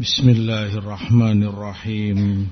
بسم 0.00 0.28
الله 0.28 0.78
الرحمن 0.78 1.42
الرحيم. 1.44 2.50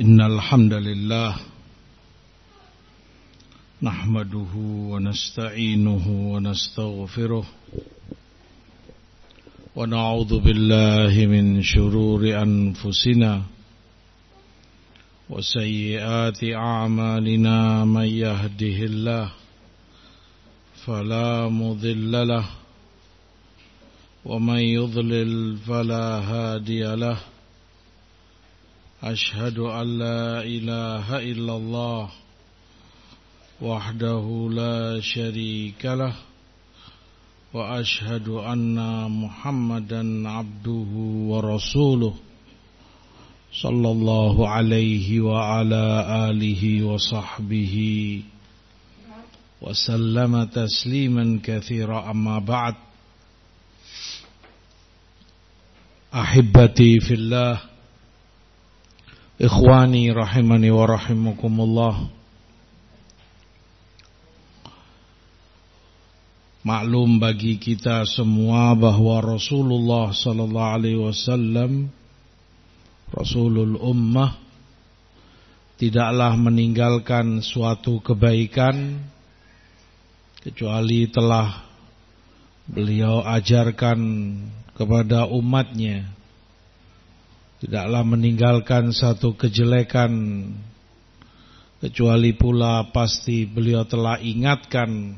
إن 0.00 0.20
الحمد 0.20 0.72
لله 0.72 1.36
نحمده 3.82 4.52
ونستعينه 4.92 6.04
ونستغفره 6.08 7.46
ونعوذ 9.76 10.40
بالله 10.40 11.26
من 11.26 11.62
شرور 11.62 12.42
أنفسنا 12.42 13.42
وسيئات 15.30 16.44
أعمالنا 16.44 17.84
من 17.84 18.04
يهده 18.04 18.78
الله 18.92 19.43
فلا 20.86 21.48
مضل 21.48 22.28
له. 22.28 22.44
ومن 24.24 24.58
يضلل 24.58 25.56
فلا 25.56 26.18
هادي 26.20 26.94
له. 26.94 27.18
أشهد 29.02 29.58
أن 29.58 29.98
لا 29.98 30.42
إله 30.42 31.18
إلا 31.18 31.56
الله 31.56 32.10
وحده 33.62 34.48
لا 34.52 35.00
شريك 35.00 35.84
له. 35.84 36.14
وأشهد 37.54 38.28
أن 38.28 38.76
محمدا 39.10 40.28
عبده 40.28 40.90
ورسوله 41.30 42.14
صلى 43.62 43.90
الله 43.90 44.48
عليه 44.48 45.20
وعلى 45.20 46.06
آله 46.30 46.82
وصحبه 46.82 47.76
وسلم 48.22 48.33
تسليما 50.53 51.39
كثيرا 51.43 52.11
أما 52.11 52.39
بعد 52.39 52.75
أحبتي 56.13 56.99
في 56.99 57.13
الله 57.13 57.61
إخواني 59.41 60.11
رحمني 60.11 60.71
ورحمكم 60.71 61.61
الله 61.61 61.95
Maklum 66.59 67.23
bagi 67.23 67.55
kita 67.55 68.03
semua 68.03 68.75
bahwa 68.75 69.23
Rasulullah 69.23 70.11
sallallahu 70.11 70.73
alaihi 70.75 70.99
wasallam 70.99 71.87
Rasulul 73.15 73.79
Ummah 73.79 74.37
tidaklah 75.79 76.35
meninggalkan 76.35 77.39
suatu 77.39 78.03
kebaikan 78.03 79.01
kecuali 80.44 81.08
telah 81.08 81.64
beliau 82.68 83.24
ajarkan 83.24 83.98
kepada 84.76 85.24
umatnya 85.32 86.04
tidaklah 87.64 88.04
meninggalkan 88.04 88.92
satu 88.92 89.32
kejelekan 89.40 90.12
kecuali 91.80 92.36
pula 92.36 92.92
pasti 92.92 93.48
beliau 93.48 93.88
telah 93.88 94.20
ingatkan 94.20 95.16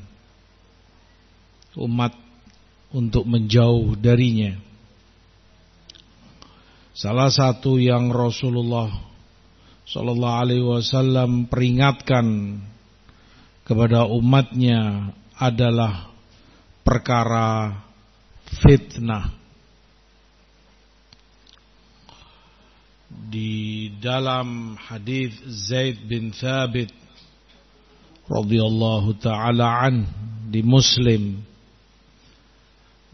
umat 1.77 2.15
untuk 2.95 3.29
menjauh 3.29 3.99
darinya. 3.99 4.57
Salah 6.97 7.29
satu 7.29 7.77
yang 7.77 8.09
Rasulullah 8.09 8.89
Sallallahu 9.85 10.39
Alaihi 10.41 10.65
Wasallam 10.65 11.47
peringatkan 11.47 12.57
kepada 13.67 14.07
umatnya 14.07 15.11
adalah 15.35 16.09
perkara 16.87 17.83
fitnah. 18.63 19.35
Di 23.07 23.91
dalam 23.99 24.79
hadis 24.79 25.35
Zaid 25.67 26.07
bin 26.07 26.31
Thabit 26.31 26.95
radhiyallahu 28.31 29.19
taala 29.19 29.83
an 29.91 30.07
di 30.47 30.63
Muslim 30.63 31.43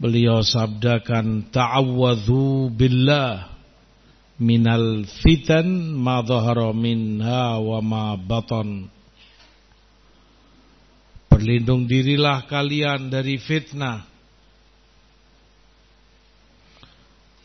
Beliau 0.03 0.43
sabdakan 0.43 1.47
ta'awwadhu 1.47 2.75
billah 2.75 3.55
minal 4.35 5.07
fitan 5.23 5.95
ma 5.95 6.19
dhahara 6.19 6.75
minha 6.75 7.55
wa 7.55 7.79
ma 7.79 8.05
batan. 8.19 8.91
Berlindung 11.33 11.89
dirilah 11.89 12.45
kalian 12.45 13.09
dari 13.09 13.41
fitnah. 13.41 14.05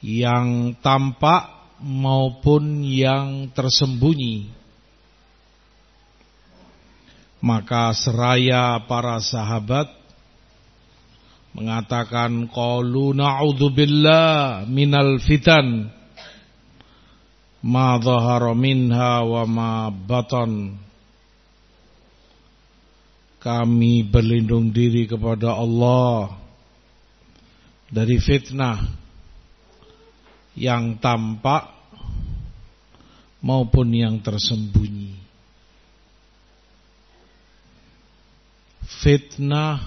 Yang 0.04 0.76
tampak 0.84 1.72
maupun 1.81 2.84
yang 2.84 3.49
tersembunyi. 3.56 4.53
Maka 7.41 7.97
seraya 7.97 8.76
para 8.84 9.25
sahabat 9.25 9.88
mengatakan 11.56 12.44
qalu 12.53 13.16
na'udzubillah 13.16 14.69
minal 14.69 15.16
fitan. 15.25 15.88
Ma 17.65 17.97
dhahara 17.97 18.53
minha 18.53 19.25
wa 19.25 19.49
ma 19.49 19.88
batan 19.88 20.76
kami 23.48 24.04
berlindung 24.04 24.69
diri 24.69 25.09
kepada 25.09 25.56
Allah 25.56 26.36
dari 27.88 28.20
fitnah 28.20 28.76
yang 30.53 31.00
tampak 31.00 31.72
maupun 33.41 33.88
yang 33.88 34.20
tersembunyi. 34.20 35.16
Fitnah 38.84 39.81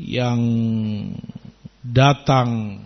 yang 0.00 0.40
datang 1.84 2.80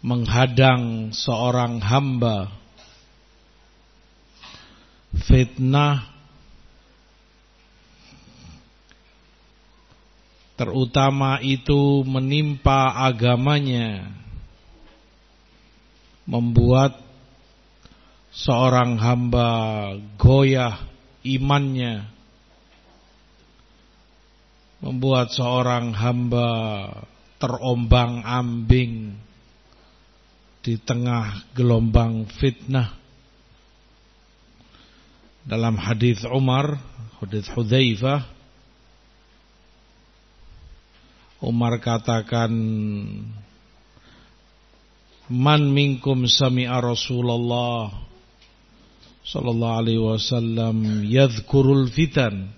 menghadang 0.00 1.12
seorang 1.12 1.84
hamba 1.84 2.55
fitnah 5.24 6.12
terutama 10.56 11.40
itu 11.40 12.04
menimpa 12.04 12.92
agamanya 13.08 14.12
membuat 16.28 16.96
seorang 18.32 19.00
hamba 19.00 19.48
goyah 20.20 20.80
imannya 21.24 22.16
membuat 24.80 25.32
seorang 25.32 25.96
hamba 25.96 26.48
terombang-ambing 27.40 29.16
di 30.60 30.74
tengah 30.82 31.46
gelombang 31.54 32.26
fitnah. 32.38 33.05
Dalam 35.46 35.78
hadis 35.78 36.26
Umar, 36.26 36.74
hadis 37.22 37.46
Hudzaifah, 37.54 38.26
Umar 41.38 41.78
katakan, 41.78 42.50
"Man 45.30 45.62
minkum 45.70 46.26
sami'a 46.26 46.82
Rasulullah 46.82 47.94
sallallahu 49.22 49.78
alaihi 49.86 50.02
wasallam 50.02 51.06
yadhkurul 51.06 51.94
fitan?" 51.94 52.50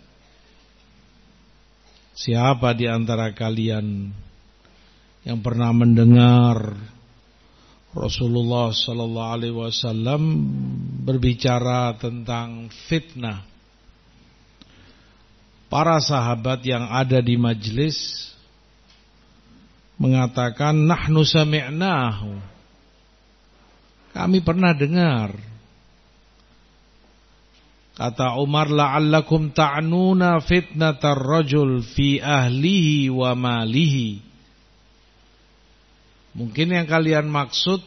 Siapa 2.17 2.73
di 2.73 2.88
antara 2.88 3.37
kalian 3.37 4.17
yang 5.29 5.38
pernah 5.44 5.76
mendengar 5.76 6.73
Rasulullah 7.96 8.69
sallallahu 8.73 9.32
alaihi 9.32 9.56
wasallam 9.56 10.23
berbicara 11.05 11.96
tentang 11.96 12.69
fitnah? 12.88 13.44
Para 15.69 16.00
sahabat 16.00 16.64
yang 16.64 16.88
ada 16.88 17.20
di 17.20 17.37
majlis 17.37 18.29
mengatakan 20.00 20.73
nahnu 20.73 21.25
sami'nahu. 21.25 22.40
Kami 24.17 24.38
pernah 24.41 24.73
dengar 24.73 25.37
Kata 27.99 28.38
Umar 28.38 28.70
la'allakum 28.70 29.50
ta'nuna 29.50 30.38
fitnatar 30.38 31.19
rajul 31.19 31.82
fi 31.82 32.23
ahlihi 32.23 33.11
wa 33.11 33.34
malihi. 33.34 34.23
Mungkin 36.36 36.75
yang 36.75 36.86
kalian 36.88 37.28
maksud 37.28 37.80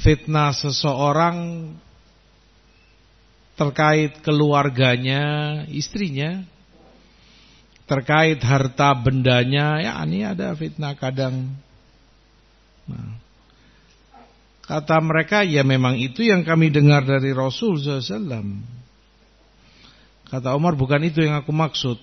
fitnah 0.00 0.54
seseorang 0.56 1.70
terkait 3.60 4.24
keluarganya, 4.24 5.62
istrinya, 5.68 6.40
terkait 7.84 8.40
harta 8.40 8.96
bendanya, 8.96 9.84
ya 9.84 9.92
ini 10.06 10.24
ada 10.24 10.56
fitnah 10.56 10.96
kadang. 10.96 11.52
Nah, 12.88 13.20
kata 14.64 14.96
mereka, 15.04 15.44
ya 15.44 15.60
memang 15.60 16.00
itu 16.00 16.24
yang 16.24 16.40
kami 16.40 16.72
dengar 16.72 17.04
dari 17.04 17.36
Rasul 17.36 17.76
SAW. 17.76 18.64
Kata 20.30 20.54
Umar, 20.56 20.78
bukan 20.78 21.04
itu 21.04 21.20
yang 21.20 21.36
aku 21.36 21.52
maksud. 21.52 21.98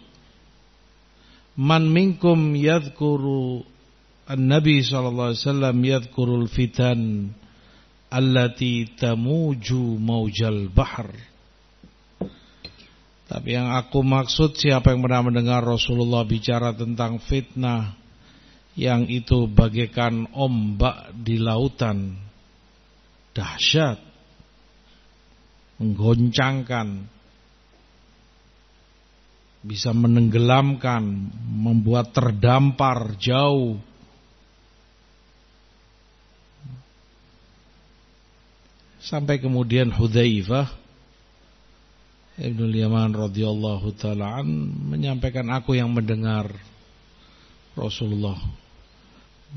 Man 1.57 1.89
minkum 1.89 2.53
yadhkuru 2.53 3.65
An-Nabi 4.27 4.83
wasallam 4.83 5.79
yadhkurul 5.79 6.51
fitan 6.51 7.31
allati 8.11 8.91
tamuju 8.99 9.95
maujal 10.03 10.67
bahr. 10.67 11.15
Tapi 13.27 13.49
yang 13.55 13.71
aku 13.71 14.03
maksud 14.03 14.59
siapa 14.59 14.91
yang 14.91 14.99
pernah 14.99 15.31
mendengar 15.31 15.63
Rasulullah 15.63 16.27
bicara 16.27 16.75
tentang 16.75 17.23
fitnah 17.23 17.95
yang 18.75 19.07
itu 19.07 19.47
bagaikan 19.47 20.27
ombak 20.35 21.15
di 21.15 21.39
lautan 21.39 22.19
dahsyat 23.31 23.99
menggoncangkan 25.79 27.07
bisa 29.63 29.91
menenggelamkan 29.91 31.03
membuat 31.47 32.11
terdampar 32.11 33.15
jauh 33.19 33.75
sampai 39.07 39.39
kemudian 39.39 39.87
Hudzaifah 39.87 40.67
Ibnu 42.37 42.69
Yaman 42.69 43.17
radhiyallahu 43.17 43.97
taala 43.97 44.45
menyampaikan 44.93 45.47
aku 45.49 45.73
yang 45.73 45.89
mendengar 45.89 46.51
Rasulullah 47.73 48.37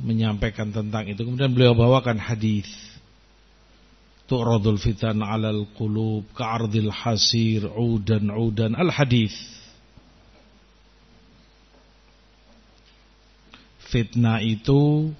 menyampaikan 0.01 0.71
tentang 0.71 1.05
itu. 1.11 1.21
Kemudian 1.27 1.53
beliau 1.53 1.75
bawakan 1.75 2.17
hadis. 2.17 2.71
Tu'radul 4.31 4.79
fitan 4.79 5.21
'alal 5.21 5.67
qulub 5.75 6.25
ka'ardil 6.33 6.89
hasir 6.89 7.67
'udan 7.67 8.31
'udan 8.31 8.79
al-hadis. 8.79 9.35
Fitnah 13.91 14.39
itu 14.39 15.11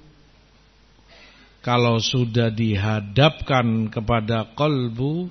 kalau 1.61 2.01
sudah 2.01 2.49
dihadapkan 2.49 3.93
kepada 3.93 4.49
kalbu 4.57 5.29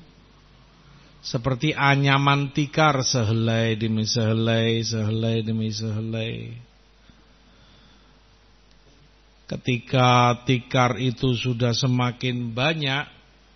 seperti 1.19 1.75
anyaman 1.75 2.53
tikar 2.53 3.01
sehelai 3.01 3.75
demi 3.75 4.05
sehelai, 4.05 4.79
sehelai 4.85 5.37
demi 5.41 5.69
sehelai. 5.73 6.53
Ketika 9.49 10.37
tikar 10.45 11.01
itu 11.01 11.33
sudah 11.33 11.73
semakin 11.73 12.53
banyak, 12.53 13.09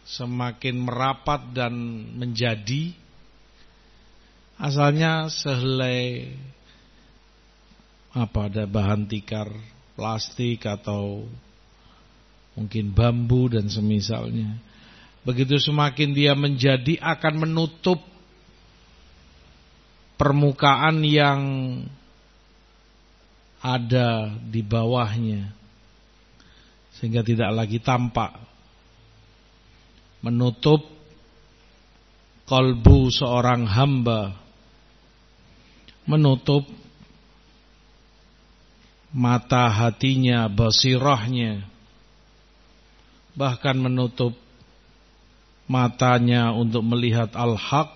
semakin 0.09 0.81
merapat 0.81 1.53
dan 1.53 1.73
menjadi, 2.17 2.97
asalnya 4.57 5.29
sehelai 5.29 6.33
apa 8.13 8.49
ada 8.49 8.65
bahan 8.65 9.05
tikar 9.05 9.53
plastik 9.93 10.65
atau 10.65 11.29
mungkin 12.53 12.93
bambu 12.93 13.49
dan 13.49 13.69
semisalnya. 13.69 14.57
Begitu 15.23 15.57
semakin 15.57 16.11
dia 16.11 16.33
menjadi 16.35 16.99
akan 16.99 17.47
menutup 17.47 17.99
permukaan 20.19 21.01
yang 21.01 21.41
ada 23.63 24.35
di 24.43 24.59
bawahnya. 24.59 25.55
Sehingga 26.99 27.23
tidak 27.23 27.49
lagi 27.55 27.79
tampak. 27.79 28.35
Menutup 30.19 30.83
kolbu 32.45 33.07
seorang 33.09 33.63
hamba. 33.65 34.35
Menutup 36.03 36.67
mata 39.15 39.71
hatinya 39.71 40.51
basirahnya 40.51 41.72
bahkan 43.33 43.77
menutup 43.77 44.37
matanya 45.65 46.53
untuk 46.53 46.85
melihat 46.85 47.33
al-haq, 47.33 47.89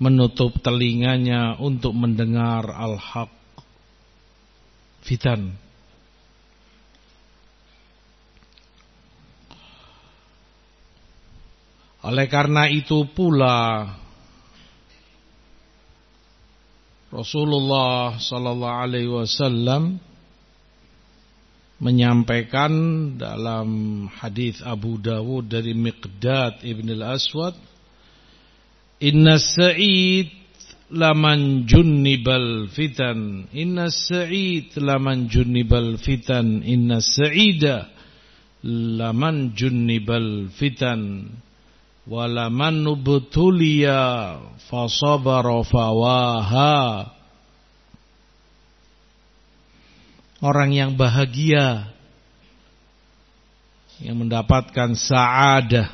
menutup 0.00 0.56
telinganya 0.60 1.56
untuk 1.60 1.92
mendengar 1.92 2.68
al-haq. 2.70 3.32
Fitan. 5.06 5.54
Oleh 12.06 12.26
karena 12.30 12.70
itu 12.70 13.02
pula 13.10 13.86
Rasulullah 17.10 18.14
sallallahu 18.18 18.78
alaihi 18.82 19.10
wasallam 19.10 19.98
menyampaikan 21.76 22.72
dalam 23.20 23.68
hadis 24.08 24.64
Abu 24.64 24.96
Dawud 24.96 25.52
dari 25.52 25.76
Miqdad 25.76 26.64
Ibn 26.64 26.88
al-Aswad 26.96 27.56
Inna 28.96 29.36
sa'id 29.36 30.32
laman 30.88 31.68
junnibal 31.68 32.72
fitan. 32.72 33.44
Inna 33.52 33.92
sa'id 33.92 34.72
laman 34.80 35.28
junnibal 35.28 36.00
fitan. 36.00 36.64
Inna 36.64 37.04
sa'ida 37.04 37.92
laman 38.64 39.52
junnibal 39.52 40.48
fitan. 40.56 41.28
Walaman 42.08 42.86
nubtuliya 42.86 44.38
fasabara 44.70 45.60
fawaha 45.66 47.12
orang 50.40 50.72
yang 50.72 50.96
bahagia 50.96 51.92
yang 54.00 54.20
mendapatkan 54.20 54.92
saadah 54.92 55.88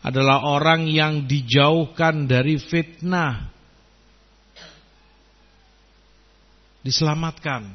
adalah 0.00 0.46
orang 0.46 0.88
yang 0.88 1.26
dijauhkan 1.28 2.24
dari 2.24 2.56
fitnah 2.56 3.50
diselamatkan. 6.80 7.68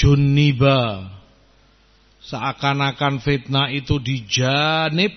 Juniba 0.00 1.12
seakan-akan 2.24 3.20
fitnah 3.20 3.68
itu 3.68 4.00
dijanib 4.00 5.12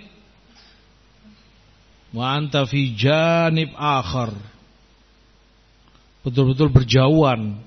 wa 2.14 2.38
anta 2.38 2.64
fi 2.70 2.94
janib 2.94 3.74
akhar. 3.74 4.32
Betul-betul 6.24 6.72
berjauhan. 6.72 7.60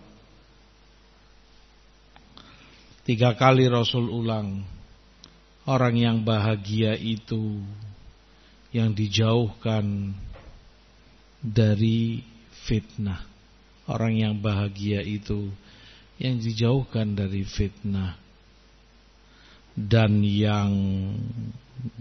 Tiga 3.04 3.36
kali 3.36 3.68
Rasul 3.68 4.08
ulang. 4.08 4.64
Orang 5.66 5.98
yang 5.98 6.22
bahagia 6.22 6.94
itu 6.94 7.58
yang 8.70 8.94
dijauhkan 8.94 10.14
dari 11.42 12.22
fitnah. 12.64 13.26
Orang 13.90 14.14
yang 14.14 14.38
bahagia 14.38 15.02
itu 15.02 15.50
yang 16.16 16.38
dijauhkan 16.40 17.12
dari 17.12 17.44
fitnah 17.44 18.25
dan 19.76 20.24
yang 20.24 20.72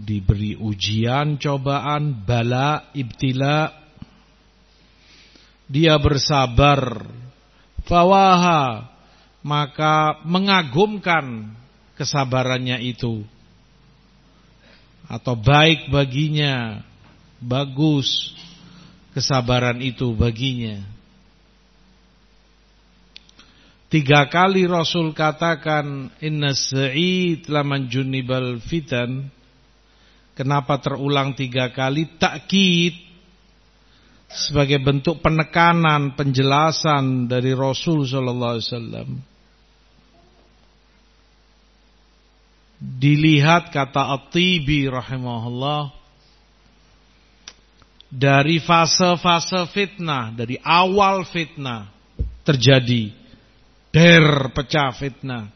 diberi 0.00 0.56
ujian, 0.56 1.36
cobaan, 1.36 2.24
bala, 2.24 2.88
ibtila. 2.96 3.68
Dia 5.68 6.00
bersabar, 6.00 7.04
fawaha, 7.84 8.88
maka 9.44 10.24
mengagumkan 10.24 11.52
kesabarannya 12.00 12.80
itu. 12.80 13.22
Atau 15.06 15.38
baik 15.38 15.92
baginya, 15.92 16.82
bagus 17.38 18.34
kesabaran 19.14 19.78
itu 19.84 20.10
baginya. 20.16 20.95
Tiga 23.86 24.26
kali 24.26 24.66
Rasul 24.66 25.14
katakan 25.14 26.10
Inna 26.18 26.50
sa'id 26.52 27.46
laman 27.46 27.86
junibal 27.86 28.58
fitan 28.58 29.30
Kenapa 30.36 30.76
terulang 30.82 31.32
tiga 31.32 31.72
kali? 31.72 32.18
Takkid 32.20 32.92
sebagai 34.28 34.76
bentuk 34.84 35.24
penekanan, 35.24 36.12
penjelasan 36.12 37.24
dari 37.24 37.56
Rasul 37.56 38.04
Sallallahu 38.04 38.52
Alaihi 38.52 38.68
Wasallam. 38.68 39.10
dilihat 42.80 43.72
kata 43.72 44.14
At-Tibi 44.20 44.88
rahimahullah 44.92 45.96
dari 48.06 48.62
fase-fase 48.62 49.66
fitnah, 49.72 50.30
dari 50.32 50.60
awal 50.62 51.26
fitnah 51.26 51.90
terjadi, 52.46 53.10
der 53.96 54.52
pecah 54.52 54.92
fitnah. 54.92 55.48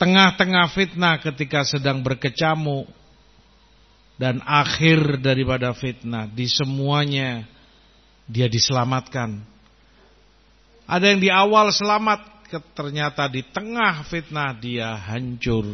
Tengah-tengah 0.00 0.72
fitnah 0.72 1.20
ketika 1.20 1.60
sedang 1.68 2.00
berkecamuk 2.00 2.88
dan 4.16 4.40
akhir 4.40 5.20
daripada 5.20 5.76
fitnah 5.76 6.24
di 6.24 6.48
semuanya 6.48 7.44
dia 8.24 8.48
diselamatkan. 8.48 9.44
Ada 10.88 11.12
yang 11.12 11.20
di 11.20 11.28
awal 11.28 11.68
selamat, 11.68 12.48
ternyata 12.72 13.28
di 13.28 13.44
tengah 13.44 14.08
fitnah 14.08 14.56
dia 14.56 14.96
hancur. 14.96 15.68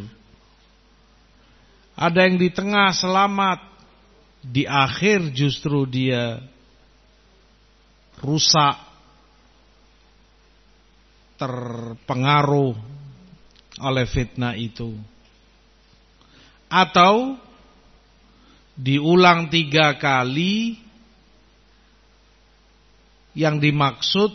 Ada 1.94 2.26
yang 2.26 2.40
di 2.40 2.48
tengah 2.50 2.90
selamat, 2.90 3.60
di 4.42 4.66
akhir 4.66 5.30
justru 5.36 5.86
dia 5.86 6.42
rusak, 8.18 8.91
terpengaruh 11.42 12.78
oleh 13.82 14.06
fitnah 14.06 14.54
itu. 14.54 14.94
Atau 16.70 17.34
diulang 18.78 19.50
tiga 19.50 19.98
kali 19.98 20.78
yang 23.34 23.58
dimaksud 23.58 24.30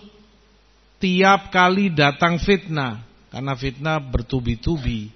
tiap 1.00 1.48
kali 1.48 1.96
datang 1.96 2.44
fitnah 2.44 3.08
karena 3.32 3.56
fitnah 3.56 4.04
bertubi-tubi. 4.04 5.16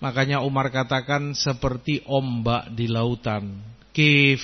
Makanya 0.00 0.40
Umar 0.40 0.72
katakan 0.72 1.36
seperti 1.36 2.00
ombak 2.08 2.72
di 2.72 2.88
lautan. 2.88 3.60
Kif. 3.92 4.40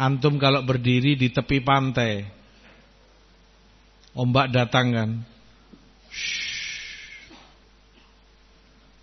Antum 0.00 0.40
kalau 0.40 0.64
berdiri 0.64 1.12
di 1.12 1.28
tepi 1.28 1.60
pantai 1.60 2.40
ombak 4.14 4.50
datang 4.50 4.86
kan 4.90 5.10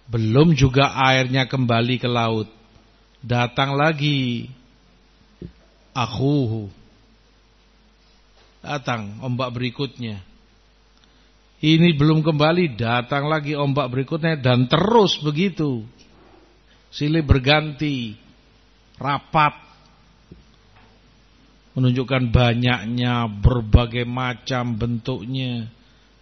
belum 0.07 0.55
juga 0.55 0.95
airnya 0.95 1.47
kembali 1.47 1.99
ke 1.99 2.07
laut 2.07 2.47
datang 3.19 3.75
lagi 3.75 4.47
aku 5.91 6.67
datang 8.63 9.19
ombak 9.19 9.51
berikutnya 9.51 10.23
ini 11.57 11.97
belum 11.97 12.21
kembali, 12.21 12.77
datang 12.77 13.25
lagi 13.25 13.57
ombak 13.57 13.89
berikutnya 13.89 14.37
dan 14.37 14.69
terus 14.69 15.17
begitu. 15.17 15.81
Silih 16.93 17.25
berganti, 17.25 18.13
rapat. 19.01 19.57
Menunjukkan 21.73 22.29
banyaknya, 22.29 23.25
berbagai 23.41 24.05
macam 24.05 24.77
bentuknya. 24.77 25.69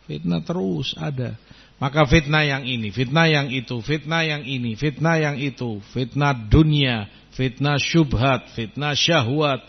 Fitnah 0.05 0.41
terus 0.45 0.93
ada. 0.97 1.33
Maka 1.75 2.07
fitnah 2.07 2.47
yang 2.47 2.63
ini, 2.63 2.87
fitnah 2.93 3.27
yang 3.27 3.51
itu, 3.51 3.83
fitnah 3.83 4.23
yang 4.23 4.47
ini, 4.47 4.79
fitnah 4.79 5.19
yang 5.19 5.35
itu, 5.35 5.83
fitnah 5.91 6.31
dunia, 6.31 7.11
fitnah 7.35 7.75
syubhat, 7.75 8.47
fitnah 8.55 8.95
syahwat, 8.95 9.59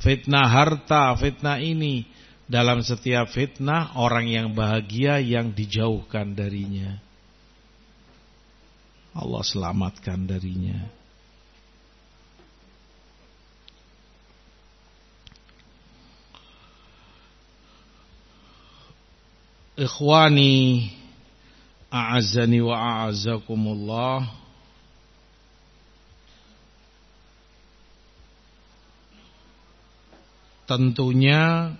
fitnah 0.00 0.48
harta, 0.48 1.12
fitnah 1.20 1.60
ini 1.60 2.08
dalam 2.48 2.80
setiap 2.80 3.28
fitnah 3.28 3.92
orang 4.00 4.26
yang 4.26 4.48
bahagia 4.56 5.20
yang 5.20 5.52
dijauhkan 5.52 6.32
darinya. 6.32 6.96
Allah 9.12 9.42
selamatkan 9.44 10.24
darinya. 10.24 10.99
Ikhwani 19.80 20.92
a'azzani 21.88 22.60
wa 22.60 22.76
a'azzakumullah. 22.76 24.28
Tentunya 30.68 31.72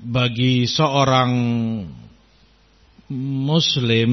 bagi 0.00 0.64
seorang 0.64 1.32
muslim 3.44 4.12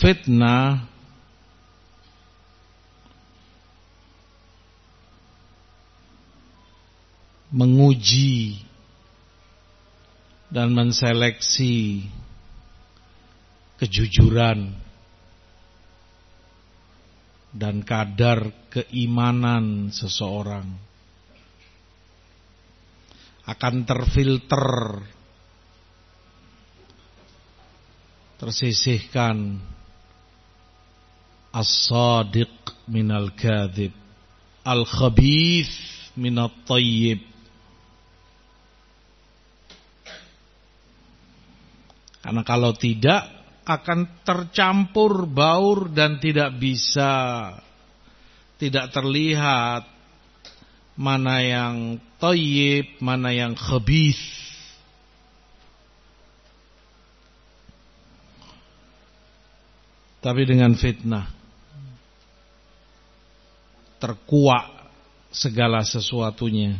fitnah 0.00 0.87
menguji 7.48 8.60
dan 10.48 10.72
menseleksi 10.72 12.04
kejujuran 13.80 14.72
dan 17.52 17.80
kadar 17.84 18.52
keimanan 18.68 19.88
seseorang. 19.88 20.68
Akan 23.48 23.88
terfilter 23.88 25.00
tersisihkan 28.36 29.56
as-sadiq 31.48 32.52
minal 32.92 33.32
kadhib 33.32 33.96
al-khabith 34.68 35.72
minat 36.20 36.52
tayyib 36.68 37.27
karena 42.28 42.44
kalau 42.44 42.76
tidak 42.76 43.24
akan 43.64 44.20
tercampur 44.20 45.24
baur 45.24 45.88
dan 45.88 46.20
tidak 46.20 46.60
bisa 46.60 47.56
tidak 48.60 48.92
terlihat 48.92 49.88
mana 50.92 51.40
yang 51.40 51.96
toyib, 52.20 53.00
mana 53.00 53.32
yang 53.32 53.56
khabith. 53.56 54.20
Tapi 60.20 60.44
dengan 60.44 60.76
fitnah 60.76 61.32
terkuak 63.96 64.68
segala 65.32 65.80
sesuatunya. 65.80 66.76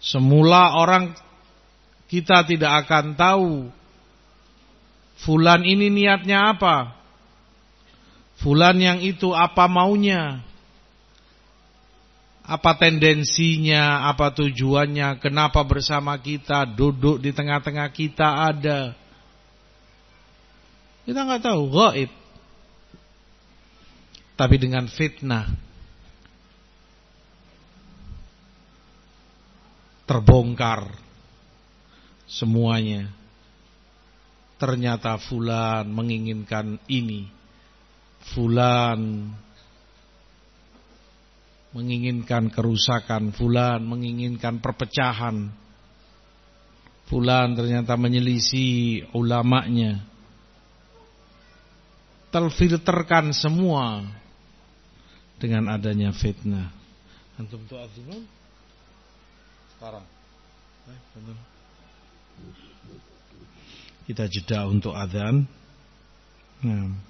Semula 0.00 0.80
orang 0.80 1.27
kita 2.08 2.42
tidak 2.48 2.84
akan 2.84 3.14
tahu 3.14 3.52
fulan 5.22 5.62
ini 5.62 5.92
niatnya 5.92 6.56
apa. 6.56 6.96
Fulan 8.40 8.80
yang 8.80 8.98
itu 9.04 9.34
apa 9.36 9.68
maunya? 9.68 10.40
Apa 12.48 12.80
tendensinya, 12.80 14.08
apa 14.08 14.32
tujuannya, 14.32 15.20
kenapa 15.20 15.60
bersama 15.68 16.16
kita, 16.16 16.64
duduk 16.64 17.20
di 17.20 17.28
tengah-tengah 17.28 17.92
kita 17.92 18.24
ada. 18.48 18.96
Kita 21.04 21.28
nggak 21.28 21.44
tahu, 21.44 21.62
gaib. 21.68 22.10
Tapi 24.38 24.56
dengan 24.56 24.86
fitnah 24.88 25.50
terbongkar 30.08 31.07
semuanya. 32.28 33.10
Ternyata 34.58 35.16
fulan 35.18 35.86
menginginkan 35.88 36.82
ini 36.90 37.38
fulan 38.34 39.30
menginginkan 41.72 42.48
kerusakan, 42.50 43.30
fulan 43.32 43.84
menginginkan 43.84 44.58
perpecahan. 44.58 45.52
Fulan 47.08 47.56
ternyata 47.56 47.96
menyelisi 47.96 49.00
ulamanya. 49.16 50.04
Terfilterkan 52.28 53.32
semua 53.32 54.04
dengan 55.40 55.72
adanya 55.72 56.12
fitnah. 56.12 56.68
Antum? 57.40 57.64
Sekarang. 59.72 60.04
Eh, 60.92 61.00
Kita 64.08 64.24
jeda 64.28 64.64
untuk 64.68 64.96
adzan. 64.96 65.44
Nah. 66.64 67.07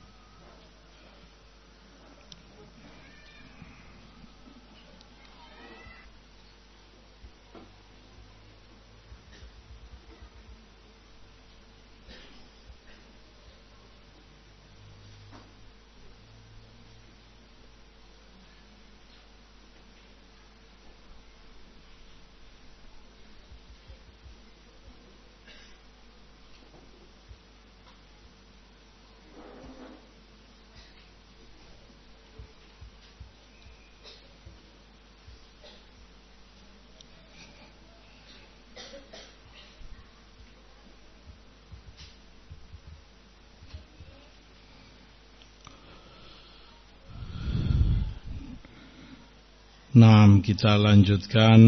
Nah, 49.98 50.30
kita 50.38 50.78
lanjutkan 50.78 51.58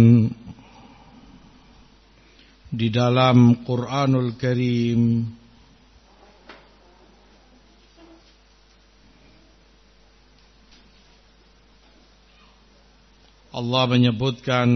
di 2.70 2.87
dalam 2.94 3.66
Quranul 3.66 4.38
Karim. 4.38 5.26
Allah 13.50 13.84
menyebutkan 13.90 14.70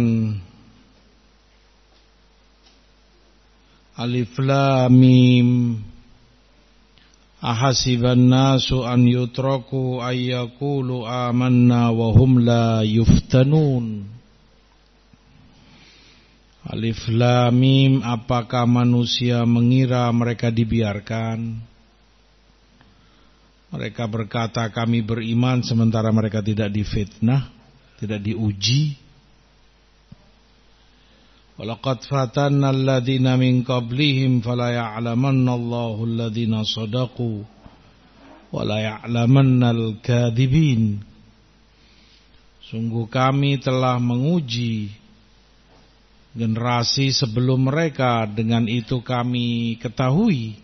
Alif 3.95 4.35
Lam 4.43 4.91
Mim 4.91 5.49
Ahasiban 7.45 8.33
nasu 8.33 8.89
an 8.89 9.05
yutraku 9.05 10.01
ayyakulu 10.01 11.05
amanna 11.05 11.93
wa 11.93 12.09
hum 12.17 12.41
la 12.41 12.81
yuftanun. 12.81 14.09
Alif 16.65 17.05
Lam 17.13 17.53
Mim 17.53 17.93
apakah 18.01 18.65
manusia 18.65 19.45
mengira 19.45 20.09
mereka 20.17 20.49
dibiarkan? 20.49 21.61
Mereka 23.69 24.09
berkata 24.09 24.65
kami 24.73 25.05
beriman 25.05 25.61
sementara 25.61 26.09
mereka 26.15 26.39
tidak 26.39 26.71
difitnah 26.71 27.51
Tidak 27.99 28.23
diuji 28.23 29.04
Walaqad 31.55 32.03
fatanna 32.11 32.75
alladhina 32.75 33.39
min 33.39 33.63
qablihim 33.63 34.43
fala 34.43 34.75
ya'lamanna 34.75 35.55
Allahu 35.55 36.03
alladhina 36.03 36.67
sadaqu 36.67 37.47
wala 38.51 38.83
ya'lamanna 38.83 39.71
al-kadhibin. 39.71 40.99
Sungguh 42.59 43.07
kami 43.07 43.63
telah 43.63 44.03
menguji 44.03 44.91
generasi 46.35 47.15
sebelum 47.15 47.71
mereka 47.71 48.27
dengan 48.27 48.67
itu 48.67 48.99
kami 48.99 49.79
ketahui 49.79 50.59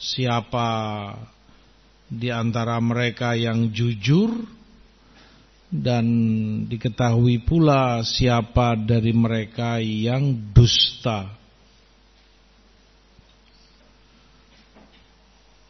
siapa 0.00 0.68
di 2.08 2.32
antara 2.32 2.80
mereka 2.80 3.36
yang 3.36 3.68
jujur 3.68 4.32
dan 5.68 6.04
diketahui 6.64 7.44
pula 7.44 8.00
siapa 8.00 8.72
dari 8.72 9.12
mereka 9.12 9.76
yang 9.76 10.32
dusta. 10.56 11.28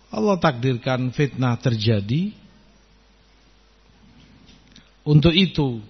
Allah 0.08 0.38
takdirkan 0.38 1.10
fitnah 1.10 1.58
terjadi. 1.58 2.32
Untuk 5.08 5.32
itu 5.32 5.80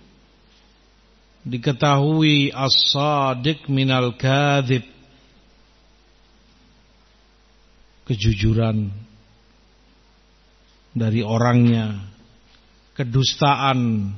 diketahui 1.44 2.54
as-sadiq 2.54 3.68
minal 3.68 4.16
kadhib. 4.16 4.86
Kejujuran 8.08 8.88
dari 10.96 11.20
orangnya 11.20 12.07
kedustaan 12.98 14.10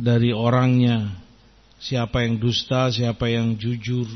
dari 0.00 0.32
orangnya. 0.32 1.20
Siapa 1.76 2.24
yang 2.24 2.40
dusta, 2.40 2.88
siapa 2.88 3.28
yang 3.28 3.56
jujur. 3.60 4.08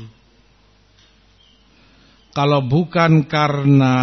Kalau 2.33 2.65
bukan 2.65 3.25
karena 3.29 3.95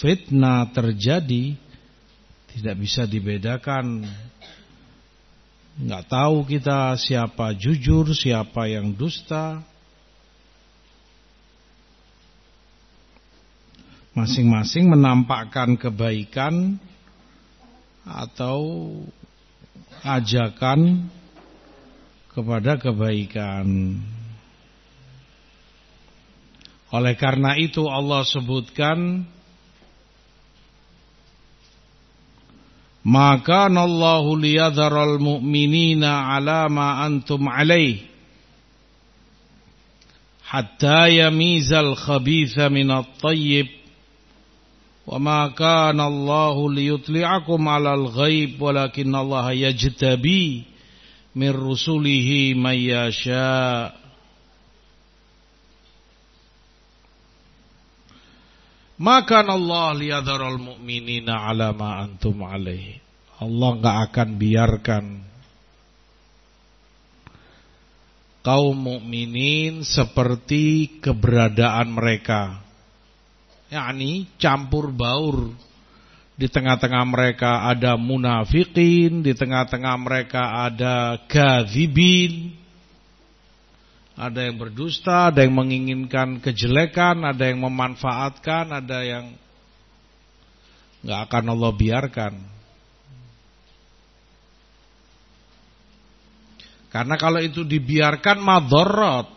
fitnah 0.00 0.68
terjadi, 0.72 1.56
tidak 2.52 2.76
bisa 2.80 3.04
dibedakan. 3.08 4.04
Nggak 5.76 6.04
tahu 6.08 6.36
kita 6.48 6.96
siapa 6.96 7.52
jujur, 7.52 8.12
siapa 8.16 8.64
yang 8.68 8.96
dusta. 8.96 9.60
Masing-masing 14.16 14.88
menampakkan 14.88 15.76
kebaikan 15.76 16.80
atau 18.06 18.62
ajakan 20.06 21.10
kepada 22.30 22.78
kebaikan. 22.78 23.98
Oleh 26.94 27.18
karena 27.18 27.58
itu 27.58 27.82
Allah 27.90 28.22
sebutkan 28.22 29.26
Maka 33.06 33.70
Allahu 33.70 34.34
liyadharal 34.34 35.22
mu'minina 35.22 36.26
ala 36.26 36.66
ma 36.66 37.06
antum 37.06 37.46
alaih 37.46 38.02
hatta 40.42 41.06
yamizal 41.06 41.94
khabitha 41.94 42.66
minat 42.66 43.06
tayyib 43.22 43.70
وما 45.07 45.47
كان 45.57 45.99
الله 45.99 46.55
ليطلعكم 46.73 47.61
على 47.67 47.91
الغيب 47.93 48.61
ولكن 48.61 49.15
الله 49.15 49.51
يجتبي 49.51 50.63
من 51.35 51.51
رسله 51.51 52.29
من 52.55 52.77
يشاء 52.77 54.01
ما 58.99 59.19
كان 59.25 59.49
الله 59.49 59.93
ليذر 59.93 60.41
المؤمنين 60.47 61.29
على 61.29 61.73
ما 61.73 62.05
أنتم 62.05 62.37
عليه 62.43 63.01
Allah 63.41 63.69
nggak 63.73 63.97
akan 64.13 64.29
biarkan 64.37 65.05
kaum 68.45 68.77
mukminin 68.77 69.81
seperti 69.81 71.01
keberadaan 71.01 71.89
mereka 71.89 72.61
yakni 73.70 74.30
campur 74.38 74.90
baur. 74.90 75.52
Di 76.36 76.52
tengah-tengah 76.52 77.00
mereka 77.08 77.64
ada 77.64 77.96
munafikin, 77.96 79.24
di 79.24 79.32
tengah-tengah 79.32 79.96
mereka 79.96 80.68
ada 80.68 81.16
gazibin, 81.24 82.52
ada 84.12 84.44
yang 84.44 84.60
berdusta, 84.60 85.32
ada 85.32 85.40
yang 85.40 85.56
menginginkan 85.56 86.40
kejelekan, 86.44 87.24
ada 87.24 87.40
yang 87.40 87.64
memanfaatkan, 87.64 88.68
ada 88.68 88.98
yang 89.00 89.32
nggak 91.04 91.20
akan 91.24 91.44
Allah 91.56 91.72
biarkan. 91.72 92.34
Karena 96.92 97.20
kalau 97.20 97.44
itu 97.44 97.60
dibiarkan 97.60 98.40
madorot 98.40 99.35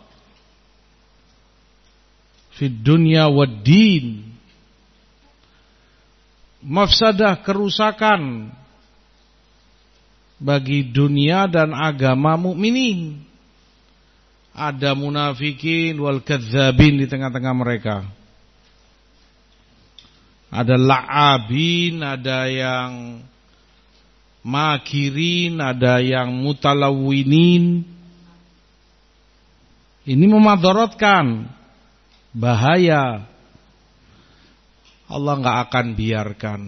fid 2.59 2.83
dunya 2.83 3.31
wad 3.31 3.63
mafsadah 6.59 7.39
kerusakan 7.39 8.51
bagi 10.39 10.91
dunia 10.91 11.47
dan 11.47 11.71
agama 11.71 12.35
mukminin. 12.35 13.23
Ada 14.51 14.91
munafikin 14.91 15.95
wal 16.03 16.19
kadzabin 16.19 16.99
di 16.99 17.07
tengah-tengah 17.07 17.55
mereka. 17.55 18.03
Ada 20.51 20.75
la'abin 20.75 22.03
ada 22.03 22.49
yang 22.51 23.23
makirin 24.43 25.59
ada 25.59 25.99
yang 26.01 26.31
mutalawinin 26.31 27.83
ini 30.09 30.25
memadaratkan 30.25 31.45
bahaya. 32.33 33.25
Allah 35.09 35.33
nggak 35.41 35.57
akan 35.69 35.85
biarkan. 35.97 36.61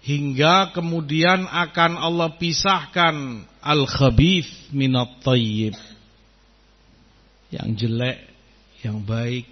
Hingga 0.00 0.72
kemudian 0.72 1.44
akan 1.44 2.00
Allah 2.00 2.32
pisahkan 2.36 3.44
al-khabith 3.60 4.48
minat 4.72 5.20
tayyib. 5.24 5.76
Yang 7.52 7.68
jelek, 7.84 8.18
yang 8.84 9.04
baik. 9.04 9.48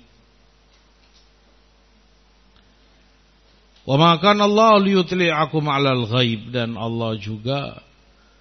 Wa 3.88 3.96
makan 3.96 4.44
Allah 4.44 4.76
liyutli'akum 4.84 5.64
'alal 5.64 6.04
ghaib 6.04 6.52
dan 6.52 6.76
Allah 6.76 7.16
juga 7.16 7.80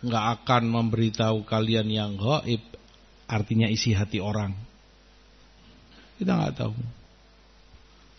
nggak 0.01 0.25
akan 0.41 0.63
memberitahu 0.69 1.41
kalian 1.47 1.89
yang 1.89 2.11
gaib 2.17 2.61
artinya 3.25 3.67
isi 3.67 3.91
hati 3.93 4.21
orang. 4.21 4.53
Kita 6.17 6.33
nggak 6.33 6.55
tahu. 6.57 6.77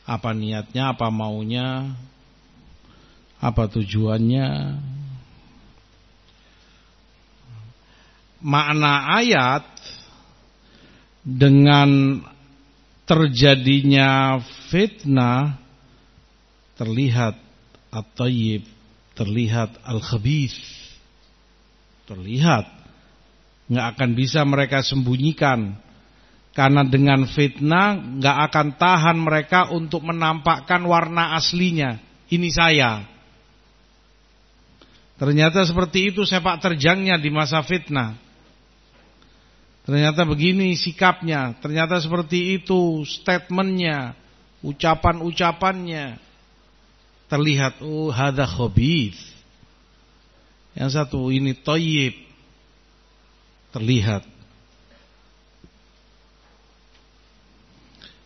Apa 0.08 0.32
niatnya 0.32 0.96
apa 0.96 1.12
maunya 1.12 1.92
apa 3.38 3.70
tujuannya. 3.70 4.48
Makna 8.38 9.18
ayat 9.18 9.66
dengan 11.26 12.22
terjadinya 13.02 14.38
fitnah 14.70 15.58
terlihat 16.78 17.34
at-tayyib, 17.90 18.62
terlihat 19.18 19.82
al-khabith. 19.82 20.54
Terlihat. 22.08 22.64
Nggak 23.68 23.86
akan 23.94 24.10
bisa 24.16 24.40
mereka 24.48 24.80
sembunyikan. 24.80 25.76
Karena 26.56 26.82
dengan 26.82 27.28
fitnah 27.28 28.00
nggak 28.18 28.38
akan 28.50 28.68
tahan 28.80 29.18
mereka 29.20 29.68
untuk 29.70 30.02
menampakkan 30.02 30.80
warna 30.88 31.36
aslinya. 31.36 32.00
Ini 32.32 32.48
saya. 32.48 33.04
Ternyata 35.20 35.66
seperti 35.68 36.14
itu 36.14 36.24
sepak 36.24 36.64
terjangnya 36.64 37.20
di 37.20 37.28
masa 37.28 37.60
fitnah. 37.60 38.16
Ternyata 39.88 40.28
begini 40.28 40.76
sikapnya, 40.76 41.56
ternyata 41.64 41.96
seperti 41.96 42.60
itu 42.60 43.08
statementnya, 43.08 44.12
ucapan-ucapannya. 44.60 46.20
Terlihat, 47.28 47.80
oh 47.80 48.12
hadha 48.12 48.44
khabith. 48.44 49.37
Yang 50.76 50.90
satu 50.98 51.30
ini 51.30 51.56
toyib. 51.56 52.16
Terlihat. 53.72 54.24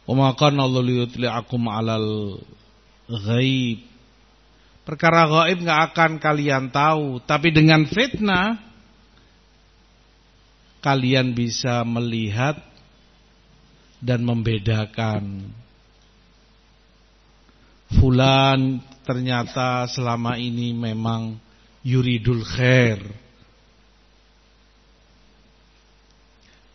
Wa 0.02 0.35
kana 0.35 0.66
Allah 0.66 0.83
liyutli'akum 0.83 1.62
'alal 1.70 2.42
ghaib. 3.07 3.87
Perkara 4.83 5.31
gaib 5.31 5.62
nggak 5.62 5.81
akan 5.94 6.12
kalian 6.18 6.74
tahu, 6.74 7.22
tapi 7.22 7.55
dengan 7.55 7.87
fitnah 7.87 8.59
kalian 10.83 11.31
bisa 11.31 11.87
melihat 11.87 12.59
dan 14.02 14.26
membedakan. 14.26 15.55
Fulan 17.94 18.83
ternyata 19.07 19.87
selama 19.87 20.35
ini 20.35 20.74
memang 20.74 21.38
yuridul 21.83 22.42
khair. 22.47 22.99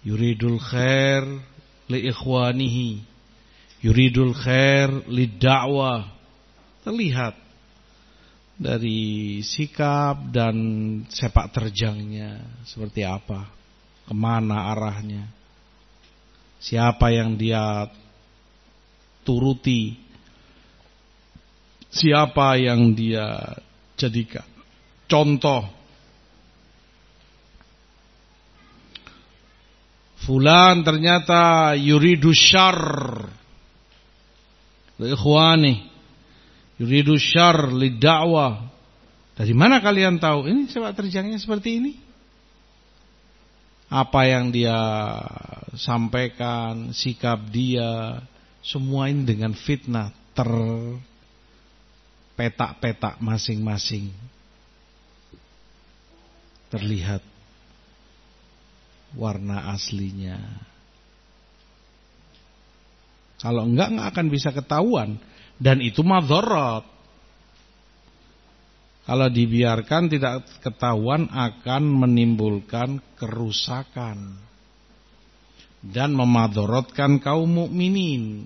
Yuridul 0.03 0.59
khair 0.59 1.23
li 1.91 1.99
ikhwanihi. 2.11 3.03
Yuridul 3.83 4.35
khair 4.35 5.07
li 5.07 5.27
da'wah. 5.27 6.07
Terlihat 6.83 7.35
dari 8.57 9.39
sikap 9.45 10.33
dan 10.33 10.55
sepak 11.11 11.53
terjangnya 11.53 12.41
seperti 12.65 13.05
apa 13.05 13.45
ke 14.07 14.15
mana 14.17 14.73
arahnya, 14.73 15.29
siapa 16.57 17.13
yang 17.13 17.37
dia 17.37 17.85
turuti, 19.21 19.99
siapa 21.91 22.57
yang 22.57 22.95
dia 22.97 23.59
jadikan 23.99 24.56
contoh. 25.09 25.73
Fulan 30.27 30.83
ternyata 30.83 31.71
yuridu 31.79 32.35
syar 32.35 32.75
Ikhwani 34.99 35.87
Yuridu 36.75 37.15
syar 37.15 37.71
li 37.71 37.95
da'wah 37.95 38.59
Dari 39.39 39.55
mana 39.55 39.79
kalian 39.79 40.19
tahu 40.19 40.51
Ini 40.51 40.67
sebab 40.67 40.91
terjangnya 40.99 41.39
seperti 41.39 41.79
ini 41.79 41.95
apa 43.87 44.27
yang 44.27 44.51
dia 44.51 44.75
sampaikan, 45.79 46.91
sikap 46.91 47.39
dia, 47.47 48.19
semua 48.59 49.07
ini 49.07 49.23
dengan 49.23 49.55
fitnah 49.55 50.11
terpetak-petak 50.35 53.23
masing-masing. 53.23 54.11
Terlihat 56.67 57.23
warna 59.15 59.71
aslinya. 59.71 60.35
Kalau 63.37 63.69
enggak 63.69 63.93
enggak 63.93 64.07
akan 64.11 64.27
bisa 64.27 64.49
ketahuan 64.51 65.21
dan 65.61 65.79
itu 65.79 66.01
madharat. 66.01 66.83
Kalau 69.07 69.31
dibiarkan 69.31 70.11
tidak 70.11 70.43
ketahuan 70.59 71.31
akan 71.31 71.83
menimbulkan 71.87 72.99
kerusakan 73.15 74.35
dan 75.79 76.11
memadorotkan 76.11 77.23
kaum 77.23 77.47
mukminin. 77.47 78.43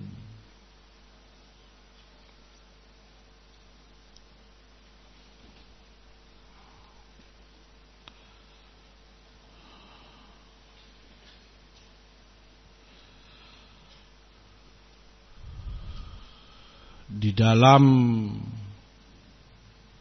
Dalam 17.32 17.84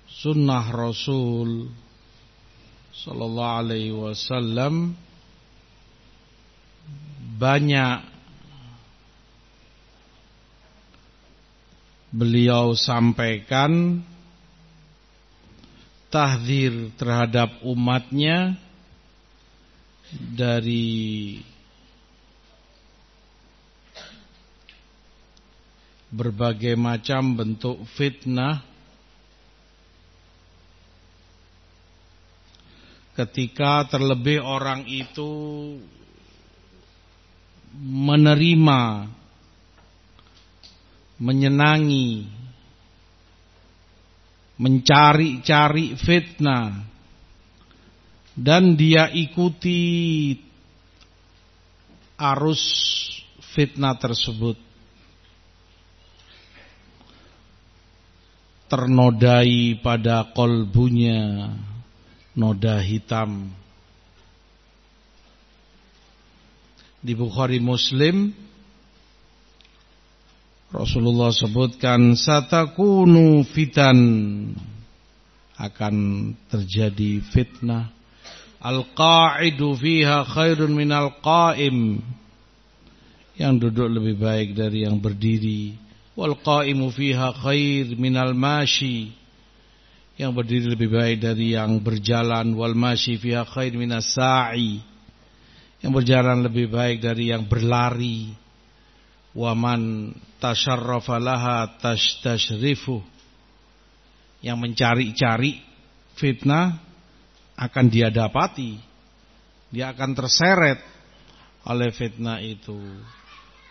sunnah 0.03 0.67
Rasul 0.67 1.71
sallallahu 2.91 3.57
alaihi 3.63 3.95
wasallam 3.95 4.99
banyak 7.39 8.03
beliau 12.11 12.75
sampaikan 12.75 14.03
tahdir 16.11 16.91
terhadap 16.99 17.63
umatnya 17.63 18.59
dari 20.11 21.39
berbagai 26.11 26.75
macam 26.75 27.39
bentuk 27.39 27.79
fitnah. 27.95 28.59
Ketika 33.15 33.87
terlebih 33.87 34.43
orang 34.43 34.87
itu 34.87 35.31
menerima 37.79 39.07
menyenangi 41.21 42.27
mencari-cari 44.59 45.95
fitnah 45.95 46.81
dan 48.35 48.73
dia 48.73 49.11
ikuti 49.11 49.79
arus 52.17 52.63
fitnah 53.53 53.97
tersebut 53.97 54.70
ternodai 58.71 59.83
pada 59.83 60.31
kolbunya 60.31 61.51
noda 62.39 62.79
hitam. 62.79 63.51
Di 67.03 67.11
Bukhari 67.11 67.59
Muslim 67.59 68.31
Rasulullah 70.71 71.35
sebutkan 71.35 72.15
satakunu 72.15 73.43
fitan. 73.43 73.99
Akan 75.59 76.31
terjadi 76.47 77.21
fitnah. 77.27 77.91
Al-qa'idu 78.63 79.75
fiha 79.75 80.23
khairun 80.23 80.71
minal 80.71 81.19
qa'im. 81.19 81.99
Yang 83.35 83.53
duduk 83.67 83.99
lebih 83.99 84.15
baik 84.15 84.55
dari 84.55 84.87
yang 84.87 84.97
berdiri 85.03 85.80
qa'imu 86.17 86.91
fiha 86.91 87.31
khair 87.39 87.95
minal 87.95 88.35
mashi. 88.35 89.15
Yang 90.19 90.31
berdiri 90.37 90.67
lebih 90.75 90.89
baik 90.91 91.17
dari 91.23 91.55
yang 91.55 91.79
berjalan. 91.81 92.53
Wal 92.53 92.75
masyi 92.75 93.17
fiha 93.17 93.47
khair 93.47 93.73
minas 93.73 94.11
sa'i. 94.13 94.83
Yang 95.81 95.91
berjalan 96.03 96.45
lebih 96.45 96.69
baik 96.69 97.01
dari 97.01 97.31
yang 97.31 97.47
berlari. 97.47 98.35
Wa 99.31 99.55
man 99.55 100.11
tasharrafa 100.37 101.17
laha 101.17 101.79
tashtashrifu. 101.79 103.01
Yang 104.43 104.57
mencari-cari 104.57 105.63
fitnah 106.19 106.77
akan 107.55 107.85
dia 107.87 108.11
dapati. 108.11 108.77
Dia 109.71 109.95
akan 109.95 110.11
terseret 110.11 110.83
oleh 111.65 111.89
fitnah 111.95 112.43
itu. 112.43 112.77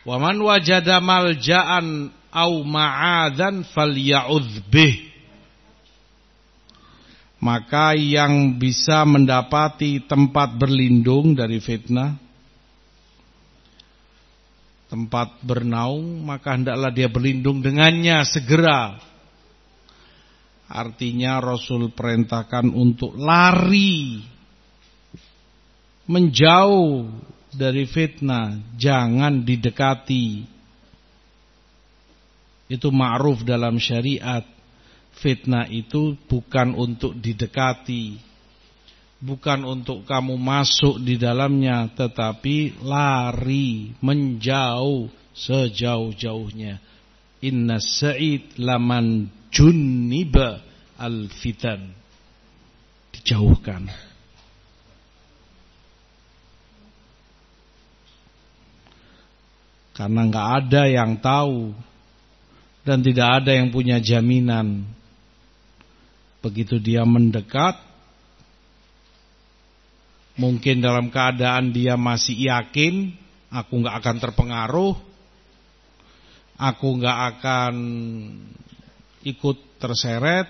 Wa 0.09 0.17
man 0.17 0.41
wajada 0.41 0.99
malja'an 1.05 2.09
au 2.31 2.63
ma'adan 2.63 3.67
falya'udz 3.67 4.67
maka 7.41 7.97
yang 7.97 8.61
bisa 8.61 9.03
mendapati 9.07 10.05
tempat 10.05 10.55
berlindung 10.57 11.35
dari 11.35 11.59
fitnah 11.59 12.15
tempat 14.91 15.39
bernaung 15.43 16.23
maka 16.27 16.59
hendaklah 16.59 16.91
dia 16.91 17.07
berlindung 17.07 17.63
dengannya 17.63 18.23
segera 18.27 18.99
artinya 20.71 21.43
Rasul 21.43 21.91
perintahkan 21.95 22.71
untuk 22.71 23.15
lari 23.19 24.23
menjauh 26.11 27.07
dari 27.55 27.87
fitnah, 27.87 28.59
jangan 28.75 29.47
didekati. 29.47 30.59
Itu 32.71 32.95
ma'ruf 32.95 33.43
dalam 33.43 33.83
syariat. 33.83 34.47
Fitnah 35.19 35.67
itu 35.67 36.15
bukan 36.31 36.79
untuk 36.79 37.19
didekati. 37.19 38.15
Bukan 39.21 39.67
untuk 39.69 40.07
kamu 40.07 40.39
masuk 40.39 41.03
di 41.03 41.19
dalamnya, 41.21 41.91
tetapi 41.93 42.81
lari, 42.81 43.93
menjauh 44.01 45.11
sejauh-jauhnya. 45.35 46.81
Inna 47.43 47.83
sa'id 47.83 48.55
laman 48.57 49.29
junniba 49.51 50.63
al-fitan. 50.97 51.91
Dijauhkan. 53.13 53.91
Karena 59.93 60.21
nggak 60.33 60.49
ada 60.65 60.83
yang 60.89 61.21
tahu 61.21 61.90
dan 62.85 63.05
tidak 63.05 63.43
ada 63.43 63.53
yang 63.53 63.69
punya 63.69 64.01
jaminan. 64.01 64.89
Begitu 66.41 66.81
dia 66.81 67.05
mendekat, 67.05 67.77
mungkin 70.41 70.81
dalam 70.81 71.13
keadaan 71.13 71.77
dia 71.77 72.01
masih 72.01 72.49
yakin, 72.49 73.13
aku 73.53 73.85
nggak 73.85 73.97
akan 74.01 74.17
terpengaruh, 74.17 74.95
aku 76.57 76.87
nggak 76.97 77.19
akan 77.37 77.75
ikut 79.21 79.59
terseret, 79.77 80.49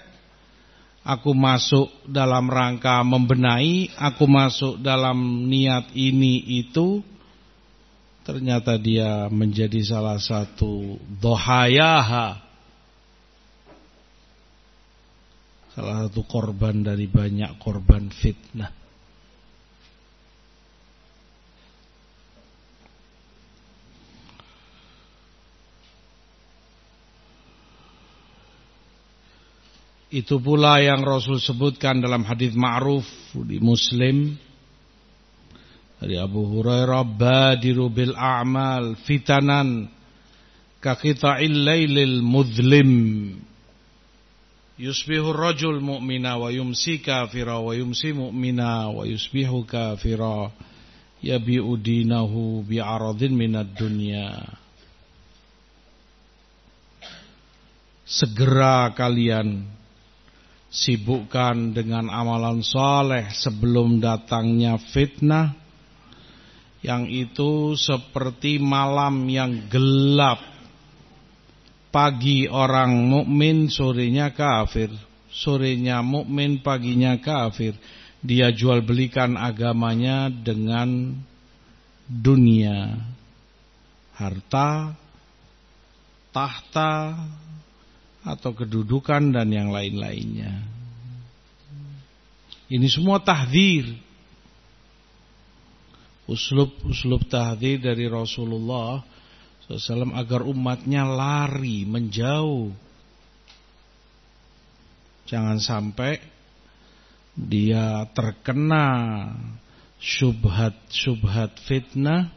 aku 1.02 1.34
masuk 1.34 1.90
dalam 2.06 2.46
rangka 2.46 3.02
membenahi, 3.02 3.90
aku 3.98 4.30
masuk 4.30 4.78
dalam 4.78 5.50
niat 5.50 5.90
ini 5.98 6.62
itu, 6.62 7.02
Ternyata 8.20 8.76
dia 8.76 9.26
menjadi 9.33 9.80
salah 9.80 10.20
satu 10.20 11.00
dohayaha. 11.20 12.37
Salah 15.72 16.06
satu 16.06 16.20
korban 16.28 16.85
dari 16.85 17.09
banyak 17.09 17.56
korban 17.56 18.12
fitnah. 18.12 18.80
Itu 30.11 30.42
pula 30.42 30.83
yang 30.83 31.06
Rasul 31.06 31.38
sebutkan 31.38 32.02
dalam 32.02 32.26
hadis 32.26 32.50
ma'ruf 32.59 33.06
di 33.46 33.62
Muslim 33.62 34.35
dari 36.00 36.16
Abu 36.16 36.48
Hurairah 36.48 37.04
badiru 37.04 37.92
bil 37.92 38.16
a'mal 38.16 38.96
fitanan 39.04 39.84
ka 40.80 40.96
qita'il 40.96 42.24
mudlim. 42.24 42.92
Yusbihu 44.80 45.36
rajul 45.36 45.76
mu'mina 45.84 46.40
wa 46.40 46.48
yumsi 46.48 47.04
kafira 47.04 47.60
wa 47.60 47.76
yumsi 47.76 48.16
mu'mina 48.16 48.88
wa 48.88 49.04
yusbihu 49.04 49.68
kafira 49.68 50.48
yabi'u 51.20 51.76
dinahu 51.76 52.64
bi'aradin 52.64 53.36
minad 53.36 53.76
dunya. 53.76 54.40
Segera 58.08 58.88
kalian 58.96 59.68
sibukkan 60.72 61.76
dengan 61.76 62.08
amalan 62.08 62.64
soleh 62.64 63.28
sebelum 63.36 64.00
datangnya 64.00 64.80
fitnah 64.80 65.60
yang 66.80 67.04
itu 67.08 67.76
seperti 67.76 68.56
malam 68.56 69.28
yang 69.28 69.68
gelap. 69.68 70.40
Pagi 71.90 72.46
orang 72.46 73.04
mukmin, 73.10 73.66
sorenya 73.66 74.30
kafir. 74.30 74.88
Sorenya 75.28 76.00
mukmin, 76.00 76.62
paginya 76.62 77.18
kafir. 77.18 77.74
Dia 78.22 78.54
jual 78.54 78.80
belikan 78.86 79.34
agamanya 79.34 80.30
dengan 80.30 81.18
dunia. 82.06 82.94
Harta, 84.14 84.94
tahta, 86.30 87.16
atau 88.20 88.52
kedudukan 88.52 89.32
dan 89.32 89.48
yang 89.48 89.72
lain-lainnya. 89.72 90.52
Ini 92.70 92.86
semua 92.86 93.18
tahdir 93.18 93.98
uslub-uslub 96.30 97.26
tahdir 97.26 97.82
dari 97.82 98.06
Rasulullah 98.06 99.02
SAW 99.66 100.14
agar 100.14 100.46
umatnya 100.46 101.02
lari, 101.02 101.82
menjauh. 101.82 102.70
Jangan 105.26 105.58
sampai 105.62 106.18
dia 107.34 108.02
terkena 108.10 108.86
syubhat-syubhat 110.02 111.54
fitnah 111.66 112.34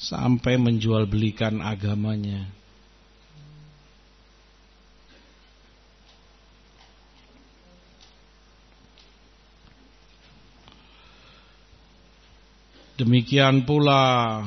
sampai 0.00 0.56
menjual 0.56 1.04
belikan 1.04 1.60
agamanya. 1.60 2.57
Demikian 12.98 13.62
pula 13.62 14.42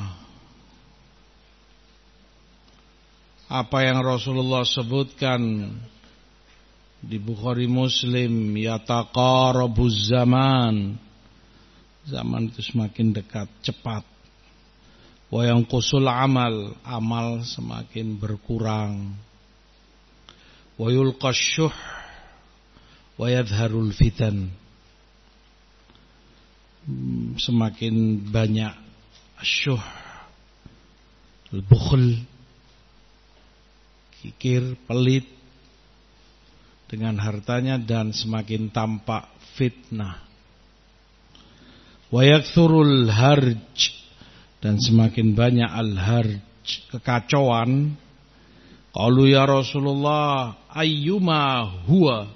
apa 3.47 3.77
yang 3.79 4.03
Rasulullah 4.03 4.67
sebutkan 4.67 5.71
di 6.99 7.15
Bukhari 7.15 7.71
Muslim 7.71 8.51
yataqarabuz 8.59 10.11
zaman. 10.11 10.99
Zaman 12.11 12.51
itu 12.51 12.59
semakin 12.59 13.15
dekat 13.15 13.47
cepat. 13.63 14.03
Wa 15.31 15.47
yanqusul 15.47 16.11
amal 16.11 16.75
amal 16.83 17.47
semakin 17.47 18.19
berkurang. 18.19 19.15
Wa 20.75 20.91
yulqasyuh 20.91 21.71
wa 23.15 23.31
yadhharul 23.31 23.95
fitan 23.95 24.51
semakin 27.37 28.25
banyak 28.31 28.73
syuh 29.41 29.81
bukhl 31.59 32.15
kikir 34.21 34.77
pelit 34.85 35.25
dengan 36.87 37.15
hartanya 37.23 37.79
dan 37.79 38.11
semakin 38.11 38.67
tampak 38.71 39.27
fitnah. 39.55 40.23
Wayakthurul 42.11 43.07
harj 43.07 43.95
dan 44.59 44.75
semakin 44.75 45.31
banyak 45.31 45.71
al-harj 45.71 46.43
kekacauan. 46.91 47.95
Qalu 48.91 49.31
ya 49.31 49.47
Rasulullah 49.47 50.59
ayyuma 50.67 51.63
huwa 51.87 52.27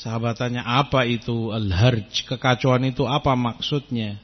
Sahabatannya 0.00 0.64
apa 0.64 1.04
itu 1.04 1.52
al-harj? 1.52 2.24
Kekacauan 2.24 2.88
itu 2.88 3.04
apa 3.04 3.36
maksudnya? 3.36 4.16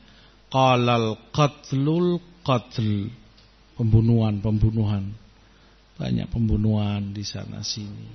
Qalal 0.49 1.21
qatlul 1.37 2.17
qatl. 2.41 3.13
Pembunuhan, 3.77 4.41
pembunuhan. 4.41 5.13
Banyak 6.01 6.33
pembunuhan 6.33 7.13
di 7.13 7.21
sana 7.29 7.61
sini. 7.61 8.09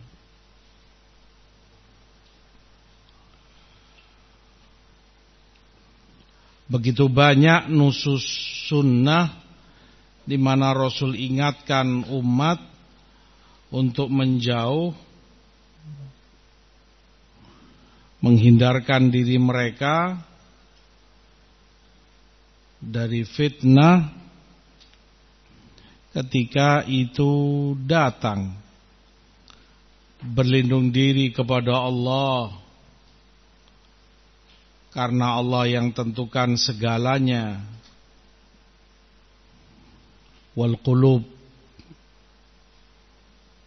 Begitu 6.66 7.12
banyak 7.12 7.70
nusus 7.70 8.26
sunnah 8.72 9.28
di 10.26 10.40
mana 10.40 10.74
Rasul 10.74 11.14
ingatkan 11.14 12.08
umat 12.10 12.58
untuk 13.70 14.08
menjauh 14.08 14.96
menghindarkan 18.22 19.10
diri 19.10 19.42
mereka 19.42 20.22
dari 22.78 23.26
fitnah 23.26 24.10
ketika 26.14 26.86
itu 26.86 27.74
datang. 27.86 28.58
Berlindung 30.22 30.94
diri 30.94 31.34
kepada 31.34 31.82
Allah. 31.82 32.54
Karena 34.94 35.42
Allah 35.42 35.66
yang 35.66 35.90
tentukan 35.90 36.54
segalanya. 36.62 37.58
Wal 40.54 40.78
qulub 40.84 41.26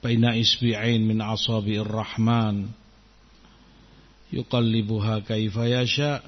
baina 0.05 0.37
isbi'ain 0.37 1.01
min 1.01 1.19
asabi'ir 1.25 1.89
rahman 1.89 2.69
yuqallibuha 4.35 5.23
kaifa 5.23 5.65
yasha. 5.71 6.19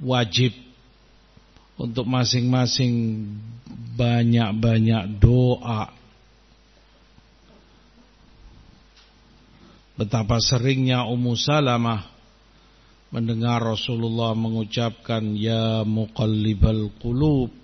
Wajib 0.00 0.52
untuk 1.78 2.08
masing-masing 2.08 3.24
banyak-banyak 3.94 5.20
doa. 5.22 5.92
Betapa 9.94 10.42
seringnya 10.42 11.06
Ummu 11.06 11.38
Salamah 11.38 12.10
mendengar 13.14 13.62
Rasulullah 13.62 14.34
mengucapkan 14.34 15.38
ya 15.38 15.86
muqallibal 15.86 16.90
qulub 16.98 17.63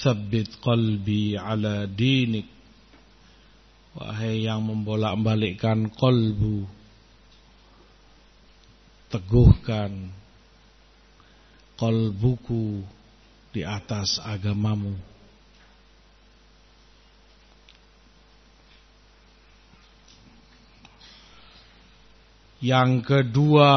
tsabbit 0.00 0.62
qalbi 0.64 1.36
ala 1.36 1.84
dinik. 1.84 2.48
Wahai 3.92 4.48
yang 4.48 4.64
membolak-balikkan 4.64 5.92
kolbu 5.92 6.64
teguhkan 9.12 10.08
kolbuku 11.76 12.80
di 13.52 13.60
atas 13.60 14.16
agamamu. 14.24 14.96
Yang 22.62 22.92
kedua 23.04 23.74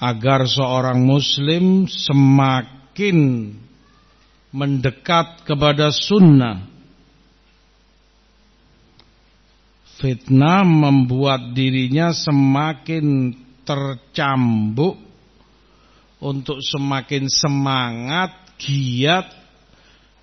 Agar 0.00 0.48
seorang 0.48 1.04
muslim 1.04 1.84
semakin 1.84 3.52
mendekat 4.50 5.44
kepada 5.44 5.92
sunnah. 5.92 6.64
Fitnah 10.00 10.64
membuat 10.64 11.52
dirinya 11.52 12.16
semakin 12.16 13.36
tercambuk 13.68 14.96
Untuk 16.20 16.60
semakin 16.60 17.32
semangat, 17.32 18.56
giat 18.60 19.28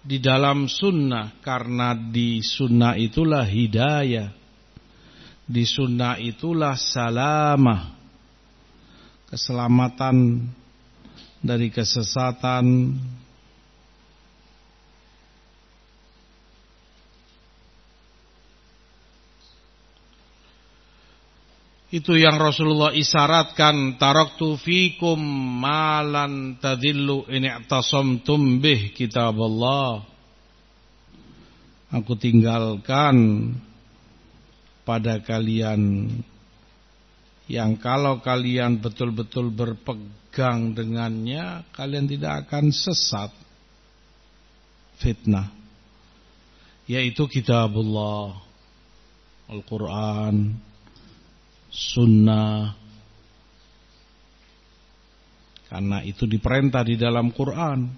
di 0.02 0.22
dalam 0.22 0.70
sunnah. 0.70 1.38
Karena 1.42 1.94
di 1.98 2.42
sunnah 2.42 2.94
itulah 2.98 3.46
hidayah 3.46 4.30
di 5.48 5.64
sunnah 5.64 6.20
itulah 6.20 6.76
salamah 6.76 7.97
keselamatan 9.28 10.48
dari 11.44 11.68
kesesatan 11.70 12.96
Itu 21.88 22.20
yang 22.20 22.36
Rasulullah 22.36 22.92
isyaratkan 22.92 23.96
taraktu 23.96 24.60
fikum 24.60 25.16
malan 25.64 26.60
tadillu 26.60 27.24
in 27.32 27.48
i'tasamtum 27.48 28.60
bih 28.60 28.92
kitab 28.92 29.40
Allah. 29.40 30.04
Aku 31.88 32.20
tinggalkan 32.20 33.16
pada 34.84 35.24
kalian 35.24 36.12
yang 37.48 37.80
kalau 37.80 38.20
kalian 38.20 38.80
betul-betul 38.84 39.52
berpegang 39.52 40.76
dengannya 40.76 41.64
kalian 41.72 42.08
tidak 42.08 42.48
akan 42.48 42.72
sesat 42.76 43.32
fitnah 45.00 45.52
yaitu 46.88 47.24
kitabullah 47.28 48.36
Al-Qur'an 49.48 50.68
sunnah. 51.72 52.76
Karena 55.68 56.00
itu 56.08 56.24
diperintah 56.24 56.84
di 56.88 56.96
dalam 56.96 57.32
Quran. 57.36 57.92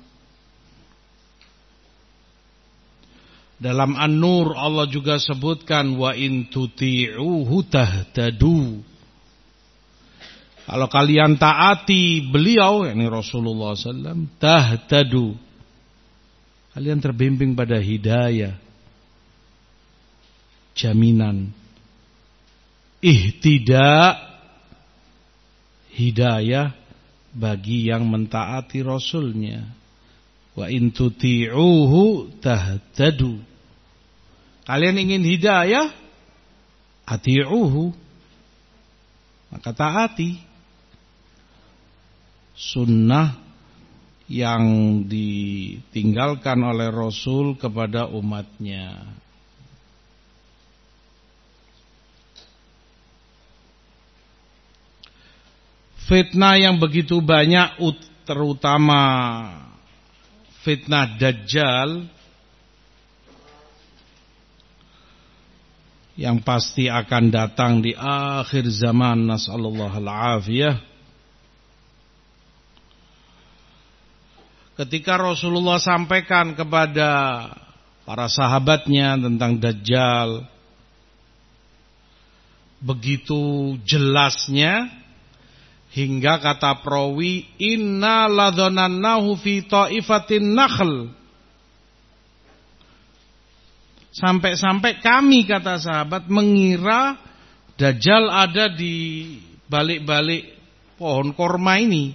Dalam 3.60 3.92
An-Nur 3.94 4.56
Allah 4.56 4.88
juga 4.88 5.20
sebutkan 5.20 5.94
wa 6.00 6.16
in 6.16 6.48
tuti'uhu 6.50 7.68
tahtadu. 7.68 8.82
Kalau 10.70 10.86
kalian 10.86 11.42
taati 11.42 12.30
beliau 12.30 12.86
yakni 12.86 13.10
Rasulullah 13.10 13.74
SAW 13.74 14.30
tahtadu. 14.38 15.34
Kalian 16.78 17.02
terbimbing 17.02 17.58
pada 17.58 17.82
hidayah. 17.82 18.54
Jaminan 20.78 21.50
ihtidak 23.02 24.16
hidayah 25.96 26.76
bagi 27.34 27.90
yang 27.90 28.06
mentaati 28.08 28.86
rasulnya 28.86 29.66
wa 30.56 30.68
in 30.68 30.92
tuti'uhu 30.92 32.36
tahtadu 32.44 33.40
kalian 34.68 34.96
ingin 35.00 35.24
hidayah 35.24 35.92
ati'uhu 37.08 37.96
maka 39.50 39.72
taati 39.72 40.49
sunnah 42.60 43.40
yang 44.28 44.64
ditinggalkan 45.08 46.60
oleh 46.60 46.92
Rasul 46.92 47.56
kepada 47.56 48.12
umatnya. 48.12 49.16
Fitnah 56.06 56.60
yang 56.60 56.82
begitu 56.82 57.22
banyak 57.22 57.80
terutama 58.26 59.02
fitnah 60.66 61.06
dajjal 61.18 62.10
yang 66.20 66.42
pasti 66.42 66.92
akan 66.92 67.30
datang 67.32 67.80
di 67.80 67.94
akhir 67.96 68.68
zaman. 68.74 69.30
Nasallallahu 69.30 70.02
alafiyah 70.02 70.89
ketika 74.80 75.20
Rasulullah 75.20 75.78
sampaikan 75.78 76.56
kepada 76.56 77.12
para 78.08 78.32
sahabatnya 78.32 79.20
tentang 79.20 79.60
dajjal 79.60 80.48
begitu 82.80 83.76
jelasnya 83.84 85.00
Hingga 85.90 86.38
kata 86.38 86.86
perawi 86.86 87.50
inna 87.58 88.30
ladhonannahu 88.30 89.34
fi 89.42 89.66
ta'ifatin 89.66 90.54
nakhl. 90.54 91.10
Sampai-sampai 94.14 95.02
kami 95.02 95.50
kata 95.50 95.82
sahabat 95.82 96.30
mengira 96.30 97.18
Dajjal 97.80 98.28
ada 98.28 98.68
di 98.68 99.40
balik-balik 99.72 100.52
pohon 101.00 101.32
korma 101.32 101.80
ini 101.80 102.12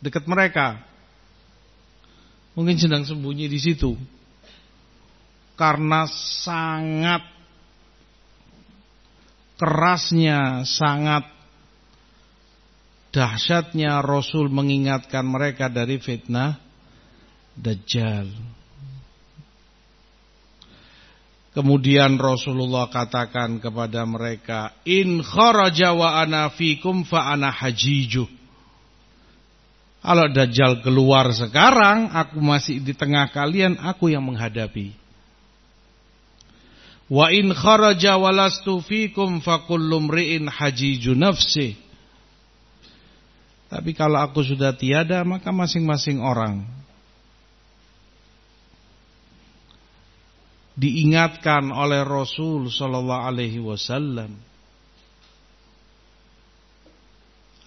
dekat 0.00 0.24
mereka. 0.24 0.89
Mungkin 2.58 2.76
sedang 2.78 3.06
sembunyi 3.06 3.46
di 3.46 3.58
situ. 3.62 3.94
Karena 5.54 6.08
sangat 6.44 7.22
kerasnya, 9.60 10.64
sangat 10.64 11.28
dahsyatnya 13.12 14.00
Rasul 14.00 14.48
mengingatkan 14.48 15.26
mereka 15.26 15.68
dari 15.68 16.00
fitnah 16.00 16.56
Dajjal. 17.60 18.32
Kemudian 21.50 22.14
Rasulullah 22.14 22.86
katakan 22.88 23.58
kepada 23.58 24.06
mereka, 24.06 24.70
"In 24.86 25.18
kharaja 25.20 25.90
wa 25.92 26.22
ana 26.22 26.48
fikum 26.54 27.02
fa 27.02 27.34
ana 27.34 27.50
hajijuh." 27.50 28.39
Kalau 30.00 30.26
Dajjal 30.32 30.80
keluar 30.80 31.28
sekarang, 31.36 32.08
aku 32.16 32.40
masih 32.40 32.80
di 32.80 32.96
tengah 32.96 33.28
kalian, 33.28 33.76
aku 33.76 34.08
yang 34.08 34.24
menghadapi. 34.24 34.96
Wa 37.10 37.28
in 37.34 37.52
kharaja 37.52 38.16
walastu 38.16 38.80
fikum 38.80 39.44
fa 39.44 39.66
kullu 39.66 40.00
mri'in 40.08 40.48
hajiju 40.48 41.12
nafsihi 41.12 41.90
tapi 43.70 43.94
kalau 43.94 44.18
aku 44.18 44.42
sudah 44.42 44.74
tiada 44.74 45.22
maka 45.22 45.54
masing-masing 45.54 46.18
orang. 46.18 46.66
Diingatkan 50.74 51.70
oleh 51.70 52.02
Rasul 52.02 52.66
sallallahu 52.66 53.26
alaihi 53.30 53.62
wasallam 53.62 54.34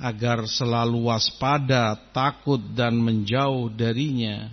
agar 0.02 0.46
selalu 0.50 1.10
waspada, 1.12 1.98
takut 2.12 2.60
dan 2.74 2.98
menjauh 2.98 3.70
darinya. 3.70 4.50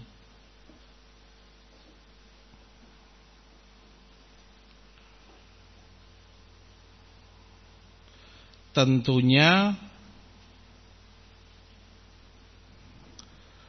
Tentunya 8.71 9.75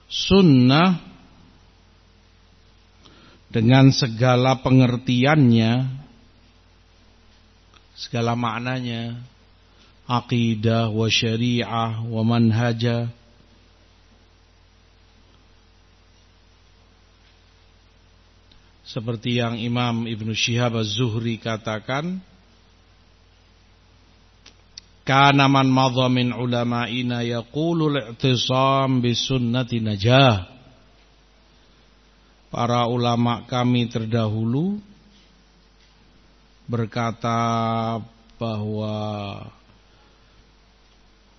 sunnah 0.06 1.02
dengan 3.52 3.92
segala 3.92 4.62
pengertiannya, 4.64 5.90
segala 7.98 8.38
maknanya, 8.38 9.20
aqidah 10.12 10.92
wa 10.92 11.08
syariah 11.08 12.04
wa 12.04 12.22
manhaja. 12.28 13.08
Seperti 18.84 19.40
yang 19.40 19.56
Imam 19.56 20.04
Ibn 20.04 20.36
Syihab 20.36 20.76
Az-Zuhri 20.76 21.40
katakan 21.40 22.20
kana 25.08 25.48
man 25.48 25.72
madha 25.72 26.12
min 26.12 26.36
ulama'ina 26.36 27.24
yaqulu 27.24 27.96
al-i'tisam 27.96 29.00
bisunnati 29.00 29.80
najah. 29.80 30.52
Para 32.52 32.84
ulama 32.92 33.48
kami 33.48 33.88
terdahulu 33.88 34.76
berkata 36.68 37.40
bahwa 38.36 38.96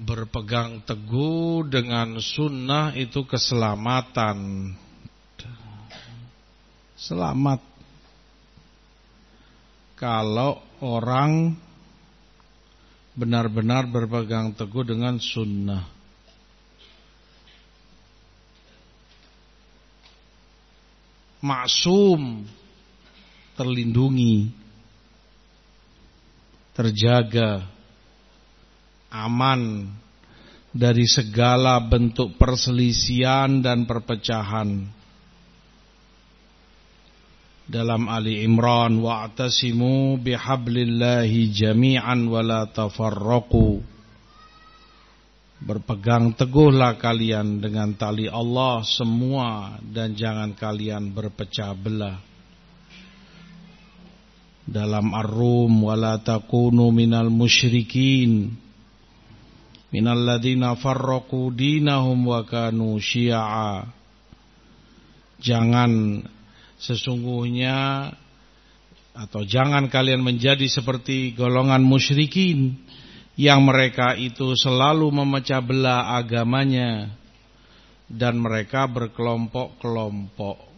berpegang 0.02 0.82
teguh 0.82 1.62
dengan 1.70 2.18
sunnah 2.18 2.90
itu 2.98 3.22
keselamatan. 3.22 4.70
Selamat. 6.98 7.62
Kalau 9.94 10.58
orang 10.82 11.54
benar-benar 13.14 13.86
berpegang 13.86 14.50
teguh 14.58 14.82
dengan 14.82 15.22
sunnah. 15.22 15.86
Maksum 21.42 22.46
terlindungi, 23.58 24.54
terjaga 26.70 27.66
aman 29.12 29.92
dari 30.72 31.04
segala 31.04 31.76
bentuk 31.84 32.40
perselisian 32.40 33.60
dan 33.60 33.84
perpecahan. 33.84 34.88
Dalam 37.68 38.08
Ali 38.10 38.42
Imran 38.42 39.00
wa'tasimu 39.00 40.18
bihablillahi 40.18 41.52
jami'an 41.52 42.26
wa 42.26 42.40
la 42.42 42.62
tafarraqu. 42.66 43.84
Berpegang 45.62 46.34
teguhlah 46.34 46.98
kalian 46.98 47.62
dengan 47.62 47.94
tali 47.94 48.26
Allah 48.26 48.82
semua 48.82 49.78
dan 49.78 50.10
jangan 50.18 50.58
kalian 50.58 51.14
berpecah 51.14 51.70
belah. 51.78 52.18
Dalam 54.66 55.14
Ar-Rum 55.14 55.86
wala 55.86 56.18
takunu 56.18 56.90
minal 56.90 57.30
musyrikin 57.30 58.61
minalladzina 59.92 60.74
farraqu 60.80 61.52
dinahum 61.52 62.24
kanu 62.48 62.96
syi'a. 62.96 63.84
Jangan 65.38 66.24
sesungguhnya 66.80 68.08
atau 69.12 69.44
jangan 69.44 69.92
kalian 69.92 70.24
menjadi 70.24 70.64
seperti 70.64 71.36
golongan 71.36 71.84
musyrikin 71.84 72.80
yang 73.36 73.60
mereka 73.64 74.16
itu 74.16 74.56
selalu 74.56 75.12
memecah 75.12 75.60
belah 75.60 76.16
agamanya 76.16 77.12
dan 78.08 78.40
mereka 78.40 78.88
berkelompok-kelompok. 78.88 80.72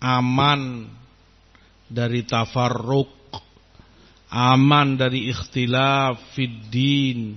Aman 0.00 0.88
dari 1.92 2.24
tafarruk 2.24 3.19
aman 4.30 4.94
dari 4.94 5.26
ikhtilaf 5.26 6.38
fiddin 6.38 7.34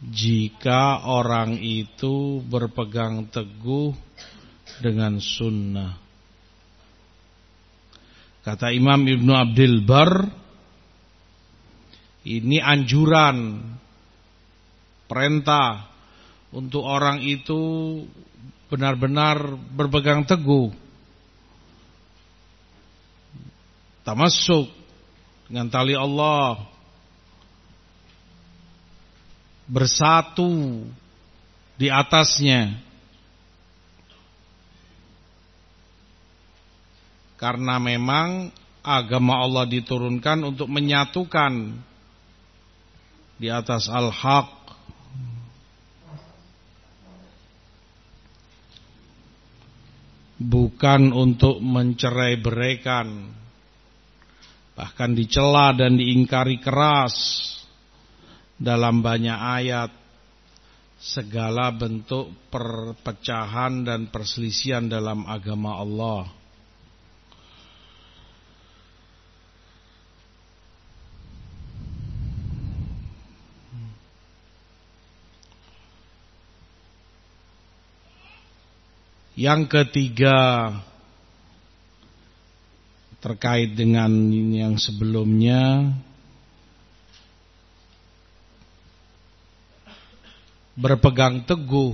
jika 0.00 1.08
orang 1.08 1.56
itu 1.60 2.44
berpegang 2.44 3.28
teguh 3.32 3.96
dengan 4.84 5.16
sunnah. 5.20 5.96
Kata 8.40 8.72
Imam 8.72 9.04
Ibnu 9.04 9.32
Abdul 9.36 9.84
Bar, 9.84 10.12
ini 12.24 12.56
anjuran, 12.56 13.60
perintah 15.04 15.92
untuk 16.56 16.80
orang 16.80 17.20
itu 17.20 17.60
benar-benar 18.72 19.60
berpegang 19.76 20.24
teguh. 20.24 20.72
Tamasuk 24.00 24.79
dengan 25.50 25.66
tali 25.66 25.98
Allah. 25.98 26.62
Bersatu 29.66 30.86
di 31.74 31.90
atasnya. 31.90 32.78
Karena 37.34 37.82
memang 37.82 38.54
agama 38.86 39.42
Allah 39.42 39.66
diturunkan 39.66 40.54
untuk 40.54 40.70
menyatukan 40.70 41.74
di 43.42 43.48
atas 43.50 43.90
al-haq. 43.90 44.62
Bukan 50.40 51.12
untuk 51.12 51.60
mencerai-beraikan 51.60 53.39
bahkan 54.80 55.12
dicela 55.12 55.76
dan 55.76 56.00
diingkari 56.00 56.56
keras 56.56 57.12
dalam 58.56 59.04
banyak 59.04 59.36
ayat 59.36 59.92
segala 60.96 61.68
bentuk 61.68 62.32
perpecahan 62.48 63.84
dan 63.84 64.08
perselisihan 64.08 64.88
dalam 64.88 65.28
agama 65.28 65.76
Allah. 65.84 66.32
Yang 79.36 79.72
ketiga 79.72 80.36
terkait 83.20 83.76
dengan 83.76 84.08
yang 84.32 84.80
sebelumnya. 84.80 85.92
Berpegang 90.80 91.44
teguh 91.44 91.92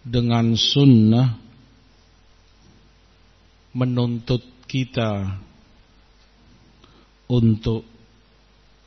dengan 0.00 0.56
sunnah 0.56 1.36
menuntut 3.76 4.40
kita 4.64 5.28
untuk 7.28 7.84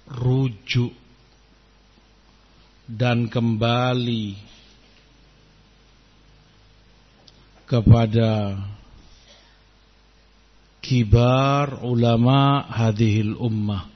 rujuk 0.10 0.94
dan 2.86 3.30
kembali 3.30 4.38
kepada 7.66 8.62
kibar 10.86 11.82
ulama 11.82 12.70
hadhil 12.70 13.34
ummah. 13.42 13.90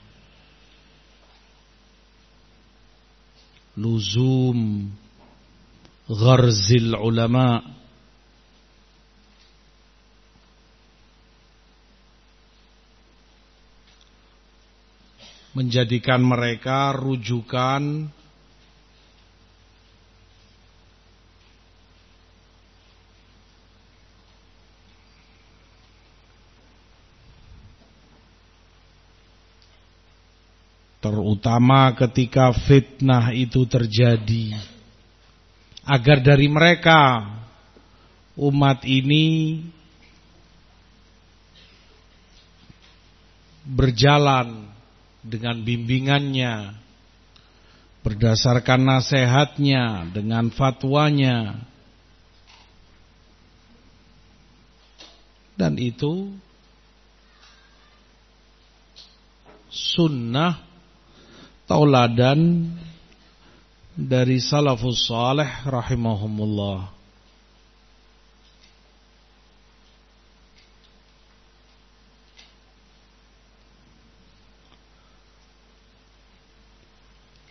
Luzum 3.78 4.90
gharzil 6.10 6.98
ulama. 6.98 7.62
Menjadikan 15.54 16.22
mereka 16.22 16.94
rujukan 16.94 18.10
terutama 31.00 31.96
ketika 31.96 32.52
fitnah 32.52 33.32
itu 33.32 33.64
terjadi. 33.64 34.56
Agar 35.80 36.20
dari 36.20 36.46
mereka 36.46 37.24
umat 38.36 38.84
ini 38.84 39.58
berjalan 43.64 44.70
dengan 45.24 45.60
bimbingannya 45.64 46.76
berdasarkan 48.00 48.80
nasihatnya 48.84 50.08
dengan 50.12 50.52
fatwanya. 50.52 51.68
Dan 55.56 55.76
itu 55.76 56.32
sunnah 59.68 60.69
tauladan 61.70 62.66
dari 63.94 64.42
salafus 64.42 65.06
salih 65.06 65.46
rahimahumullah. 65.62 66.90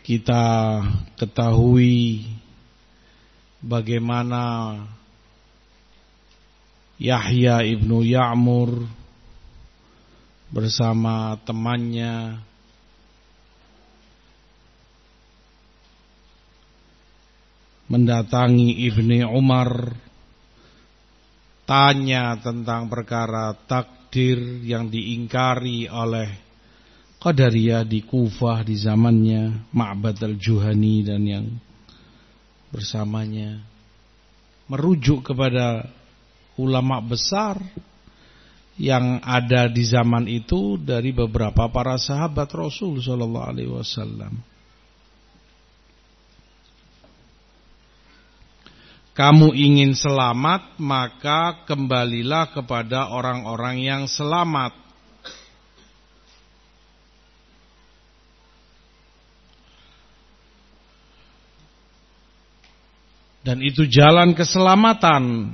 Kita 0.03 0.43
ketahui 1.15 2.27
bagaimana 3.63 4.75
Yahya 6.99 7.63
ibnu 7.63 8.03
Ya'mur 8.03 8.83
bersama 10.51 11.39
temannya 11.47 12.48
mendatangi 17.89 18.85
Ibni 18.85 19.25
Umar 19.25 19.89
tanya 21.65 22.37
tentang 22.37 22.85
perkara 22.89 23.57
takdir 23.65 24.61
yang 24.61 24.89
diingkari 24.89 25.89
oleh 25.89 26.29
Qadariyah 27.19 27.83
di 27.83 28.05
Kufah 28.05 28.63
di 28.63 28.79
zamannya 28.79 29.73
Ma'bad 29.75 30.23
al-Juhani 30.23 31.03
dan 31.03 31.21
yang 31.27 31.45
bersamanya 32.71 33.59
merujuk 34.69 35.33
kepada 35.33 35.89
ulama 36.55 37.01
besar 37.01 37.59
yang 38.79 39.19
ada 39.19 39.67
di 39.67 39.83
zaman 39.83 40.29
itu 40.31 40.79
dari 40.79 41.11
beberapa 41.11 41.67
para 41.67 41.99
sahabat 41.99 42.47
Rasul 42.55 43.03
sallallahu 43.03 43.49
alaihi 43.51 43.73
wasallam 43.73 44.39
kamu 49.19 49.51
ingin 49.51 49.99
selamat, 49.99 50.79
maka 50.79 51.67
kembalilah 51.67 52.55
kepada 52.55 53.11
orang-orang 53.11 53.83
yang 53.83 54.03
selamat. 54.07 54.71
Dan 63.43 63.59
itu 63.59 63.83
jalan 63.91 64.31
keselamatan. 64.31 65.51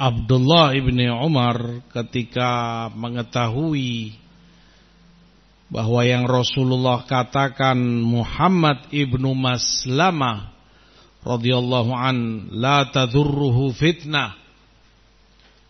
Abdullah 0.00 0.72
ibni 0.72 1.04
Umar 1.12 1.84
ketika 1.92 2.88
mengetahui 2.96 4.16
bahwa 5.68 6.00
yang 6.00 6.24
Rasulullah 6.24 7.04
katakan 7.04 7.76
Muhammad 8.00 8.88
ibnu 8.88 9.36
Maslamah 9.36 10.52
radhiyallahu 11.20 11.92
an 11.92 12.48
la 12.56 12.88
tadurruhu 12.88 13.76
fitnah. 13.76 14.36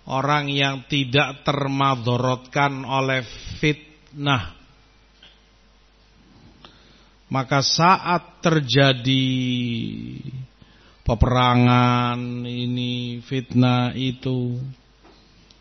Orang 0.08 0.48
yang 0.48 0.88
tidak 0.88 1.44
termadorotkan 1.44 2.80
oleh 2.80 3.26
fitnah. 3.60 4.56
Maka 7.28 7.60
saat 7.60 8.40
terjadi 8.40 9.28
peperangan 11.04 12.16
ini 12.48 13.20
fitnah 13.20 13.92
itu 13.92 14.56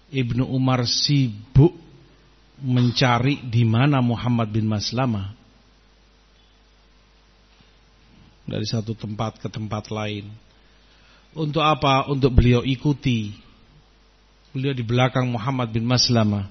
Ibnu 0.08 0.48
Umar 0.48 0.88
sibuk 0.88 1.76
mencari 2.62 3.46
di 3.46 3.62
mana 3.62 4.02
Muhammad 4.02 4.50
bin 4.50 4.66
Maslama 4.66 5.38
dari 8.48 8.64
satu 8.64 8.96
tempat 8.96 9.44
ke 9.44 9.52
tempat 9.52 9.92
lain. 9.92 10.32
Untuk 11.36 11.62
apa? 11.62 12.08
Untuk 12.08 12.34
beliau 12.34 12.64
ikuti. 12.64 13.36
Beliau 14.56 14.74
di 14.74 14.82
belakang 14.82 15.28
Muhammad 15.28 15.70
bin 15.70 15.86
Maslama. 15.86 16.48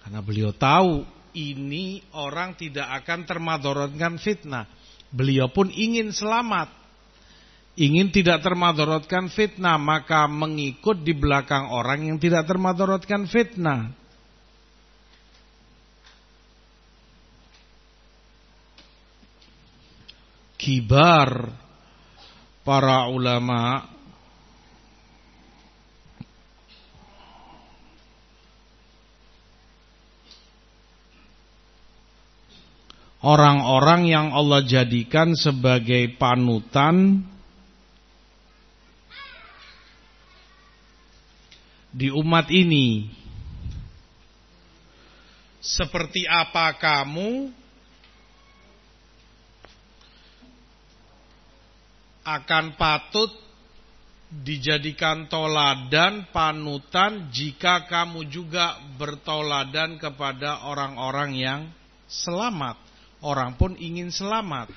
Karena 0.00 0.22
beliau 0.22 0.54
tahu 0.54 1.02
ini 1.34 2.00
orang 2.14 2.54
tidak 2.54 2.88
akan 3.02 3.26
termadorotkan 3.26 4.16
fitnah. 4.22 4.70
Beliau 5.10 5.50
pun 5.50 5.68
ingin 5.74 6.14
selamat. 6.14 6.70
Ingin 7.74 8.14
tidak 8.14 8.40
termadorotkan 8.46 9.28
fitnah. 9.28 9.76
Maka 9.76 10.30
mengikut 10.30 11.02
di 11.02 11.12
belakang 11.12 11.68
orang 11.74 12.06
yang 12.06 12.16
tidak 12.22 12.46
termadorotkan 12.46 13.26
fitnah. 13.26 14.03
Kibar 20.58 21.52
para 22.64 23.06
ulama. 23.12 23.92
Orang-orang 33.24 34.04
yang 34.04 34.36
Allah 34.36 34.60
jadikan 34.68 35.32
sebagai 35.32 36.12
panutan 36.20 37.24
di 41.88 42.12
umat 42.12 42.52
ini. 42.52 43.08
Seperti 45.64 46.28
apa 46.28 46.76
kamu 46.76 47.63
akan 52.24 52.74
patut 52.80 53.30
dijadikan 54.32 55.30
toladan 55.30 56.26
panutan 56.34 57.30
jika 57.30 57.86
kamu 57.86 58.26
juga 58.26 58.80
bertoladan 58.98 60.00
kepada 60.00 60.66
orang-orang 60.66 61.30
yang 61.38 61.60
selamat. 62.10 62.80
Orang 63.24 63.56
pun 63.56 63.78
ingin 63.78 64.10
selamat. 64.12 64.72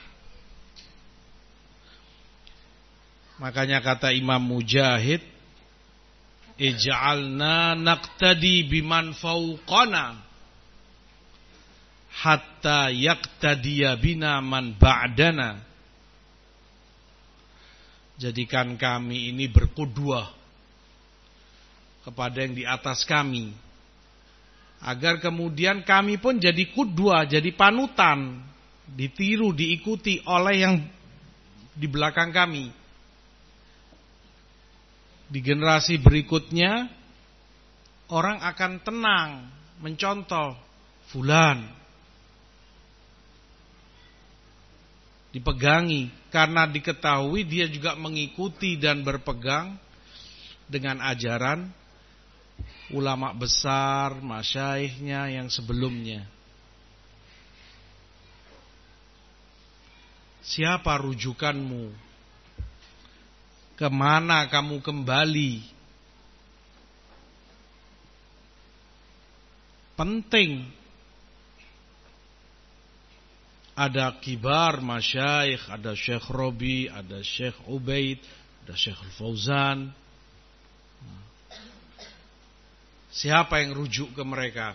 Makanya 3.42 3.84
kata 3.84 4.16
Imam 4.16 4.40
Mujahid, 4.40 5.20
Ij'alna 6.58 7.78
naqtadi 7.78 8.66
biman 8.66 9.14
fauqana 9.14 10.18
hatta 12.18 12.90
yaqtadiya 12.90 13.94
bina 14.02 14.42
man 14.42 14.74
ba'dana. 14.74 15.67
Jadikan 18.18 18.74
kami 18.82 19.30
ini 19.30 19.46
berkudua 19.46 20.34
kepada 22.02 22.42
yang 22.42 22.58
di 22.58 22.66
atas 22.66 23.06
kami. 23.06 23.54
Agar 24.82 25.22
kemudian 25.22 25.86
kami 25.86 26.18
pun 26.18 26.38
jadi 26.38 26.66
kudua, 26.74 27.30
jadi 27.30 27.50
panutan. 27.54 28.42
Ditiru, 28.88 29.52
diikuti 29.54 30.24
oleh 30.26 30.56
yang 30.64 30.76
di 31.76 31.86
belakang 31.86 32.34
kami. 32.34 32.72
Di 35.28 35.44
generasi 35.44 36.00
berikutnya, 36.00 36.88
orang 38.10 38.40
akan 38.42 38.72
tenang, 38.82 39.30
mencontoh. 39.84 40.56
Fulan, 41.08 41.72
dipegangi 45.32 46.10
karena 46.32 46.64
diketahui 46.68 47.44
dia 47.44 47.68
juga 47.68 47.96
mengikuti 48.00 48.80
dan 48.80 49.04
berpegang 49.04 49.76
dengan 50.68 51.00
ajaran 51.04 51.68
ulama 52.92 53.36
besar, 53.36 54.16
masyaikhnya 54.24 55.28
yang 55.32 55.52
sebelumnya. 55.52 56.24
Siapa 60.48 60.96
rujukanmu? 61.04 61.92
Ke 63.76 63.92
mana 63.92 64.48
kamu 64.48 64.80
kembali? 64.80 65.78
penting 69.98 70.70
ada 73.78 74.10
kibar 74.18 74.82
masyaikh, 74.82 75.70
ada 75.70 75.94
Syekh 75.94 76.34
Robi, 76.34 76.90
ada 76.90 77.22
Syekh 77.22 77.54
Ubaid, 77.70 78.18
ada 78.66 78.74
Syekh 78.74 78.98
Fauzan. 79.22 79.94
Siapa 83.14 83.62
yang 83.62 83.78
rujuk 83.78 84.18
ke 84.18 84.24
mereka? 84.26 84.74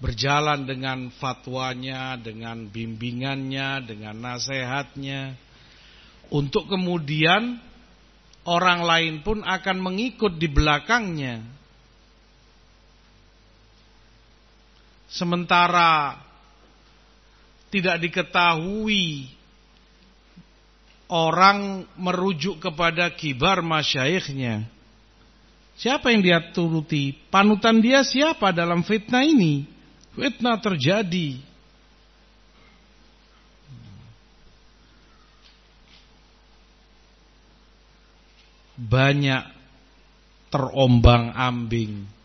Berjalan 0.00 0.64
dengan 0.64 1.12
fatwanya, 1.20 2.16
dengan 2.16 2.64
bimbingannya, 2.64 3.84
dengan 3.84 4.16
nasihatnya. 4.16 5.36
Untuk 6.32 6.64
kemudian 6.64 7.60
orang 8.48 8.80
lain 8.80 9.14
pun 9.20 9.44
akan 9.44 9.76
mengikut 9.84 10.40
di 10.40 10.48
belakangnya. 10.48 11.57
Sementara 15.08 16.20
tidak 17.72 18.00
diketahui 18.00 19.28
orang 21.08 21.88
merujuk 21.96 22.60
kepada 22.60 23.08
kibar 23.12 23.64
masyaikhnya. 23.64 24.68
Siapa 25.78 26.10
yang 26.12 26.20
dia 26.20 26.40
turuti? 26.52 27.14
Panutan 27.32 27.78
dia 27.78 28.02
siapa 28.04 28.50
dalam 28.50 28.84
fitnah 28.84 29.24
ini? 29.24 29.64
Fitnah 30.12 30.58
terjadi. 30.58 31.38
Banyak 38.78 39.42
terombang 40.50 41.34
ambing 41.34 42.17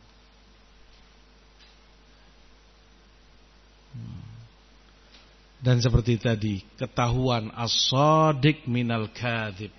Dan 5.64 5.80
seperti 5.80 6.20
tadi, 6.20 6.60
ketahuan 6.76 7.48
as-sadiq 7.56 8.68
minal 8.68 9.08
kadhib. 9.16 9.72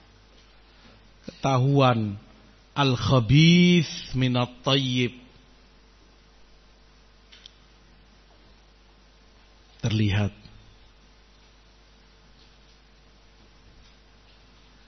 Ketahuan 1.28 2.16
al-khabith 2.72 4.16
minat 4.16 4.49
tayyib. 4.64 5.12
Terlihat. 9.85 10.32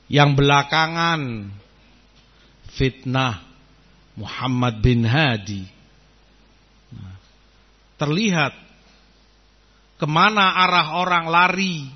Yang 0.09 0.31
belakangan 0.33 1.53
fitnah 2.73 3.45
Muhammad 4.17 4.81
bin 4.81 5.05
Hadi. 5.05 5.69
Nah, 6.89 7.21
terlihat 8.01 8.66
ke 9.97 10.07
mana 10.09 10.53
arah 10.67 11.01
orang 11.01 11.27
lari 11.29 11.89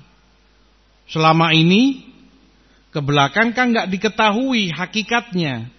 selama 1.05 1.53
ini 1.53 2.05
ke 2.91 2.99
belakang 2.99 3.53
kan 3.53 3.71
nggak 3.71 3.87
diketahui 3.87 4.73
hakikatnya 4.73 5.69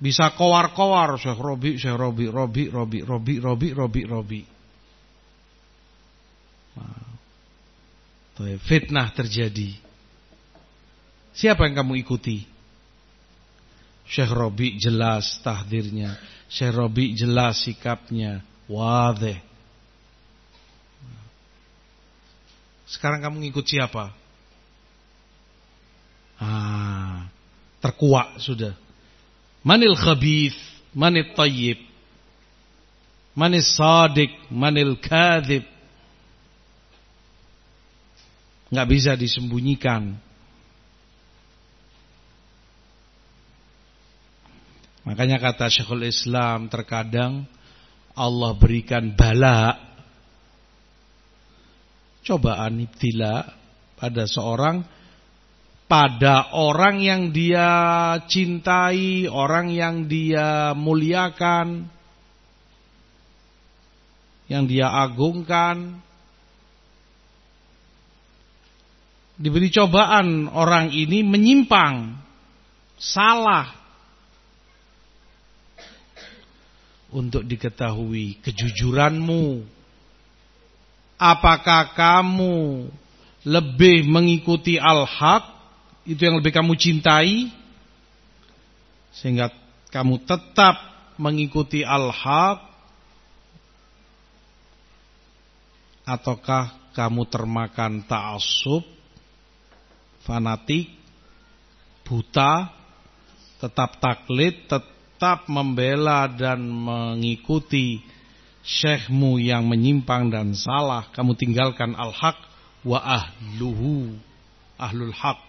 bisa 0.00 0.32
kowar-kowar 0.32 1.20
Syekh 1.20 1.36
Robi, 1.36 1.76
Syekh 1.76 1.92
Robi, 1.92 2.26
Robi, 2.32 2.72
Robi, 2.72 2.98
Robi, 3.04 3.34
Robi, 3.36 3.68
Robi, 3.76 4.02
Robi. 4.08 4.42
Fitnah 8.64 9.12
terjadi. 9.12 9.76
Siapa 11.36 11.68
yang 11.68 11.84
kamu 11.84 12.00
ikuti? 12.00 12.48
Syekh 14.08 14.32
Robi 14.32 14.80
jelas 14.80 15.36
tahdirnya. 15.44 16.16
Syekh 16.48 16.72
Robi 16.72 17.12
jelas 17.12 17.60
sikapnya. 17.60 18.40
Wadih. 18.64 19.49
Sekarang 22.90 23.22
kamu 23.22 23.46
ngikut 23.46 23.62
siapa? 23.62 24.10
Ah, 26.42 27.30
terkuak 27.78 28.42
sudah. 28.42 28.74
Manil 29.62 29.94
khabith, 29.94 30.58
manil 30.90 31.30
tayyib, 31.38 31.78
manil 33.36 33.62
sadik, 33.62 34.34
manil 34.50 34.98
kadhib. 34.98 35.62
Nggak 38.74 38.88
bisa 38.90 39.12
disembunyikan. 39.14 40.18
Makanya 45.06 45.38
kata 45.42 45.66
Syekhul 45.70 46.06
Islam 46.06 46.70
terkadang 46.70 47.46
Allah 48.14 48.52
berikan 48.54 49.14
bala 49.14 49.89
cobaan 52.24 52.84
ibtila 52.84 53.48
pada 53.96 54.24
seorang 54.28 54.84
pada 55.90 56.54
orang 56.54 57.02
yang 57.02 57.34
dia 57.34 57.66
cintai, 58.30 59.26
orang 59.26 59.74
yang 59.74 60.06
dia 60.06 60.70
muliakan, 60.78 61.90
yang 64.46 64.70
dia 64.70 64.86
agungkan. 64.86 65.98
Diberi 69.34 69.66
cobaan 69.74 70.46
orang 70.46 70.94
ini 70.94 71.26
menyimpang, 71.26 72.22
salah. 72.94 73.74
Untuk 77.10 77.42
diketahui 77.42 78.38
kejujuranmu, 78.46 79.66
Apakah 81.20 81.92
kamu 81.92 82.88
lebih 83.44 84.08
mengikuti 84.08 84.80
al-haq 84.80 85.44
itu 86.08 86.16
yang 86.16 86.40
lebih 86.40 86.48
kamu 86.48 86.72
cintai 86.80 87.52
sehingga 89.12 89.52
kamu 89.92 90.24
tetap 90.24 90.80
mengikuti 91.20 91.84
al-haq 91.84 92.64
ataukah 96.08 96.72
kamu 96.96 97.22
termakan 97.28 98.02
ta'assub 98.08 98.82
fanatik 100.24 100.90
buta 102.02 102.72
tetap 103.62 104.00
taklid 104.02 104.66
tetap 104.66 105.46
membela 105.46 106.26
dan 106.26 106.64
mengikuti 106.64 108.02
syekhmu 108.70 109.42
yang 109.42 109.66
menyimpang 109.66 110.30
dan 110.30 110.54
salah, 110.54 111.10
kamu 111.10 111.34
tinggalkan 111.34 111.98
al-haq 111.98 112.38
wa 112.86 113.02
ahluhu, 113.02 114.14
ahlul 114.78 115.10
haq. 115.10 115.42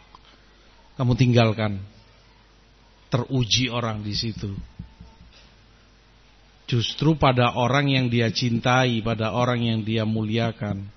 Kamu 0.97 1.13
tinggalkan. 1.13 1.77
Teruji 3.11 3.67
orang 3.69 4.01
di 4.01 4.15
situ. 4.15 4.55
Justru 6.65 7.19
pada 7.19 7.51
orang 7.59 7.91
yang 7.91 8.05
dia 8.07 8.31
cintai, 8.31 9.03
pada 9.03 9.35
orang 9.35 9.59
yang 9.59 9.79
dia 9.83 10.07
muliakan 10.07 10.87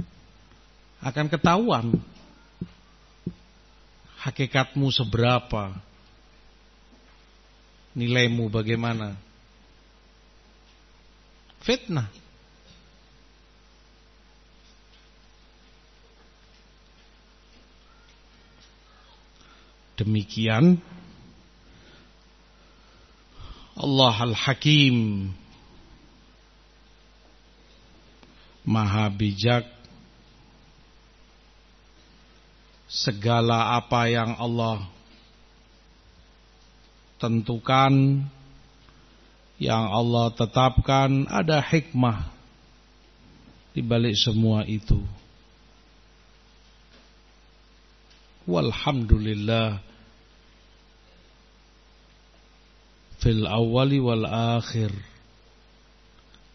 akan 1.02 1.26
ketahuan 1.26 1.98
hakikatmu 4.22 4.88
seberapa, 4.88 5.74
nilaimu 7.92 8.48
bagaimana 8.48 9.18
fitnah. 11.64 12.12
Demikian 19.94 20.82
Allah 23.78 24.16
Al-Hakim 24.26 25.30
Maha 28.66 29.06
bijak 29.14 29.70
Segala 32.90 33.78
apa 33.78 34.10
yang 34.10 34.34
Allah 34.38 34.82
tentukan 37.22 38.22
yang 39.59 39.86
Allah 39.86 40.34
tetapkan 40.34 41.30
ada 41.30 41.62
hikmah 41.62 42.34
di 43.74 43.82
balik 43.82 44.18
semua 44.18 44.66
itu. 44.66 44.98
Walhamdulillah 48.44 49.80
fil 53.22 53.46
awali 53.48 53.98
wal 54.02 54.26
akhir. 54.28 54.92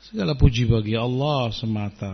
Segala 0.06 0.38
puji 0.38 0.70
bagi 0.70 0.94
Allah 0.94 1.50
semata. 1.54 2.14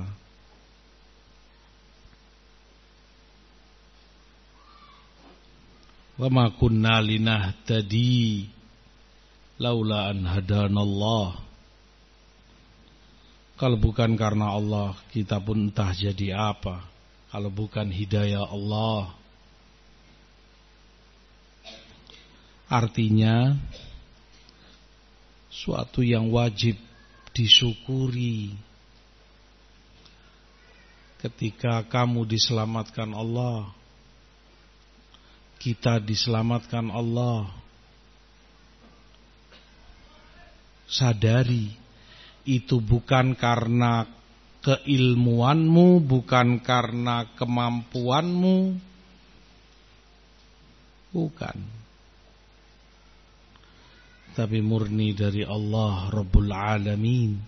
Wa 6.16 6.32
ma 6.32 6.48
kunna 6.56 7.04
linahtadi 7.04 8.55
laula 9.56 10.12
an 10.12 10.28
hadanallah. 10.28 11.40
Kalau 13.56 13.80
bukan 13.80 14.20
karena 14.20 14.52
Allah 14.52 15.00
kita 15.16 15.40
pun 15.40 15.72
entah 15.72 15.96
jadi 15.96 16.36
apa. 16.36 16.84
Kalau 17.32 17.48
bukan 17.48 17.88
hidayah 17.88 18.44
Allah. 18.44 19.16
Artinya 22.68 23.56
suatu 25.48 26.04
yang 26.04 26.28
wajib 26.36 26.76
disyukuri. 27.32 28.56
Ketika 31.24 31.82
kamu 31.88 32.28
diselamatkan 32.28 33.10
Allah 33.16 33.72
kita 35.66 35.98
diselamatkan 35.98 36.94
Allah 36.94 37.50
sadari 40.86 41.74
itu 42.46 42.78
bukan 42.78 43.34
karena 43.34 44.06
keilmuanmu, 44.66 46.02
bukan 46.02 46.58
karena 46.62 47.30
kemampuanmu, 47.38 48.58
bukan. 51.14 51.58
Tapi 54.36 54.60
murni 54.60 55.16
dari 55.16 55.46
Allah 55.46 56.12
Rabbul 56.12 56.50
Alamin 56.52 57.40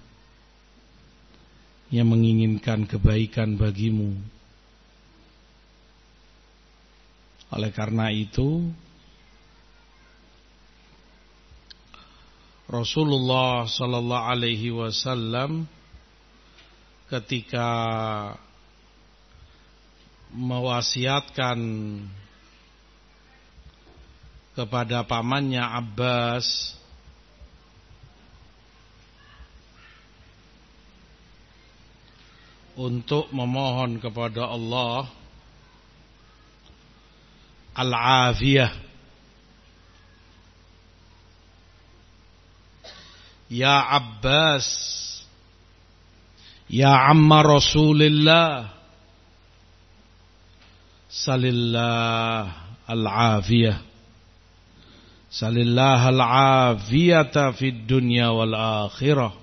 yang 1.90 2.08
menginginkan 2.08 2.86
kebaikan 2.86 3.58
bagimu. 3.58 4.14
Oleh 7.52 7.72
karena 7.72 8.12
itu, 8.12 8.72
Rasulullah 12.68 13.64
sallallahu 13.64 14.28
alaihi 14.28 14.76
wasallam 14.76 15.72
ketika 17.08 17.64
mewasiatkan 20.36 21.56
kepada 24.52 25.08
pamannya 25.08 25.64
Abbas 25.64 26.76
untuk 32.76 33.32
memohon 33.32 34.04
kepada 34.04 34.44
Allah 34.44 35.08
al-afiyah 37.80 38.87
Ya 43.48 43.80
Abbas. 43.80 44.68
Ya 46.68 46.92
Amma 47.08 47.44
Rasulillah. 47.44 48.76
Salillah 51.08 52.76
al-afiyah. 52.84 53.80
Salillah 55.32 56.12
al-afiyata 56.12 57.56
fid 57.56 57.88
dunya 57.88 58.32
wal 58.32 58.56
akhirah. 58.56 59.36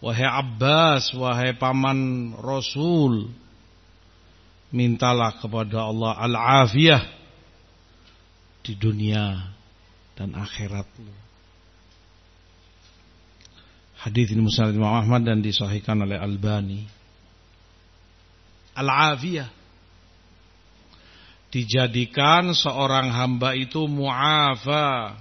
Wahai 0.00 0.24
Abbas, 0.24 1.12
wahai 1.12 1.52
paman 1.60 2.32
Rasul 2.40 3.28
Mintalah 4.72 5.36
kepada 5.36 5.92
Allah 5.92 6.16
al-afiyah 6.16 7.04
Di 8.64 8.72
dunia 8.80 9.52
dan 10.16 10.32
akhiratmu. 10.36 11.19
Hadis 14.00 14.32
ini 14.32 14.40
musnad 14.40 14.72
Imam 14.72 14.96
Ahmad 14.96 15.28
dan 15.28 15.44
disahihkan 15.44 16.00
oleh 16.00 16.16
Albani. 16.16 16.88
Al-afiyah 18.72 19.60
dijadikan 21.50 22.54
seorang 22.54 23.10
hamba 23.10 23.58
itu 23.58 23.84
muafa 23.90 25.18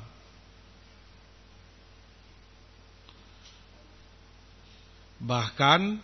bahkan 5.19 5.97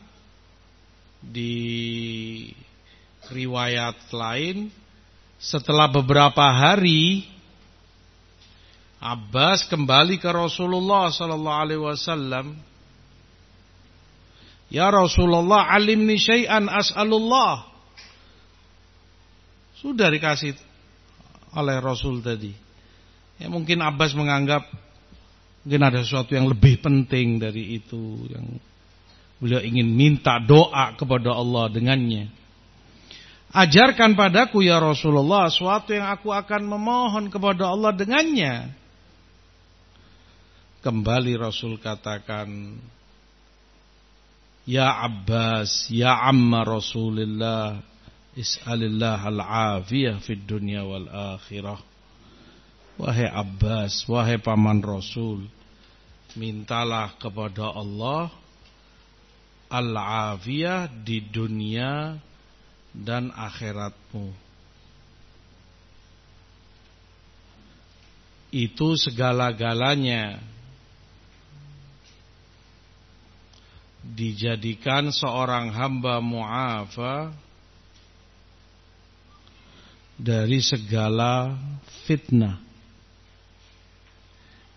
di 1.21 2.51
riwayat 3.29 3.95
lain 4.11 4.73
setelah 5.39 5.87
beberapa 5.87 6.43
hari 6.51 7.34
Abbas 9.05 9.69
kembali 9.69 10.17
ke 10.17 10.25
Rasulullah 10.33 11.13
sallallahu 11.13 11.61
alaihi 11.61 11.77
wasallam. 11.77 12.57
Ya 14.73 14.89
Rasulullah, 14.89 15.69
alimni 15.69 16.17
syai'an 16.17 16.65
as'alullah. 16.65 17.69
Sudah 19.77 20.09
dikasih 20.09 20.57
oleh 21.53 21.77
Rasul 21.77 22.25
tadi. 22.25 22.49
Ya 23.37 23.45
mungkin 23.45 23.85
Abbas 23.85 24.17
menganggap 24.17 24.65
mungkin 25.61 25.81
ada 25.85 26.01
sesuatu 26.01 26.33
yang 26.33 26.49
lebih 26.49 26.81
penting 26.81 27.37
dari 27.37 27.77
itu 27.77 28.25
yang 28.25 28.57
beliau 29.37 29.61
ingin 29.61 29.85
minta 29.85 30.41
doa 30.41 30.97
kepada 30.97 31.29
Allah 31.29 31.69
dengannya. 31.69 32.33
Ajarkan 33.53 34.17
padaku 34.17 34.65
ya 34.65 34.81
Rasulullah 34.81 35.45
sesuatu 35.53 35.93
yang 35.93 36.09
aku 36.09 36.33
akan 36.33 36.65
memohon 36.65 37.29
kepada 37.29 37.69
Allah 37.69 37.93
dengannya. 37.93 38.84
Kembali 40.85 41.33
Rasul 41.33 41.81
katakan 41.81 42.77
Ya 44.69 45.01
Abbas 45.01 45.89
Ya 45.89 46.13
Amma 46.13 46.61
Rasulullah 46.61 47.81
Is'alillah 48.37 49.17
al-afiyah 49.17 50.21
Fid 50.21 50.45
dunya 50.45 50.85
wal 50.85 51.09
akhirah. 51.09 51.81
Wahai 53.01 53.25
Abbas 53.33 54.05
Wahai 54.05 54.37
paman 54.37 54.85
Rasul 54.85 55.49
Mintalah 56.37 57.17
kepada 57.17 57.73
Allah 57.73 58.29
Al-afiyah 59.73 60.85
Di 61.01 61.17
dunia 61.17 62.13
Dan 62.93 63.33
akhiratmu. 63.33 64.29
Itu 68.53 68.93
segala-galanya 69.01 70.53
dijadikan 74.13 75.09
seorang 75.09 75.73
hamba 75.73 76.21
mu'afa 76.21 77.33
dari 80.13 80.61
segala 80.61 81.57
fitnah. 82.05 82.61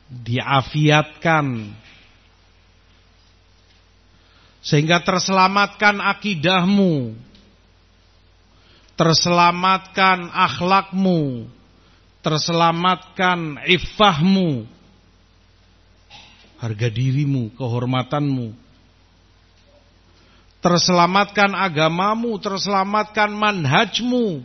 Diafiatkan. 0.08 1.68
Sehingga 4.64 5.04
terselamatkan 5.04 6.00
akidahmu. 6.00 7.12
Terselamatkan 8.96 10.32
akhlakmu. 10.32 11.44
Terselamatkan 12.24 13.60
iffahmu. 13.68 14.64
Harga 16.58 16.88
dirimu 16.90 17.54
kehormatanmu 17.54 18.67
terselamatkan 20.68 21.56
agamamu, 21.56 22.36
terselamatkan 22.36 23.32
manhajmu. 23.32 24.44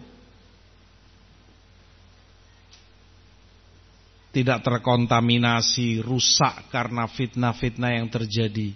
Tidak 4.33 4.59
terkontaminasi, 4.65 6.01
rusak 6.01 6.71
karena 6.71 7.05
fitnah-fitnah 7.05 8.01
yang 8.01 8.07
terjadi. 8.09 8.73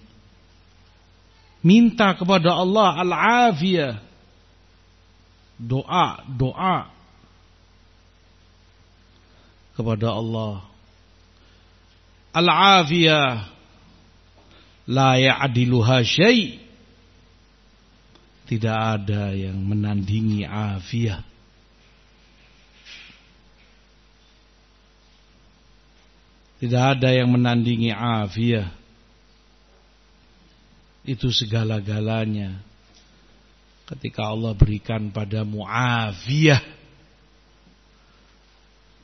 Minta 1.64 2.14
kepada 2.14 2.54
Allah 2.54 3.02
al-afiyah. 3.02 3.96
Doa, 5.58 6.22
doa 6.30 6.94
kepada 9.74 10.14
Allah. 10.14 10.62
Al-afiyah 12.30 13.50
la 14.86 15.18
ya'diluha 15.18 16.06
syai' 16.06 16.67
Tidak 18.48 18.78
ada 18.80 19.36
yang 19.36 19.60
menandingi 19.60 20.48
afiah. 20.48 21.20
Tidak 26.58 26.84
ada 26.96 27.12
yang 27.12 27.28
menandingi 27.28 27.92
afiah. 27.92 28.72
Itu 31.04 31.28
segala-galanya. 31.28 32.64
Ketika 33.84 34.32
Allah 34.32 34.56
berikan 34.56 35.12
padamu 35.12 35.68
afiah. 35.68 36.64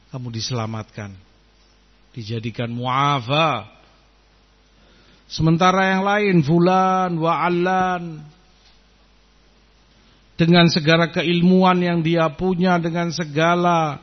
Kamu 0.08 0.32
diselamatkan. 0.32 1.12
dijadikan 2.14 2.70
muafa. 2.70 3.66
Sementara 5.26 5.98
yang 5.98 6.06
lain 6.06 6.36
fulan 6.46 7.18
wa 7.18 7.42
allan 7.42 8.22
dengan 10.34 10.66
segala 10.70 11.14
keilmuan 11.14 11.78
yang 11.82 12.00
dia 12.02 12.26
punya 12.34 12.82
dengan 12.82 13.14
segala 13.14 14.02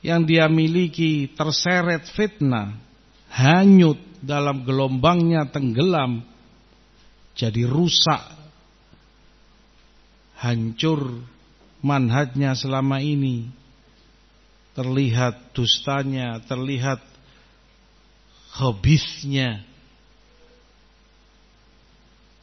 yang 0.00 0.24
dia 0.24 0.48
miliki 0.48 1.30
terseret 1.36 2.08
fitnah, 2.16 2.74
hanyut 3.28 4.00
dalam 4.20 4.64
gelombangnya 4.64 5.48
tenggelam 5.48 6.24
jadi 7.36 7.64
rusak 7.64 8.20
hancur 10.40 11.24
manhajnya 11.84 12.56
selama 12.56 13.00
ini 13.04 13.48
terlihat 14.72 15.52
dustanya, 15.52 16.40
terlihat 16.48 17.00
habisnya. 18.56 19.60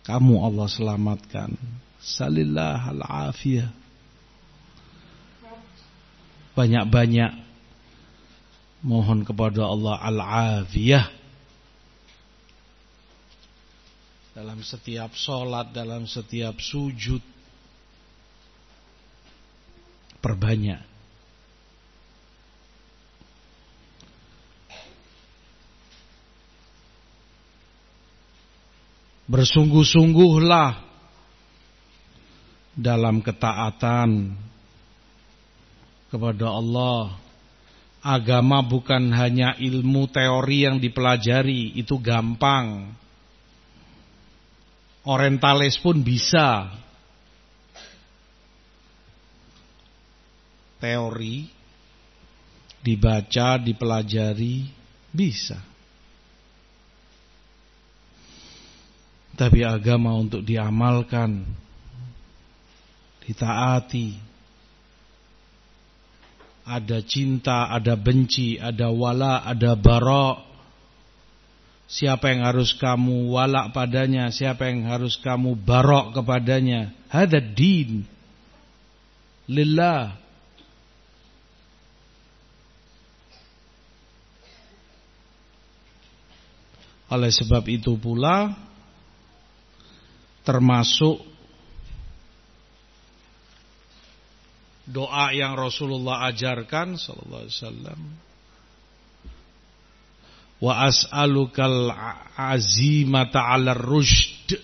Kamu 0.06 0.40
Allah 0.46 0.68
selamatkan. 0.72 1.58
Salillah 2.02 2.94
al-afiyah. 2.94 3.70
Banyak-banyak 6.58 7.32
mohon 8.82 9.22
kepada 9.26 9.66
Allah 9.66 9.96
al-afiyah. 10.02 11.06
Dalam 14.38 14.62
setiap 14.62 15.18
sholat, 15.18 15.74
dalam 15.74 16.06
setiap 16.06 16.62
sujud. 16.62 17.22
Perbanyak. 20.22 20.82
Bersungguh-sungguhlah 29.28 30.87
dalam 32.78 33.26
ketaatan 33.26 34.38
kepada 36.14 36.54
Allah. 36.54 37.18
Agama 38.06 38.64
bukan 38.64 39.12
hanya 39.12 39.58
ilmu 39.60 40.08
teori 40.08 40.64
yang 40.64 40.78
dipelajari, 40.80 41.76
itu 41.76 41.98
gampang. 42.00 42.94
Orientalis 45.04 45.76
pun 45.82 46.00
bisa. 46.06 46.72
Teori 50.78 51.58
dibaca, 52.88 53.60
dipelajari, 53.60 54.72
bisa. 55.12 55.60
Tapi 59.36 59.68
agama 59.68 60.16
untuk 60.16 60.42
diamalkan, 60.42 61.44
ditaati. 63.28 64.16
Ada 66.68 67.00
cinta, 67.04 67.72
ada 67.72 67.96
benci, 67.96 68.60
ada 68.60 68.92
wala, 68.92 69.44
ada 69.44 69.76
barok. 69.76 70.48
Siapa 71.88 72.36
yang 72.36 72.44
harus 72.44 72.76
kamu 72.76 73.32
walak 73.32 73.72
padanya, 73.72 74.28
siapa 74.28 74.68
yang 74.68 74.88
harus 74.92 75.16
kamu 75.20 75.56
barok 75.56 76.20
kepadanya. 76.20 76.92
Hada 77.08 77.40
din. 77.40 78.04
Lillah. 79.48 80.20
Oleh 87.08 87.32
sebab 87.32 87.64
itu 87.72 87.96
pula 87.96 88.52
termasuk 90.44 91.24
doa 94.88 95.36
yang 95.36 95.60
Rasulullah 95.60 96.32
ajarkan 96.32 96.96
sallallahu 96.96 97.44
alaihi 97.44 97.60
wasallam. 97.60 98.02
Wa 100.58 100.74
as'alukal 100.90 101.92
azimata 102.34 103.44
'alar 103.44 103.78
rushd. 103.78 104.58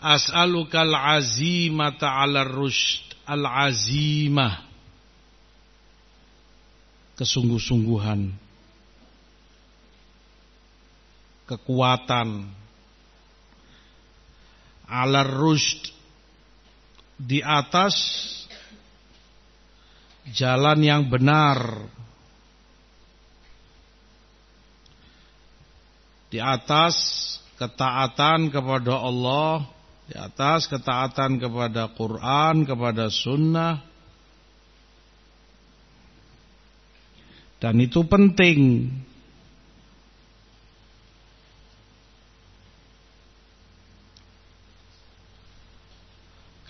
As'alukal 0.00 0.96
azimata 0.96 2.08
'alar 2.08 2.48
rushd 2.48 3.14
al 3.28 3.44
azimah. 3.44 4.64
Kesungguh-sungguhan. 7.20 8.32
Kekuatan. 11.44 12.48
Alar 14.88 15.28
rushd 15.28 15.99
di 17.20 17.44
atas 17.44 17.96
jalan 20.32 20.80
yang 20.80 21.02
benar. 21.12 21.84
Di 26.32 26.38
atas 26.38 26.94
ketaatan 27.60 28.48
kepada 28.48 28.96
Allah 28.96 29.66
di 30.10 30.18
atas 30.18 30.66
ketaatan 30.66 31.38
kepada 31.38 31.86
Quran 31.94 32.66
kepada 32.66 33.06
sunnah. 33.06 33.78
Dan 37.62 37.78
itu 37.78 38.02
penting 38.08 38.90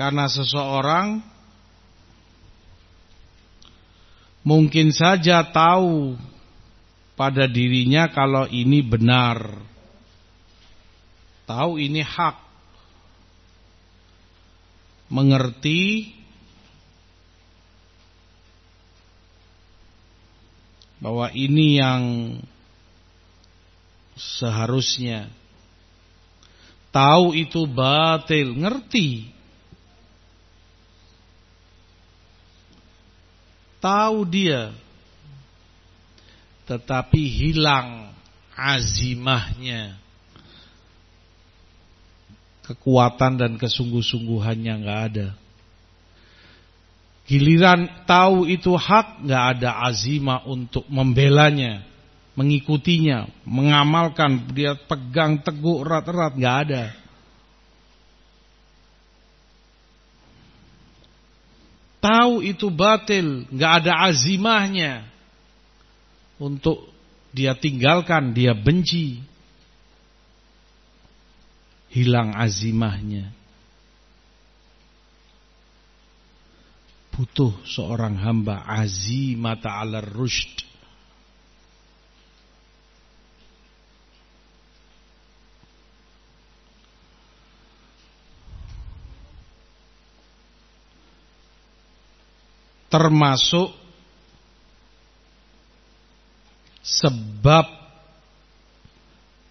Karena 0.00 0.32
seseorang 0.32 1.20
mungkin 4.40 4.96
saja 4.96 5.44
tahu 5.44 6.16
pada 7.20 7.44
dirinya 7.44 8.08
kalau 8.08 8.48
ini 8.48 8.80
benar. 8.80 9.60
Tahu 11.44 11.76
ini 11.76 12.00
hak. 12.00 12.40
Mengerti 15.12 16.16
bahwa 20.96 21.28
ini 21.36 21.76
yang 21.76 22.04
seharusnya. 24.16 25.28
Tahu 26.88 27.36
itu 27.36 27.68
batil, 27.68 28.56
ngerti. 28.56 29.39
Tahu 33.80 34.28
dia 34.28 34.76
Tetapi 36.68 37.20
hilang 37.26 38.12
azimahnya 38.52 39.96
Kekuatan 42.70 43.34
dan 43.34 43.58
kesungguh-sungguhannya 43.58 44.74
nggak 44.78 45.00
ada. 45.10 45.34
Giliran 47.26 48.06
tahu 48.06 48.46
itu 48.46 48.70
hak 48.78 49.26
nggak 49.26 49.44
ada 49.58 49.82
azimah 49.90 50.46
untuk 50.46 50.86
membelanya 50.86 51.82
Mengikutinya 52.38 53.26
Mengamalkan. 53.42 54.54
Dia 54.54 54.78
pegang 54.78 55.42
teguh 55.42 55.82
erat-erat 55.82 56.38
nggak 56.38 56.56
ada 56.62 56.99
tahu 62.00 62.42
itu 62.42 62.66
batil, 62.72 63.44
nggak 63.52 63.72
ada 63.84 64.08
azimahnya 64.08 65.04
untuk 66.40 66.88
dia 67.30 67.54
tinggalkan, 67.54 68.34
dia 68.34 68.56
benci. 68.56 69.22
Hilang 71.90 72.34
azimahnya. 72.34 73.34
Butuh 77.10 77.52
seorang 77.66 78.16
hamba 78.16 78.62
azimata 78.64 79.82
ala 79.82 80.00
rushd. 80.00 80.69
Termasuk 92.90 93.70
sebab 96.82 97.70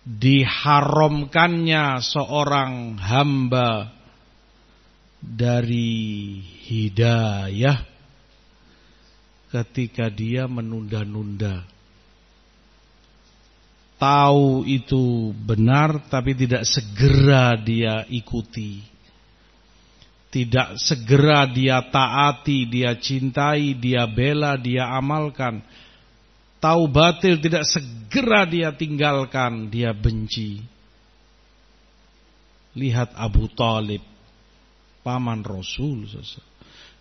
diharamkannya 0.03 2.03
seorang 2.03 2.99
hamba 2.99 3.95
dari 5.23 6.43
hidayah 6.67 7.79
ketika 9.49 10.09
dia 10.09 10.45
menunda-nunda. 10.45 11.65
Tahu 13.99 14.63
itu 14.63 15.35
benar 15.35 16.07
tapi 16.07 16.31
tidak 16.31 16.63
segera 16.63 17.59
dia 17.59 18.07
ikuti. 18.07 18.79
Tidak 20.30 20.77
segera 20.77 21.49
dia 21.49 21.82
taati, 21.89 22.69
dia 22.69 22.93
cintai, 22.93 23.73
dia 23.73 24.05
bela, 24.05 24.53
dia 24.61 24.86
amalkan. 24.93 25.65
Tahu 26.61 26.86
batil 26.91 27.41
tidak 27.41 27.65
segera 27.65 28.45
dia 28.45 28.69
tinggalkan, 28.75 29.73
dia 29.73 29.89
benci. 29.89 30.61
Lihat 32.77 33.17
Abu 33.17 33.49
Talib, 33.49 34.05
paman 35.01 35.41
Rasul. 35.41 36.05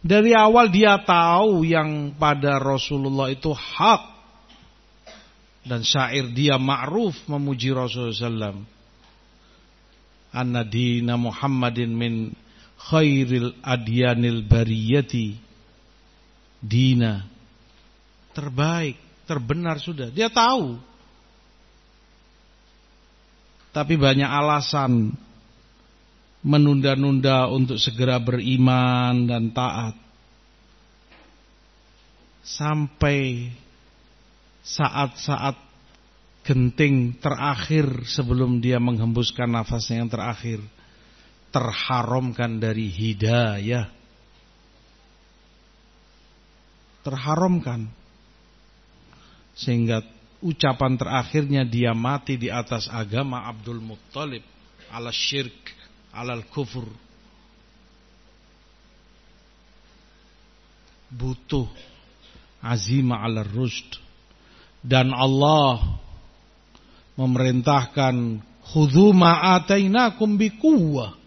Dari 0.01 0.33
awal 0.33 0.73
dia 0.73 0.97
tahu 1.03 1.69
yang 1.69 2.17
pada 2.17 2.57
Rasulullah 2.57 3.29
itu 3.29 3.53
hak. 3.53 4.17
Dan 5.69 5.85
syair 5.85 6.33
dia 6.33 6.57
ma'ruf 6.57 7.13
memuji 7.29 7.77
Rasulullah 7.77 8.57
SAW. 8.57 8.65
Anna 10.33 10.65
dina 10.65 11.21
Muhammadin 11.21 11.93
min 11.93 12.33
khairil 12.79 13.59
adyanil 13.61 14.47
bariyati 14.47 15.35
dina 16.63 17.27
terbaik, 18.39 18.95
terbenar 19.27 19.83
sudah. 19.83 20.15
Dia 20.15 20.31
tahu. 20.31 20.79
Tapi 23.75 23.95
banyak 23.99 24.31
alasan 24.31 25.11
menunda-nunda 26.47 27.51
untuk 27.51 27.83
segera 27.83 28.23
beriman 28.23 29.27
dan 29.27 29.51
taat. 29.51 29.99
Sampai 32.47 33.51
saat-saat 34.63 35.59
genting 36.47 37.21
terakhir 37.21 38.09
sebelum 38.09 38.65
dia 38.65 38.81
menghembuskan 38.81 39.53
nafasnya 39.53 40.01
yang 40.01 40.09
terakhir 40.09 40.65
terharamkan 41.49 42.61
dari 42.61 42.89
hidayah. 42.93 43.89
Terharamkan. 47.05 47.89
Sehingga 49.59 50.05
ucapan 50.39 50.95
terakhirnya 50.95 51.67
dia 51.67 51.97
mati 51.97 52.39
di 52.39 52.47
atas 52.53 52.87
agama 52.87 53.49
Abdul 53.49 53.83
Muttalib 53.83 54.45
ala 54.93 55.11
syirk, 55.11 55.75
ala 56.15 56.39
kufur. 56.53 56.87
Butuh 61.09 61.67
azima 62.63 63.25
ala 63.25 63.43
rusd. 63.43 63.99
Dan 64.79 65.11
Allah 65.11 65.99
memerintahkan 67.19 68.39
khudhu 68.63 69.11
ma'atainakum 69.11 70.39
biquwwah 70.39 71.18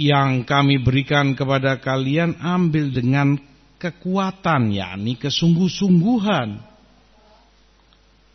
yang 0.00 0.48
kami 0.48 0.80
berikan 0.80 1.36
kepada 1.36 1.76
kalian 1.76 2.40
ambil 2.40 2.88
dengan 2.88 3.36
kekuatan 3.76 4.72
yakni 4.72 5.20
kesungguh-sungguhan. 5.20 6.56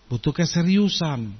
Butuh 0.05 0.29
keseriusan. 0.29 1.33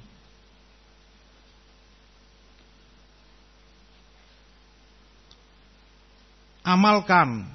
Amalkan. 6.66 7.46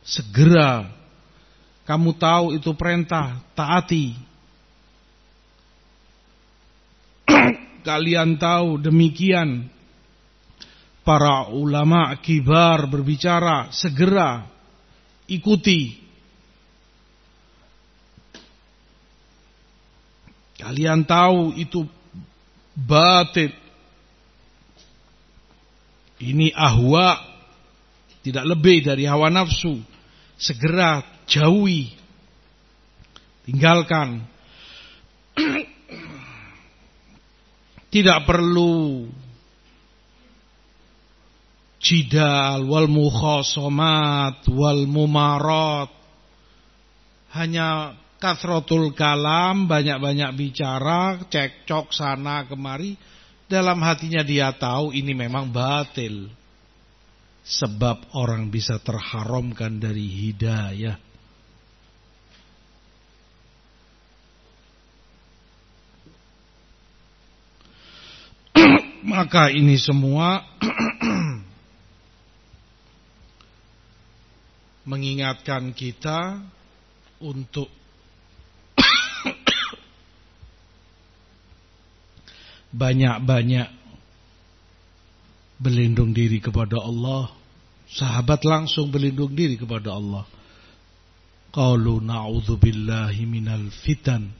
Segera. 0.00 0.88
Kamu 1.84 2.16
tahu 2.16 2.56
itu 2.56 2.72
perintah 2.72 3.36
taati. 3.52 4.16
Kalian 7.86 8.40
tahu 8.40 8.80
demikian 8.80 9.75
para 11.06 11.46
ulama 11.54 12.10
kibar 12.18 12.90
berbicara, 12.90 13.70
segera 13.70 14.42
ikuti. 15.30 16.02
Kalian 20.58 21.06
tahu 21.06 21.54
itu 21.54 21.86
batin. 22.74 23.54
Ini 26.18 26.50
ahwa 26.50 27.22
tidak 28.26 28.42
lebih 28.50 28.82
dari 28.82 29.06
hawa 29.06 29.30
nafsu. 29.30 29.78
Segera 30.34 31.06
jauhi. 31.30 31.94
Tinggalkan. 33.46 34.26
tidak 37.94 38.26
perlu 38.26 39.06
jidal 41.86 42.66
wal 42.66 42.90
mukhasamat 42.90 44.42
wal 44.50 44.90
mumarat. 44.90 45.94
Hanya 47.30 47.94
kathrotul 48.18 48.90
kalam 48.98 49.70
banyak-banyak 49.70 50.34
bicara 50.34 51.22
cekcok 51.30 51.94
sana 51.94 52.42
kemari. 52.50 52.98
Dalam 53.46 53.78
hatinya 53.78 54.26
dia 54.26 54.50
tahu 54.50 54.90
ini 54.90 55.14
memang 55.14 55.54
batil. 55.54 56.26
Sebab 57.46 58.18
orang 58.18 58.50
bisa 58.50 58.82
terharamkan 58.82 59.78
dari 59.78 60.02
hidayah. 60.02 60.98
Maka 69.06 69.54
ini 69.54 69.78
semua 69.78 70.42
mengingatkan 74.86 75.74
kita 75.74 76.38
untuk 77.18 77.66
banyak-banyak 82.80 83.68
berlindung 85.58 86.14
diri 86.14 86.38
kepada 86.38 86.78
Allah. 86.80 87.34
Sahabat 87.86 88.42
langsung 88.46 88.90
berlindung 88.90 89.34
diri 89.34 89.56
kepada 89.58 89.90
Allah. 89.94 90.26
Qalu 91.54 92.02
na'udzubillahi 92.02 93.26
minal 93.26 93.70
fitan 93.70 94.30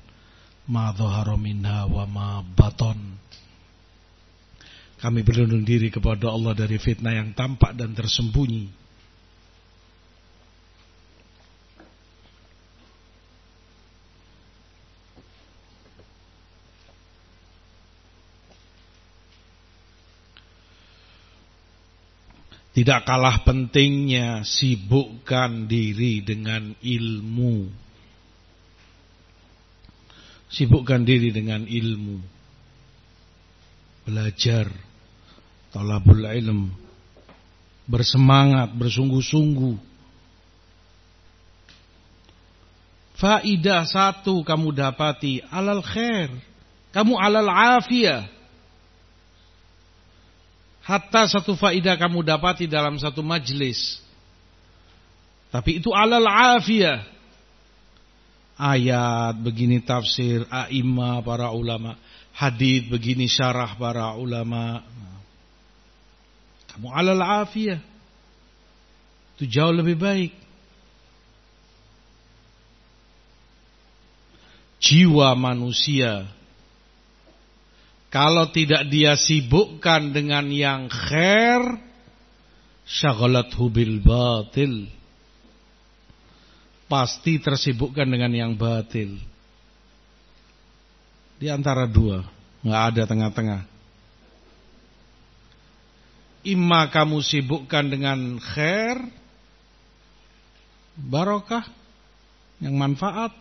ma 0.66 0.90
dhahara 0.92 1.38
minha 1.38 1.86
wa 1.86 2.04
ma 2.06 2.42
baton. 2.42 2.98
Kami 4.96 5.20
berlindung 5.22 5.62
diri 5.62 5.92
kepada 5.92 6.32
Allah 6.32 6.56
dari 6.56 6.80
fitnah 6.80 7.14
yang 7.14 7.36
tampak 7.36 7.76
dan 7.76 7.94
tersembunyi. 7.94 8.85
Tidak 22.76 23.08
kalah 23.08 23.40
pentingnya 23.40 24.44
sibukkan 24.44 25.64
diri 25.64 26.20
dengan 26.20 26.76
ilmu. 26.76 27.72
Sibukkan 30.52 31.00
diri 31.00 31.32
dengan 31.32 31.64
ilmu. 31.64 32.20
Belajar. 34.04 34.68
Talabul 35.72 36.28
ilm. 36.28 36.68
Bersemangat, 37.88 38.76
bersungguh-sungguh. 38.76 39.80
Faidah 43.16 43.88
satu 43.88 44.44
kamu 44.44 44.76
dapati 44.76 45.40
alal 45.48 45.80
khair. 45.80 46.28
Kamu 46.92 47.16
alal 47.16 47.48
afiyah. 47.48 48.35
Hatta 50.86 51.26
satu 51.26 51.58
faidah 51.58 51.98
kamu 51.98 52.22
dapati 52.22 52.70
dalam 52.70 52.94
satu 52.94 53.18
majlis. 53.18 53.98
Tapi 55.50 55.82
itu 55.82 55.90
alal 55.90 56.30
afiyah. 56.30 57.02
Ayat 58.54 59.34
begini 59.42 59.82
tafsir 59.82 60.46
a'imah 60.46 61.26
para 61.26 61.50
ulama. 61.50 61.98
Hadith 62.30 62.86
begini 62.86 63.26
syarah 63.26 63.74
para 63.74 64.14
ulama. 64.14 64.86
Kamu 66.70 66.86
alal 66.94 67.42
afiyah. 67.42 67.82
Itu 69.34 69.50
jauh 69.50 69.74
lebih 69.74 69.98
baik. 69.98 70.32
Jiwa 74.78 75.34
manusia 75.34 76.30
kalau 78.16 78.48
tidak 78.48 78.88
dia 78.88 79.12
sibukkan 79.12 80.16
dengan 80.16 80.48
yang 80.48 80.88
khair, 80.88 81.60
syaghalathu 82.88 83.68
bil 83.68 84.00
batil. 84.00 84.88
Pasti 86.88 87.36
tersibukkan 87.36 88.08
dengan 88.08 88.32
yang 88.32 88.52
batil. 88.56 89.20
Di 91.36 91.52
antara 91.52 91.84
dua 91.84 92.24
nggak 92.64 92.82
ada 92.88 93.02
tengah-tengah. 93.04 93.62
Imma 96.48 96.88
kamu 96.88 97.20
sibukkan 97.20 97.84
dengan 97.84 98.40
khair 98.40 98.96
barokah 100.96 101.68
yang 102.64 102.80
manfaat. 102.80 103.36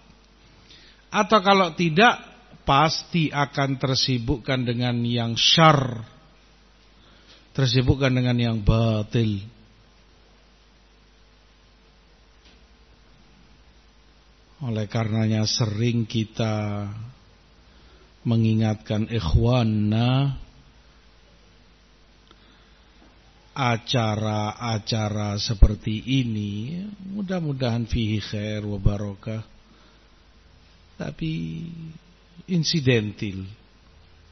Atau 1.15 1.39
kalau 1.39 1.71
tidak 1.79 2.34
pasti 2.65 3.29
akan 3.29 3.77
tersibukkan 3.77 4.65
dengan 4.65 4.99
yang 5.05 5.37
syar. 5.37 6.01
Tersibukkan 7.55 8.11
dengan 8.11 8.35
yang 8.35 8.57
batil. 8.59 9.39
Oleh 14.65 14.89
karenanya 14.89 15.45
sering 15.45 16.09
kita 16.09 16.89
mengingatkan 18.25 19.05
ikhwanna 19.07 20.41
acara-acara 23.55 25.39
seperti 25.39 26.03
ini 26.03 26.83
mudah-mudahan 27.15 27.87
fihi 27.87 28.19
khair 28.19 28.67
wa 28.67 28.75
barakah 28.75 29.45
tapi 30.99 31.63
insidentil 32.45 33.45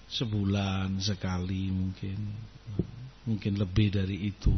sebulan 0.10 1.02
sekali 1.02 1.74
mungkin 1.74 2.20
mungkin 3.26 3.54
lebih 3.58 3.98
dari 3.98 4.30
itu 4.30 4.54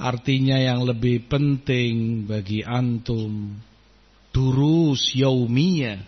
artinya 0.00 0.56
yang 0.56 0.82
lebih 0.88 1.28
penting 1.28 2.24
bagi 2.24 2.64
antum 2.64 3.58
durus 4.32 5.12
yaumiyah 5.12 6.00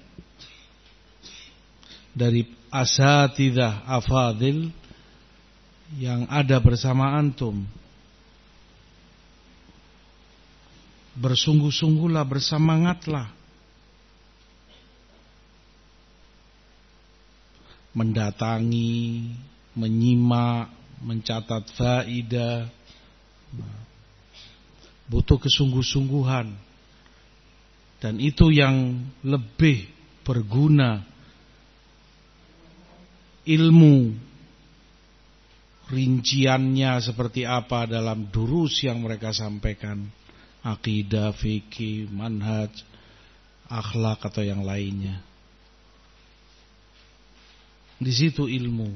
dari 2.15 2.47
asatidah 2.75 3.87
afadil 3.87 4.71
yang 5.95 6.27
ada 6.27 6.59
bersama 6.59 7.15
antum. 7.15 7.63
Bersungguh-sungguhlah, 11.15 12.27
bersemangatlah. 12.27 13.31
Mendatangi, 17.95 19.31
menyimak, 19.79 20.71
mencatat 21.03 21.71
faidah. 21.79 22.67
Butuh 25.07 25.39
kesungguh-sungguhan. 25.39 26.51
Dan 28.03 28.21
itu 28.21 28.53
yang 28.53 29.01
lebih 29.25 29.89
berguna 30.27 31.01
ilmu 33.45 34.17
rinciannya 35.89 36.93
seperti 37.05 37.45
apa 37.45 37.85
dalam 37.85 38.33
durus 38.33 38.81
yang 38.81 39.05
mereka 39.05 39.37
sampaikan 39.37 40.09
akidah, 40.65 41.37
fikih, 41.37 42.09
manhaj, 42.09 42.73
akhlak 43.69 44.25
atau 44.25 44.41
yang 44.41 44.65
lainnya. 44.65 45.21
Di 48.05 48.13
situ 48.13 48.45
ilmu. 48.45 48.93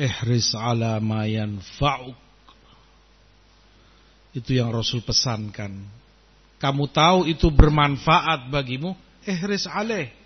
Ihris 0.00 0.56
ala 0.56 0.96
ma 1.04 1.28
yanfa'uk. 1.28 2.16
Itu 4.32 4.56
yang 4.56 4.72
Rasul 4.72 5.04
pesankan. 5.04 5.84
Kamu 6.56 6.88
tahu 6.88 7.28
itu 7.28 7.52
bermanfaat 7.52 8.48
bagimu, 8.48 8.96
ihris 9.28 9.68
alaih 9.68 10.22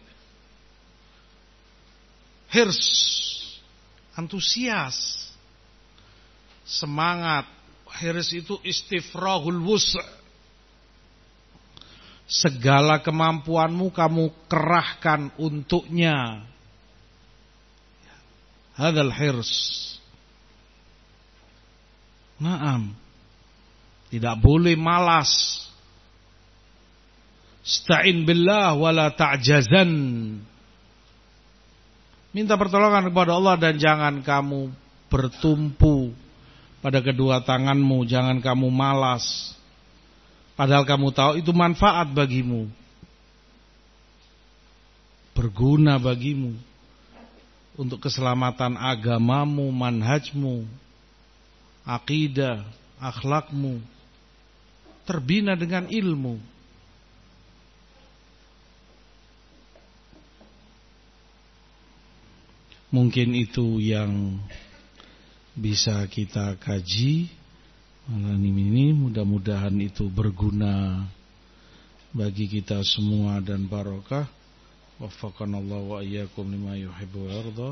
hirs, 2.51 2.81
antusias, 4.15 5.29
semangat. 6.65 7.47
Hirs 7.97 8.29
itu 8.37 8.61
istifrahul 8.61 9.57
wus' 9.65 9.97
segala 12.27 13.01
kemampuanmu 13.01 13.95
kamu 13.95 14.25
kerahkan 14.51 15.31
untuknya. 15.39 16.43
Hadal 18.77 19.15
hirs. 19.15 19.53
Naam. 22.37 22.93
Tidak 24.13 24.37
boleh 24.39 24.77
malas. 24.77 25.65
Sta'in 27.67 28.23
billah 28.23 28.77
wala 28.79 29.11
ta'jazan. 29.11 29.91
Minta 32.37 32.55
pertolongan 32.61 33.09
kepada 33.11 33.33
Allah 33.33 33.57
dan 33.57 33.81
jangan 33.81 34.21
kamu 34.21 34.69
bertumpu 35.09 36.13
pada 36.85 37.01
kedua 37.01 37.41
tanganmu, 37.43 38.05
jangan 38.05 38.39
kamu 38.45 38.69
malas. 38.69 39.56
Padahal 40.57 40.89
kamu 40.89 41.13
tahu 41.13 41.33
itu 41.45 41.53
manfaat 41.53 42.09
bagimu. 42.09 42.65
Berguna 45.37 46.01
bagimu 46.01 46.57
untuk 47.77 48.09
keselamatan 48.09 48.81
agamamu, 48.81 49.69
manhajmu, 49.69 50.65
akidah, 51.85 52.65
akhlakmu. 52.97 53.85
Terbina 55.05 55.55
dengan 55.55 55.87
ilmu. 55.87 56.41
Mungkin 62.91 63.37
itu 63.37 63.77
yang 63.79 64.41
bisa 65.53 66.01
kita 66.09 66.57
kaji 66.59 67.29
malam 68.07 68.39
ini 68.39 68.95
mudah-mudahan 68.95 69.75
itu 69.83 70.07
berguna 70.07 71.03
bagi 72.15 72.47
kita 72.47 72.79
semua 72.87 73.43
dan 73.43 73.67
barokah. 73.67 74.31
Waffaqanallah 75.03 75.81
wa 75.83 75.99
iyyakum 76.01 76.47
lima 76.47 76.79
yuhibbu 76.79 77.19
wa 77.27 77.31
yarda. 77.35 77.71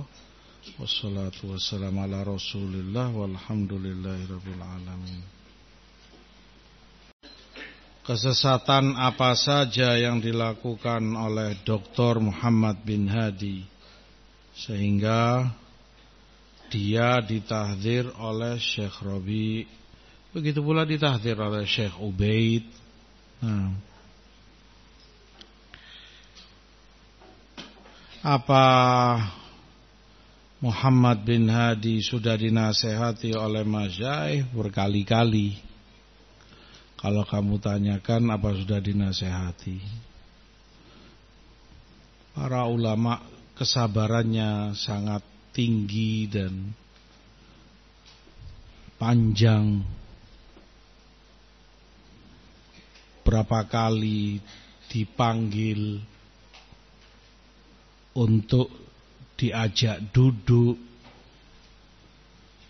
Wassalatu 0.75 1.55
wassalamu 1.55 2.03
ala 2.03 2.27
Rasulillah 2.27 3.15
walhamdulillahirabbil 3.15 4.63
alamin. 4.65 5.23
Kesesatan 8.05 9.01
apa 9.01 9.33
saja 9.39 9.97
yang 9.97 10.21
dilakukan 10.21 11.01
oleh 11.15 11.57
Dr. 11.65 12.21
Muhammad 12.21 12.83
bin 12.85 13.09
Hadi 13.09 13.65
sehingga 14.53 15.49
dia 16.69 17.23
ditahdir 17.25 18.13
oleh 18.21 18.61
Syekh 18.61 19.01
Robi 19.01 19.65
begitu 20.35 20.59
pula 20.61 20.83
ditahdir 20.83 21.39
oleh 21.39 21.63
Syekh 21.63 21.95
Ubaid 22.03 22.67
nah. 23.39 23.71
apa 28.25 28.65
Muhammad 30.59 31.23
bin 31.23 31.47
Hadi 31.47 32.03
sudah 32.03 32.35
dinasehati 32.35 33.37
oleh 33.37 33.63
Masyaih 33.63 34.51
berkali-kali 34.51 35.55
kalau 36.99 37.23
kamu 37.23 37.63
tanyakan 37.63 38.33
apa 38.35 38.49
sudah 38.59 38.81
dinasehati 38.83 39.79
para 42.35 42.67
ulama 42.67 43.23
kesabarannya 43.55 44.75
sangat 44.75 45.23
tinggi 45.55 46.27
dan 46.27 46.75
panjang. 48.99 49.87
Berapa 53.25 53.65
kali 53.67 54.39
dipanggil 54.93 55.99
untuk 58.15 58.69
diajak 59.35 60.13
duduk 60.15 60.79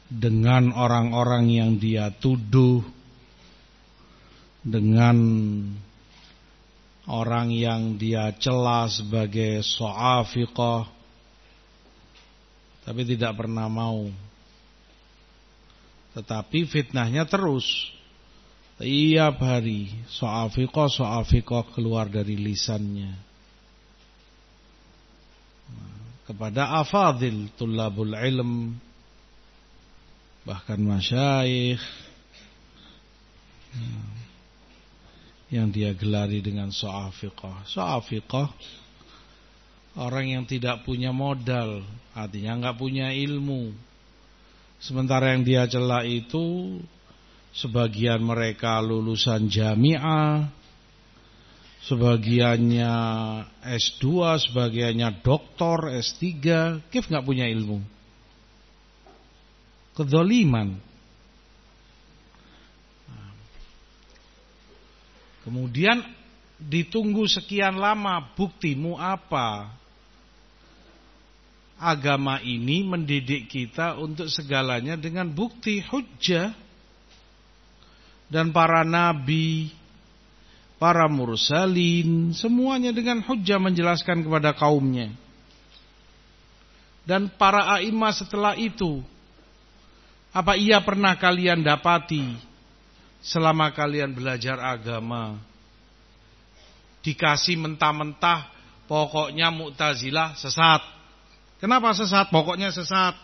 dengan 0.08 0.72
orang-orang 0.72 1.50
yang 1.50 1.70
dia 1.76 2.08
tuduh 2.14 2.80
dengan 4.64 5.18
orang 7.04 7.52
yang 7.52 8.00
dia 8.00 8.32
celah 8.40 8.88
sebagai 8.88 9.60
so'afiqah 9.60 10.88
tapi 12.84 13.00
tidak 13.08 13.32
pernah 13.40 13.64
mau. 13.68 14.12
Tetapi 16.12 16.68
fitnahnya 16.68 17.24
terus 17.24 17.64
tiap 18.78 19.38
hari 19.38 19.92
so'afiqah 20.10 20.90
so'afiqah 20.90 21.74
keluar 21.74 22.10
dari 22.10 22.34
lisannya. 22.34 23.14
Kepada 26.24 26.80
afadil 26.80 27.52
tulabul 27.54 28.16
ilm 28.16 28.80
bahkan 30.44 30.80
masyayikh 30.80 31.80
yang 35.52 35.68
dia 35.70 35.92
gelari 35.94 36.40
dengan 36.40 36.72
so'afiqah 36.72 37.68
so'afiqah 37.68 38.48
orang 39.94 40.34
yang 40.34 40.44
tidak 40.48 40.82
punya 40.82 41.14
modal 41.14 41.86
artinya 42.16 42.58
nggak 42.58 42.76
punya 42.78 43.14
ilmu. 43.14 43.70
Sementara 44.82 45.32
yang 45.32 45.46
dia 45.46 45.64
celah 45.70 46.02
itu 46.04 46.76
sebagian 47.54 48.18
mereka 48.20 48.82
lulusan 48.82 49.46
jamiah 49.46 50.50
sebagiannya 51.84 52.92
S2, 53.60 54.04
sebagiannya 54.48 55.20
doktor, 55.20 55.92
S3, 56.00 56.32
kif 56.88 57.08
nggak 57.12 57.24
punya 57.24 57.44
ilmu. 57.44 57.84
Kedoliman. 59.94 60.80
Kemudian 65.44 66.00
ditunggu 66.56 67.28
sekian 67.28 67.76
lama, 67.76 68.32
buktimu 68.32 68.96
apa? 68.96 69.68
Agama 71.76 72.40
ini 72.40 72.80
mendidik 72.80 73.52
kita 73.52 74.00
untuk 74.00 74.32
segalanya 74.32 74.96
dengan 74.96 75.28
bukti 75.28 75.84
hujjah. 75.84 76.63
Dan 78.34 78.50
para 78.50 78.82
nabi, 78.82 79.70
para 80.82 81.06
mursalin, 81.06 82.34
semuanya 82.34 82.90
dengan 82.90 83.22
hujah 83.22 83.62
menjelaskan 83.62 84.26
kepada 84.26 84.50
kaumnya. 84.50 85.14
Dan 87.06 87.30
para 87.30 87.78
a'imah 87.78 88.10
setelah 88.10 88.58
itu, 88.58 89.06
apa 90.34 90.58
ia 90.58 90.82
pernah 90.82 91.14
kalian 91.14 91.62
dapati 91.62 92.34
selama 93.22 93.70
kalian 93.70 94.10
belajar 94.10 94.58
agama? 94.58 95.38
Dikasih 97.06 97.54
mentah-mentah, 97.54 98.50
pokoknya 98.90 99.54
mu'tazilah 99.54 100.34
sesat. 100.34 100.82
Kenapa 101.62 101.94
sesat? 101.94 102.34
Pokoknya 102.34 102.74
sesat. 102.74 103.14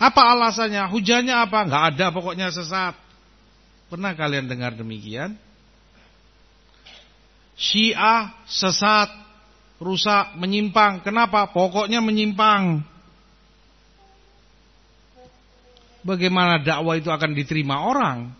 Apa 0.00 0.32
alasannya? 0.32 0.88
Hujannya 0.88 1.36
apa? 1.36 1.68
Enggak 1.68 1.84
ada 1.92 2.06
pokoknya 2.08 2.48
sesat. 2.48 3.09
Pernah 3.90 4.14
kalian 4.14 4.46
dengar 4.46 4.78
demikian? 4.78 5.34
Syiah 7.58 8.30
sesat, 8.46 9.10
rusak, 9.82 10.38
menyimpang. 10.38 11.02
Kenapa? 11.02 11.50
Pokoknya 11.50 11.98
menyimpang. 11.98 12.86
Bagaimana 16.06 16.62
dakwah 16.62 16.96
itu 16.96 17.10
akan 17.10 17.34
diterima 17.34 17.84
orang? 17.84 18.32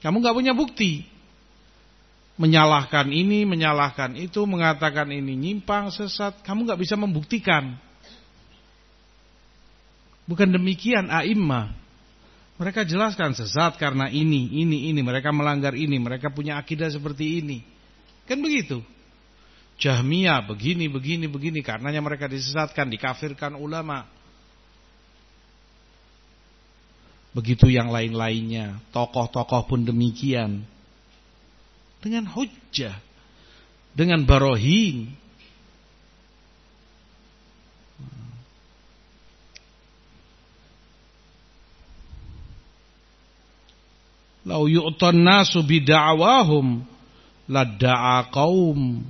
Kamu 0.00 0.22
nggak 0.22 0.36
punya 0.38 0.54
bukti. 0.54 1.04
Menyalahkan 2.40 3.12
ini, 3.12 3.44
menyalahkan 3.44 4.16
itu, 4.16 4.46
mengatakan 4.48 5.10
ini 5.12 5.36
nyimpang, 5.36 5.92
sesat. 5.92 6.40
Kamu 6.46 6.64
nggak 6.64 6.80
bisa 6.80 6.94
membuktikan. 6.96 7.76
Bukan 10.24 10.48
demikian 10.54 11.10
a'immah. 11.10 11.81
Mereka 12.62 12.86
jelaskan 12.86 13.34
sesat 13.34 13.74
karena 13.74 14.06
ini, 14.06 14.46
ini, 14.62 14.94
ini. 14.94 15.02
Mereka 15.02 15.34
melanggar 15.34 15.74
ini. 15.74 15.98
Mereka 15.98 16.30
punya 16.30 16.62
akidah 16.62 16.86
seperti 16.86 17.42
ini. 17.42 17.58
Kan 18.22 18.38
begitu. 18.38 18.78
Jahmiyah 19.82 20.46
begini, 20.46 20.86
begini, 20.86 21.26
begini. 21.26 21.58
Karenanya 21.58 21.98
mereka 21.98 22.30
disesatkan, 22.30 22.86
dikafirkan 22.86 23.58
ulama. 23.58 24.06
Begitu 27.34 27.66
yang 27.66 27.90
lain-lainnya. 27.90 28.78
Tokoh-tokoh 28.94 29.66
pun 29.66 29.82
demikian. 29.82 30.62
Dengan 31.98 32.30
hujjah. 32.30 32.94
Dengan 33.90 34.22
barohin. 34.22 35.18
Lau 44.42 44.66
yu'tan 44.66 45.22
nasu 45.22 45.62
bida'wahum 45.62 46.82
ladda'a 47.46 48.26
qaum 48.34 49.06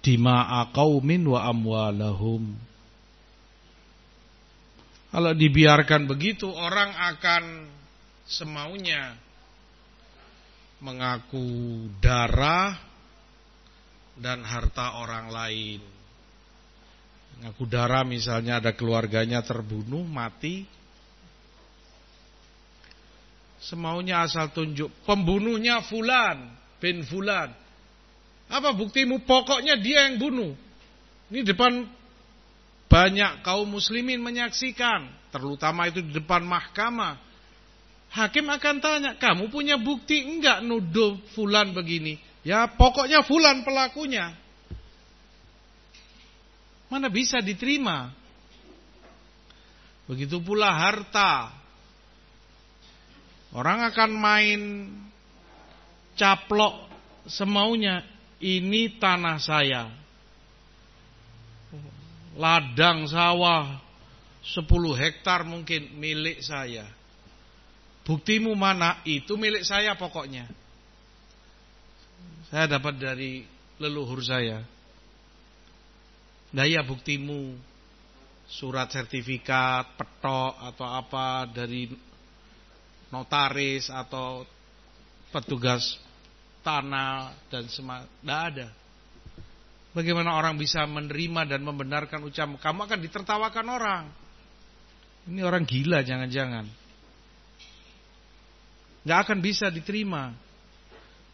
dima'a 0.00 0.72
qaumin 0.72 1.28
wa 1.28 1.44
amwalahum. 1.44 2.56
Kalau 5.10 5.32
dibiarkan 5.34 6.06
begitu 6.06 6.46
orang 6.46 6.94
akan 6.94 7.66
semaunya 8.30 9.18
mengaku 10.80 11.44
darah 12.00 12.78
dan 14.16 14.40
harta 14.46 15.02
orang 15.02 15.28
lain. 15.28 15.80
Mengaku 17.36 17.64
darah 17.66 18.06
misalnya 18.06 18.62
ada 18.62 18.72
keluarganya 18.72 19.42
terbunuh, 19.42 20.06
mati, 20.06 20.64
Semaunya 23.60 24.24
asal 24.24 24.48
tunjuk. 24.50 24.88
Pembunuhnya 25.04 25.84
Fulan 25.84 26.48
bin 26.80 27.04
Fulan. 27.04 27.52
Apa 28.48 28.72
buktimu? 28.72 29.22
Pokoknya 29.28 29.76
dia 29.76 30.08
yang 30.10 30.16
bunuh. 30.16 30.56
Ini 31.30 31.46
depan 31.46 31.86
banyak 32.90 33.46
kaum 33.46 33.68
muslimin 33.70 34.18
menyaksikan. 34.18 35.06
Terutama 35.30 35.86
itu 35.86 36.02
di 36.02 36.10
depan 36.16 36.42
mahkamah. 36.42 37.20
Hakim 38.10 38.50
akan 38.50 38.82
tanya, 38.82 39.14
kamu 39.14 39.54
punya 39.54 39.78
bukti 39.78 40.18
enggak 40.26 40.66
nuduh 40.66 41.14
Fulan 41.38 41.70
begini? 41.70 42.18
Ya 42.42 42.66
pokoknya 42.66 43.22
Fulan 43.22 43.62
pelakunya. 43.62 44.34
Mana 46.90 47.06
bisa 47.06 47.38
diterima? 47.38 48.10
Begitu 50.10 50.42
pula 50.42 50.74
harta. 50.74 51.59
Orang 53.50 53.82
akan 53.82 54.10
main 54.14 54.60
caplok 56.14 56.86
semaunya. 57.26 58.06
Ini 58.40 58.96
tanah 58.96 59.36
saya. 59.36 59.84
Ladang 62.40 63.04
sawah 63.04 63.76
10 64.40 64.64
hektar 64.96 65.44
mungkin 65.44 65.92
milik 66.00 66.40
saya. 66.40 66.88
Buktimu 68.06 68.56
mana? 68.56 69.04
Itu 69.04 69.36
milik 69.36 69.66
saya 69.66 69.92
pokoknya. 69.92 70.48
Saya 72.48 72.66
dapat 72.66 72.96
dari 72.96 73.44
leluhur 73.76 74.24
saya. 74.24 74.64
Daya 76.50 76.82
buktimu 76.82 77.54
surat 78.50 78.90
sertifikat, 78.90 79.94
petok 79.94 80.58
atau 80.58 80.88
apa 80.90 81.46
dari 81.46 81.86
notaris 83.10 83.90
atau 83.90 84.46
petugas 85.34 85.98
tanah 86.62 87.34
dan 87.50 87.66
semua 87.70 88.06
tidak 88.06 88.40
ada. 88.54 88.68
Bagaimana 89.90 90.38
orang 90.38 90.54
bisa 90.54 90.86
menerima 90.86 91.50
dan 91.50 91.66
membenarkan 91.66 92.22
ucapan 92.22 92.58
kamu 92.62 92.80
akan 92.86 93.00
ditertawakan 93.02 93.66
orang. 93.66 94.04
Ini 95.26 95.42
orang 95.42 95.66
gila 95.66 96.06
jangan-jangan. 96.06 96.66
Gak 99.02 99.18
akan 99.26 99.38
bisa 99.42 99.66
diterima. 99.72 100.30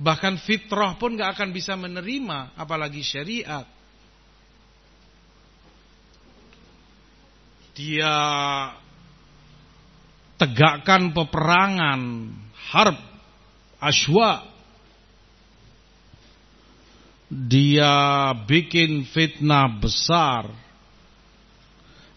Bahkan 0.00 0.40
fitrah 0.40 0.96
pun 0.96 1.20
gak 1.20 1.36
akan 1.36 1.52
bisa 1.52 1.76
menerima 1.76 2.56
apalagi 2.56 3.04
syariat. 3.04 3.68
Dia 7.76 8.14
tegakkan 10.36 11.12
peperangan, 11.16 12.32
harb, 12.72 12.96
aswa. 13.80 14.44
Dia 17.26 18.30
bikin 18.46 19.02
fitnah 19.10 19.66
besar. 19.82 20.46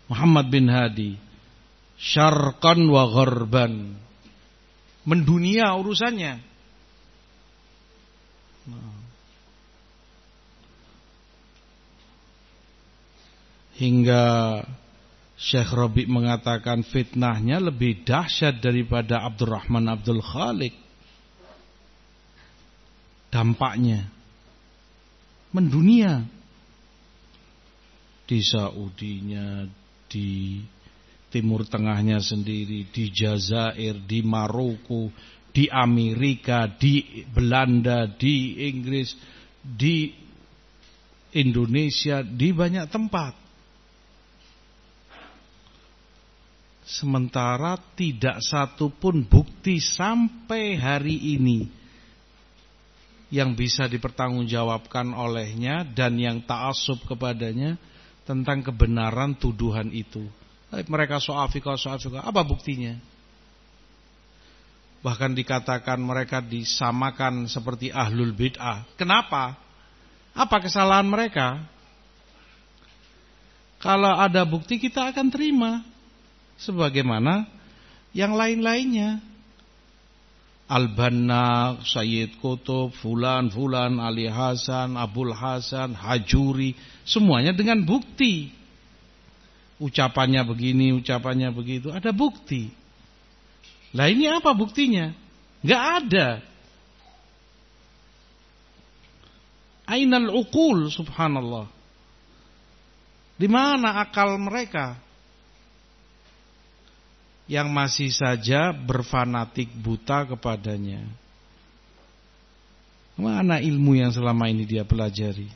Muhammad 0.06 0.54
bin 0.54 0.70
Hadi. 0.70 1.18
Syarqan 1.98 2.86
wa 2.86 3.10
gharban. 3.10 3.98
Mendunia 5.04 5.74
urusannya. 5.74 6.46
Hingga 13.82 14.26
Syekh 15.40 15.72
Robi 15.72 16.04
mengatakan 16.04 16.84
fitnahnya 16.84 17.64
lebih 17.64 18.04
dahsyat 18.04 18.60
daripada 18.60 19.24
Abdurrahman 19.24 19.88
Abdul 19.88 20.20
Khalik. 20.20 20.76
Dampaknya. 23.32 24.12
mendunia. 25.56 26.28
Di 28.30 28.46
Saudinya, 28.46 29.66
di 30.06 30.62
Timur 31.34 31.66
Tengahnya 31.66 32.22
sendiri, 32.22 32.86
di 32.94 33.10
Jazair, 33.10 34.06
di 34.06 34.22
Maroko, 34.22 35.10
di 35.50 35.66
Amerika, 35.66 36.70
di 36.70 37.26
Belanda, 37.26 38.06
di 38.06 38.70
Inggris, 38.70 39.18
di 39.58 40.14
Indonesia, 41.34 42.22
di 42.22 42.54
banyak 42.54 42.86
tempat. 42.86 43.49
Sementara 46.90 47.78
tidak 47.94 48.42
satu 48.42 48.90
pun 48.90 49.22
bukti 49.22 49.78
sampai 49.78 50.74
hari 50.74 51.38
ini 51.38 51.70
yang 53.30 53.54
bisa 53.54 53.86
dipertanggungjawabkan 53.86 55.14
olehnya 55.14 55.86
dan 55.86 56.18
yang 56.18 56.42
ta'asub 56.42 57.06
kepadanya 57.06 57.78
tentang 58.26 58.66
kebenaran 58.66 59.38
tuduhan 59.38 59.94
itu. 59.94 60.26
Mereka 60.74 61.22
so'afika, 61.22 61.78
so'afika, 61.78 62.26
apa 62.26 62.42
buktinya? 62.42 62.98
Bahkan 65.06 65.38
dikatakan 65.38 66.02
mereka 66.02 66.42
disamakan 66.42 67.46
seperti 67.46 67.94
ahlul 67.94 68.34
bid'ah. 68.34 68.82
Kenapa? 68.98 69.54
Apa 70.34 70.58
kesalahan 70.58 71.06
mereka? 71.06 71.62
Kalau 73.78 74.18
ada 74.18 74.42
bukti 74.42 74.82
kita 74.82 75.14
akan 75.14 75.30
terima 75.30 75.86
sebagaimana 76.60 77.48
yang 78.12 78.36
lain-lainnya. 78.36 79.24
Al-Banna, 80.70 81.82
Sayyid 81.82 82.38
Kutub, 82.38 82.94
Fulan, 83.02 83.50
Fulan, 83.50 83.98
Ali 83.98 84.30
Hasan, 84.30 84.94
Abul 85.02 85.34
Hasan, 85.34 85.98
Hajuri, 85.98 86.78
semuanya 87.10 87.58
dengan 87.58 87.82
bukti. 87.82 88.54
Ucapannya 89.82 90.46
begini, 90.46 90.94
ucapannya 90.94 91.50
begitu, 91.50 91.90
ada 91.90 92.14
bukti. 92.14 92.70
Lah 93.98 94.14
ini 94.14 94.30
apa 94.30 94.54
buktinya? 94.54 95.10
Gak 95.66 95.84
ada. 96.06 96.28
Ainal 99.90 100.30
uqul 100.30 100.94
subhanallah. 100.94 101.66
Di 103.42 103.50
mana 103.50 104.06
akal 104.06 104.38
mereka? 104.38 105.02
Yang 107.50 107.74
masih 107.74 108.14
saja 108.14 108.70
berfanatik 108.70 109.74
buta 109.74 110.30
kepadanya. 110.30 111.02
Mana 113.18 113.58
ilmu 113.58 113.98
yang 113.98 114.14
selama 114.14 114.48
ini 114.48 114.70
dia 114.70 114.86
pelajari? 114.86 115.50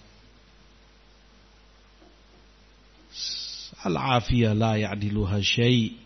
Al-afiyah 3.86 4.58
la 4.58 4.74
ya'diluha 4.80 5.38
syai' 5.40 6.04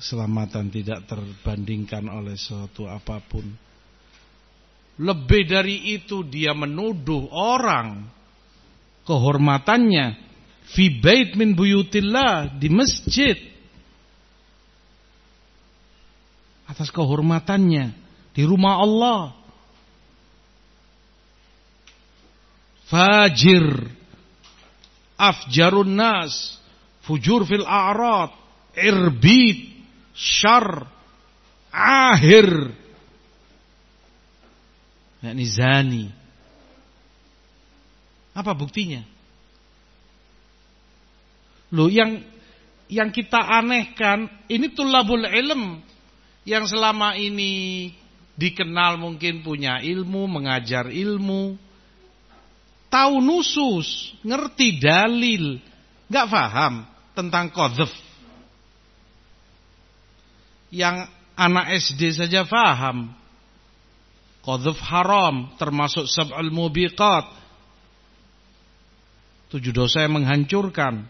Keselamatan 0.00 0.72
tidak 0.72 1.04
terbandingkan 1.04 2.08
oleh 2.08 2.32
suatu 2.32 2.88
apa 2.88 3.20
pun. 3.20 3.44
Lebih 4.96 5.44
dari 5.44 5.92
itu 5.92 6.24
dia 6.24 6.56
menuduh 6.56 7.28
orang 7.28 8.08
kehormatannya 9.04 10.29
fi 10.74 10.90
bait 10.90 11.34
min 11.34 11.54
buyutillah 11.58 12.58
di 12.58 12.68
masjid. 12.70 13.36
Atas 16.70 16.94
kehormatannya 16.94 17.90
di 18.30 18.42
rumah 18.46 18.78
Allah. 18.78 19.22
Fajir. 22.86 23.90
Afjarun 25.18 25.98
nas. 25.98 26.58
Fujur 27.02 27.42
fil 27.50 27.66
a'rad. 27.66 28.30
Irbit. 28.78 29.74
Syar. 30.14 30.86
Ahir. 31.74 32.70
Yakni 35.20 35.44
zani. 35.50 36.06
Apa 38.30 38.54
buktinya 38.54 39.02
Loh 41.70 41.86
yang 41.86 42.22
yang 42.90 43.14
kita 43.14 43.38
anehkan 43.38 44.26
ini 44.50 44.74
tulabul 44.74 45.22
ilm 45.22 45.78
yang 46.42 46.66
selama 46.66 47.14
ini 47.14 47.94
dikenal 48.34 48.96
mungkin 48.96 49.44
punya 49.44 49.84
ilmu, 49.84 50.24
mengajar 50.24 50.88
ilmu, 50.88 51.60
tahu 52.88 53.14
nusus, 53.20 54.16
ngerti 54.24 54.80
dalil, 54.80 55.60
nggak 56.08 56.26
paham 56.26 56.74
tentang 57.12 57.52
qadzaf. 57.52 57.92
Yang 60.72 61.10
anak 61.36 61.66
SD 61.82 62.14
saja 62.16 62.48
paham. 62.48 63.12
Qadzaf 64.40 64.78
haram 64.88 65.52
termasuk 65.60 66.08
sab'al 66.08 66.48
mubiqat. 66.48 67.28
Tujuh 69.52 69.74
dosa 69.74 70.06
yang 70.06 70.16
menghancurkan. 70.16 71.04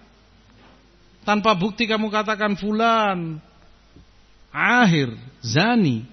Tanpa 1.21 1.53
bukti 1.53 1.85
kamu 1.85 2.09
katakan 2.09 2.57
fulan 2.57 3.39
akhir 4.51 5.15
zani. 5.45 6.05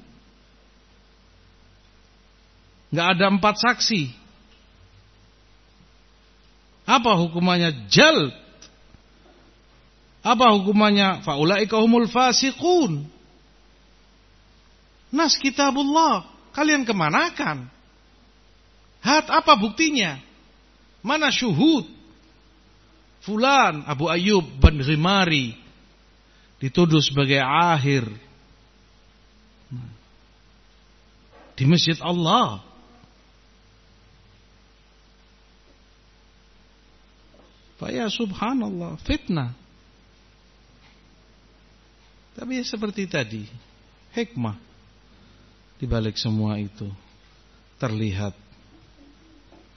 Enggak 2.91 3.07
ada 3.17 3.25
empat 3.31 3.55
saksi. 3.59 4.11
Apa 6.87 7.19
hukumannya? 7.19 7.91
Jal. 7.91 8.31
Apa 10.23 10.55
hukumannya? 10.55 11.23
Faulaika 11.27 11.75
humul 11.83 12.07
fasiqun. 12.07 13.03
Nas 15.11 15.35
kitabullah. 15.35 16.23
Kalian 16.55 16.87
kemanakan? 16.87 17.67
Hat 19.03 19.27
apa 19.27 19.59
buktinya? 19.59 20.19
Mana 21.03 21.27
syuhud? 21.27 21.96
Fulan 23.25 23.83
Abu 23.87 24.07
Ayyub 24.07 24.45
bin 24.61 24.81
Ghimari 24.81 25.57
dituduh 26.57 27.01
sebagai 27.01 27.41
akhir 27.41 28.05
di 31.57 31.63
masjid 31.65 31.97
Allah. 32.01 32.61
Faya 37.77 38.09
subhanallah 38.09 38.97
fitnah. 39.05 39.53
Tapi 42.37 42.61
seperti 42.61 43.09
tadi, 43.09 43.43
hikmah 44.13 44.57
di 45.77 45.85
balik 45.89 46.17
semua 46.17 46.57
itu 46.57 46.89
terlihat 47.81 48.33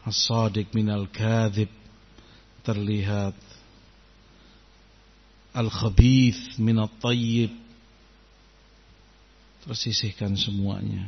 as-sadiq 0.04 0.72
minal 0.72 1.08
kadhib 1.08 1.68
terlihat 2.62 3.35
al-khabith 5.55 6.59
min 6.62 6.78
at-tayyib. 6.78 7.53
Tersisihkan 9.61 10.41
semuanya. 10.41 11.05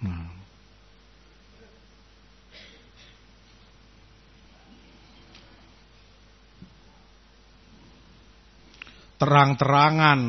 Nah. 0.00 0.32
Terang-terangan. 9.20 10.20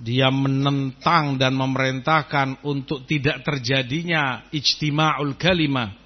Dia 0.00 0.32
menentang 0.32 1.36
dan 1.36 1.52
memerintahkan 1.60 2.64
untuk 2.64 3.04
tidak 3.04 3.44
terjadinya 3.44 4.48
ijtima'ul 4.48 5.36
kalimah 5.36 5.99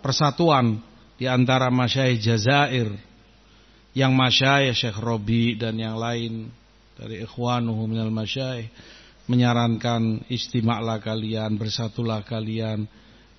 persatuan 0.00 0.80
di 1.20 1.28
antara 1.28 1.68
masyayikh 1.68 2.20
Jazair 2.20 2.88
yang 3.92 4.16
masyayikh 4.16 4.76
Syekh 4.76 4.98
Robi 4.98 5.56
dan 5.60 5.76
yang 5.76 6.00
lain 6.00 6.48
dari 6.96 7.24
ikhwanuhu 7.24 7.88
minal 7.88 8.12
masyayikh 8.12 8.72
menyarankan 9.30 10.26
istimaklah 10.26 10.98
kalian 10.98 11.54
bersatulah 11.54 12.26
kalian 12.26 12.90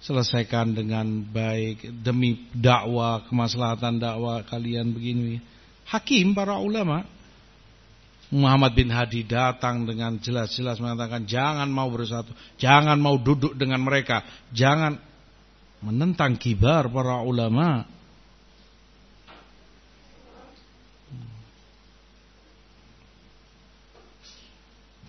selesaikan 0.02 0.74
dengan 0.74 1.22
baik 1.22 2.02
demi 2.02 2.50
dakwah 2.56 3.28
kemaslahatan 3.28 4.02
dakwah 4.02 4.42
kalian 4.48 4.96
begini. 4.96 5.38
Hakim 5.86 6.34
para 6.34 6.58
ulama 6.58 7.06
Muhammad 8.32 8.72
bin 8.72 8.88
Hadi 8.88 9.28
datang 9.28 9.84
dengan 9.84 10.16
jelas-jelas 10.16 10.80
mengatakan 10.80 11.28
jangan 11.28 11.68
mau 11.68 11.92
bersatu, 11.92 12.32
jangan 12.56 12.96
mau 12.96 13.20
duduk 13.20 13.60
dengan 13.60 13.84
mereka, 13.84 14.24
jangan 14.56 14.96
menentang 15.82 16.38
kibar 16.38 16.86
para 16.88 17.26
ulama 17.26 17.90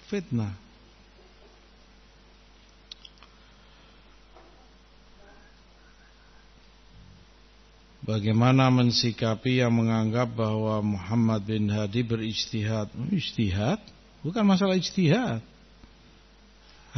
fitnah 0.08 0.62
Bagaimana 8.02 8.66
mensikapi 8.66 9.62
yang 9.62 9.78
menganggap 9.78 10.34
bahwa 10.34 10.82
Muhammad 10.82 11.46
bin 11.46 11.70
Hadi 11.70 12.02
berijtihad? 12.02 12.90
Oh, 12.98 13.06
ijtihad? 13.06 13.78
Bukan 14.26 14.42
masalah 14.42 14.74
ijtihad. 14.74 15.38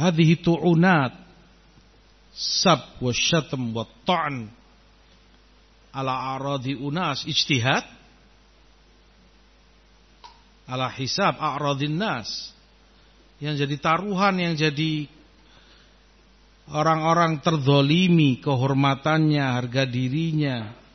itu 0.01 0.41
tu'unat 0.41 1.13
sab 2.35 2.99
wa 2.99 3.11
syatm 3.15 3.71
wa 3.71 3.87
ta'n 4.03 4.51
ala 5.95 6.35
aradi 6.35 6.75
unas 6.75 7.23
ijtihad 7.23 7.87
ala 10.67 10.91
hisab 10.91 11.39
a'radin 11.39 11.95
nas 11.95 12.51
yang 13.39 13.55
jadi 13.55 13.75
taruhan 13.79 14.35
yang 14.35 14.53
jadi 14.59 15.07
orang-orang 16.71 17.39
terzolimi 17.39 18.43
kehormatannya 18.43 19.43
harga 19.43 19.87
dirinya 19.87 20.85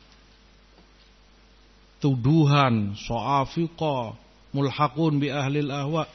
tuduhan, 2.01 2.97
so'afiqah, 2.97 4.17
mulhaqun 4.51 5.21
bi 5.21 5.29
ahlil 5.29 5.69
ahwa. 5.69 6.09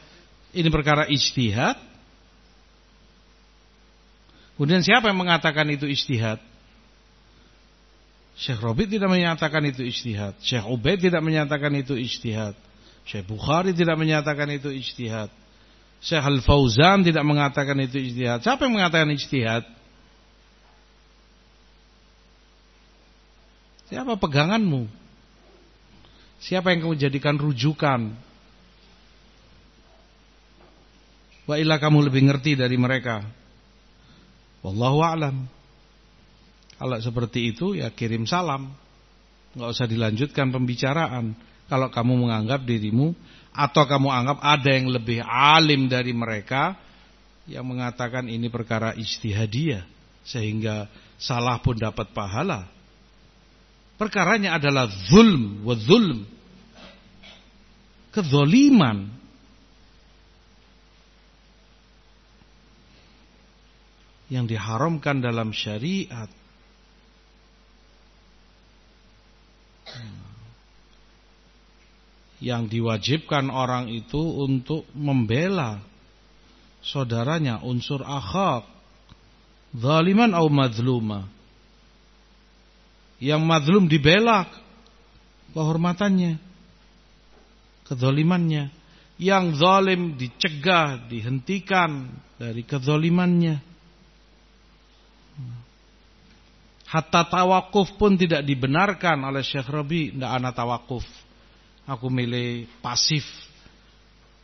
Ini 0.51 0.69
perkara 0.69 1.07
ijtihad. 1.07 1.79
Kemudian 4.57 4.81
siapa 4.81 5.13
yang 5.13 5.21
mengatakan 5.21 5.69
itu 5.69 5.85
ijtihad? 5.85 6.41
Syekh 8.37 8.61
Robi 8.61 8.85
tidak 8.85 9.09
menyatakan 9.09 9.65
itu 9.65 9.81
ijtihad. 9.85 10.37
Syekh 10.41 10.65
Ubaid 10.69 11.01
tidak 11.01 11.25
menyatakan 11.25 11.73
itu 11.73 11.97
ijtihad. 11.97 12.53
Syekh 13.09 13.25
Bukhari 13.25 13.73
tidak 13.73 13.97
menyatakan 13.97 14.49
itu 14.53 14.69
ijtihad. 14.69 15.33
Syekh 16.05 16.21
Al-Fauzan 16.21 17.01
tidak 17.01 17.25
mengatakan 17.25 17.81
itu 17.81 17.97
ijtihad. 17.97 18.45
Siapa 18.45 18.69
yang 18.69 18.77
mengatakan 18.77 19.09
ijtihad? 19.13 19.65
Siapa 23.89 24.13
peganganmu? 24.21 24.85
Siapa 26.43 26.77
yang 26.77 26.85
kamu 26.85 26.97
jadikan 27.01 27.41
rujukan? 27.41 28.13
Wa 31.49 31.57
illa 31.57 31.81
kamu 31.81 32.11
lebih 32.11 32.29
ngerti 32.29 32.59
dari 32.59 32.77
mereka. 32.77 33.25
Wallahu 34.67 34.99
a'lam. 34.99 35.47
Kalau 36.75 36.99
seperti 36.99 37.55
itu 37.55 37.79
ya 37.79 37.95
kirim 37.95 38.27
salam. 38.27 38.75
Enggak 39.55 39.69
usah 39.79 39.87
dilanjutkan 39.87 40.51
pembicaraan. 40.51 41.39
Kalau 41.71 41.87
kamu 41.89 42.27
menganggap 42.27 42.67
dirimu 42.67 43.15
atau 43.55 43.87
kamu 43.87 44.11
anggap 44.11 44.39
ada 44.43 44.71
yang 44.75 44.91
lebih 44.91 45.23
alim 45.25 45.87
dari 45.87 46.11
mereka 46.11 46.77
yang 47.47 47.65
mengatakan 47.65 48.27
ini 48.27 48.51
perkara 48.51 48.93
ijtihadiyah 48.99 49.87
sehingga 50.27 50.91
salah 51.17 51.63
pun 51.63 51.79
dapat 51.79 52.11
pahala. 52.11 52.69
Perkaranya 53.97 54.61
adalah 54.61 54.91
zulm 55.09 55.65
wa 55.65 55.73
zulm. 55.79 56.29
Kezoliman. 58.13 59.16
Yang 64.27 64.57
diharamkan 64.57 65.23
dalam 65.23 65.55
syariat. 65.55 66.31
Yang 72.43 72.63
diwajibkan 72.69 73.49
orang 73.49 73.89
itu 73.89 74.21
untuk 74.21 74.85
membela 74.93 75.81
saudaranya 76.85 77.63
unsur 77.63 78.03
akhak. 78.03 78.67
Zaliman 79.77 80.33
atau 80.33 80.49
madlumah 80.49 81.37
yang 83.17 83.41
mazlum 83.49 83.89
dibela 83.89 84.45
kehormatannya, 85.57 86.37
kezalimannya. 87.89 88.73
Yang 89.17 89.45
zalim 89.57 90.21
dicegah, 90.21 91.09
dihentikan 91.09 92.13
dari 92.37 92.61
kezalimannya. 92.61 93.65
Hatta 96.87 97.27
tawakuf 97.27 97.99
pun 97.99 98.15
tidak 98.15 98.47
dibenarkan 98.47 99.19
oleh 99.27 99.43
Syekh 99.43 99.67
Rabi. 99.67 100.15
Tidak 100.15 100.31
anak 100.31 100.55
tawakuf. 100.55 101.03
Aku 101.87 102.07
milih 102.07 102.71
pasif. 102.79 103.27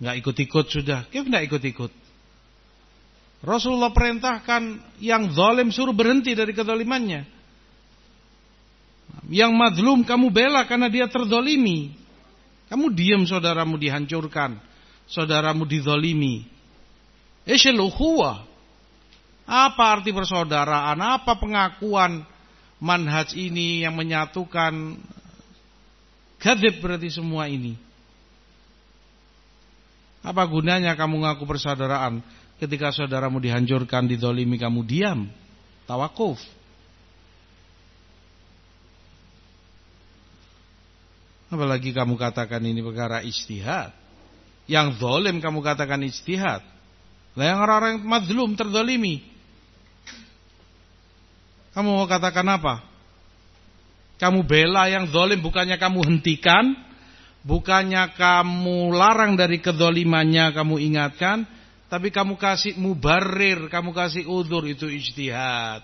Nggak 0.03 0.15
ikut-ikut 0.19 0.67
sudah. 0.67 1.01
Kenapa 1.07 1.39
nggak 1.39 1.45
ikut-ikut? 1.47 1.93
Rasulullah 3.43 3.91
perintahkan 3.91 4.79
yang 5.03 5.31
zalim 5.35 5.71
suruh 5.75 5.95
berhenti 5.95 6.35
dari 6.35 6.55
kezalimannya. 6.55 7.27
Yang 9.31 9.53
madlum 9.55 10.03
kamu 10.03 10.31
bela 10.31 10.67
karena 10.67 10.91
dia 10.91 11.07
terdolimi. 11.07 11.95
Kamu 12.71 12.91
diam 12.91 13.23
saudaramu 13.27 13.79
dihancurkan. 13.79 14.59
Saudaramu 15.07 15.63
didolimi. 15.67 16.47
Isyil 17.47 17.79
Apa 19.47 19.99
arti 19.99 20.15
persaudaraan? 20.15 20.99
Apa 20.99 21.37
pengakuan 21.37 22.23
manhaj 22.83 23.35
ini 23.39 23.87
yang 23.87 23.95
menyatukan 23.95 24.99
gadib 26.43 26.83
berarti 26.83 27.11
semua 27.15 27.47
ini. 27.47 27.79
Apa 30.23 30.47
gunanya 30.47 30.95
kamu 30.95 31.27
ngaku 31.27 31.43
persaudaraan 31.47 32.23
ketika 32.63 32.95
saudaramu 32.95 33.43
dihancurkan, 33.43 34.07
didolimi 34.07 34.55
kamu 34.59 34.87
diam, 34.87 35.27
tawakuf. 35.87 36.39
Apalagi 41.53 41.93
kamu 41.93 42.15
katakan 42.17 42.63
ini 42.65 42.81
perkara 42.81 43.21
istihad. 43.21 43.93
Yang 44.71 45.03
zalim 45.03 45.43
kamu 45.43 45.61
katakan 45.61 46.01
istihad. 46.07 46.65
Lah 47.37 47.45
yang 47.45 47.61
orang-orang 47.61 48.01
mazlum 48.01 48.57
terdolimi. 48.57 49.32
Kamu 51.73 51.89
mau 51.89 52.07
katakan 52.09 52.45
apa? 52.49 52.85
Kamu 54.21 54.45
bela 54.45 54.87
yang 54.87 55.09
zalim 55.11 55.41
bukannya 55.43 55.81
kamu 55.81 56.01
hentikan, 56.07 56.77
bukannya 57.43 58.13
kamu 58.15 58.95
larang 58.95 59.35
dari 59.35 59.59
kedolimannya 59.59 60.53
kamu 60.55 60.79
ingatkan, 60.79 61.49
tapi 61.91 62.13
kamu 62.15 62.39
kasih 62.39 62.79
mubarir, 62.79 63.67
kamu 63.67 63.91
kasih 63.91 64.29
udur 64.29 64.63
itu 64.69 64.87
ijtihad 64.87 65.83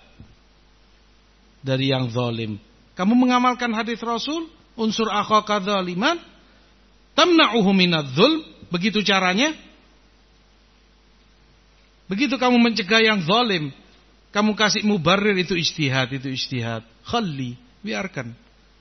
dari 1.59 1.91
yang 1.91 2.07
zalim. 2.13 2.55
Kamu 2.95 3.13
mengamalkan 3.17 3.73
hadis 3.75 3.99
Rasul? 3.99 4.59
unsur 4.79 5.11
akhaka 5.11 5.59
dzaliman 5.59 6.15
tamna'uhu 7.19 7.69
minadz-dzulm 7.75 8.47
begitu 8.71 9.03
caranya 9.03 9.51
begitu 12.07 12.39
kamu 12.39 12.55
mencegah 12.55 13.03
yang 13.03 13.19
zalim 13.27 13.75
kamu 14.29 14.53
kasih 14.53 14.85
mubarir 14.85 15.33
itu 15.37 15.57
istihad 15.57 16.13
itu 16.13 16.29
istihad 16.29 16.85
khalli 17.01 17.57
biarkan. 17.81 18.33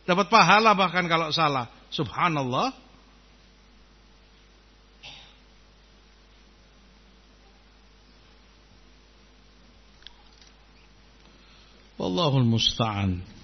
Dapat 0.05 0.29
pahala 0.29 0.73
bahkan 0.77 1.05
kalau 1.09 1.33
salah. 1.33 1.69
Subhanallah. 1.89 2.73
Wallahul 11.99 12.47
musta'an 12.47 13.38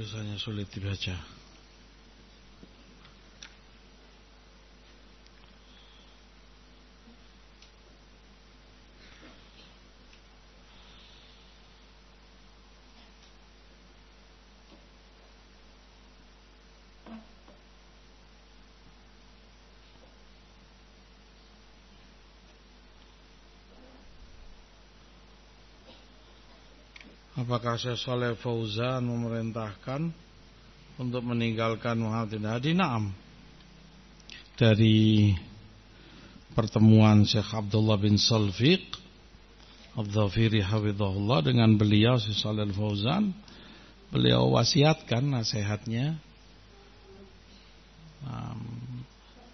tulisannya 0.00 0.38
sulit 0.40 0.72
dibaca. 0.72 1.39
Apakah 27.50 27.82
Syekh 27.82 27.98
Saleh 27.98 28.38
Fauzan 28.38 29.02
memerintahkan 29.10 30.14
untuk 31.02 31.22
meninggalkan 31.26 31.98
Muhammad 31.98 32.30
bin 32.30 32.46
Hadi? 32.46 32.78
Naam. 32.78 33.10
Dari 34.54 35.34
pertemuan 36.54 37.26
Syekh 37.26 37.50
Abdullah 37.50 37.98
bin 37.98 38.22
Salfiq 38.22 38.94
Abdhafiri 39.98 40.62
Hafidhullah 40.62 41.42
dengan 41.42 41.74
beliau 41.74 42.22
Syekh 42.22 42.38
Saleh 42.38 42.70
Fauzan 42.70 43.34
beliau 44.14 44.54
wasiatkan 44.54 45.26
nasihatnya 45.26 46.22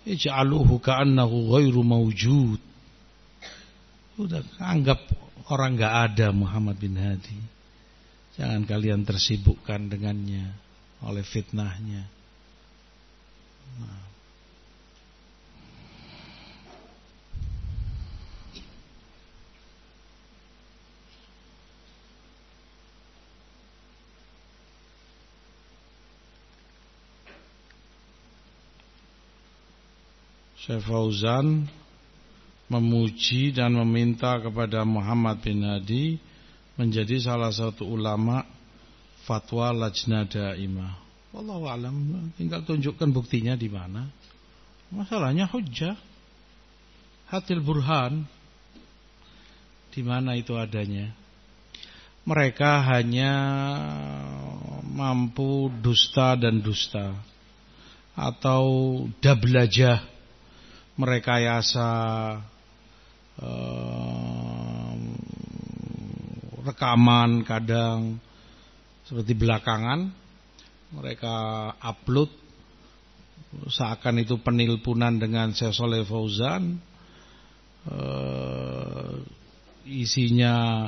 ij'aluhu 0.04 0.84
ka'annahu 0.84 1.48
ghairu 1.48 1.80
mawjud 1.80 2.60
udah 4.20 4.44
anggap 4.60 5.00
orang 5.48 5.80
enggak 5.80 5.94
ada 6.12 6.28
Muhammad 6.36 6.76
bin 6.76 6.92
Hadi 7.00 7.55
jangan 8.36 8.62
kalian 8.68 9.02
tersibukkan 9.02 9.88
dengannya 9.88 10.52
oleh 11.04 11.24
fitnahnya 11.24 12.04
nah. 13.80 14.06
Syekh 30.66 30.82
Fauzan 30.82 31.70
memuji 32.66 33.54
dan 33.54 33.70
meminta 33.78 34.34
kepada 34.42 34.82
Muhammad 34.82 35.38
bin 35.38 35.62
Hadi 35.62 36.18
menjadi 36.76 37.16
salah 37.20 37.52
satu 37.52 37.88
ulama 37.88 38.44
fatwa 39.24 39.72
lajna 39.72 40.28
daimah. 40.28 40.96
Wallahu 41.32 41.68
alam, 41.68 41.94
tinggal 42.40 42.64
tunjukkan 42.64 43.12
buktinya 43.12 43.58
di 43.58 43.68
mana. 43.68 44.08
Masalahnya 44.88 45.50
hujjah. 45.50 45.98
Hatil 47.26 47.58
burhan 47.58 48.22
di 49.90 50.00
mana 50.06 50.38
itu 50.38 50.54
adanya. 50.54 51.10
Mereka 52.22 52.86
hanya 52.86 53.32
mampu 54.86 55.68
dusta 55.82 56.38
dan 56.38 56.62
dusta 56.62 57.16
atau 58.16 58.64
dablajah 59.20 60.00
merekayasa 60.96 61.88
uh, 63.42 64.45
rekaman 66.66 67.46
kadang 67.46 68.18
seperti 69.06 69.38
belakangan 69.38 70.10
mereka 70.90 71.34
upload 71.78 72.30
seakan 73.70 74.26
itu 74.26 74.42
penilpunan 74.42 75.14
dengan 75.16 75.54
Syekh 75.54 75.72
Soleh 75.72 76.02
Fauzan 76.02 76.82
uh, 77.86 79.14
isinya 79.86 80.86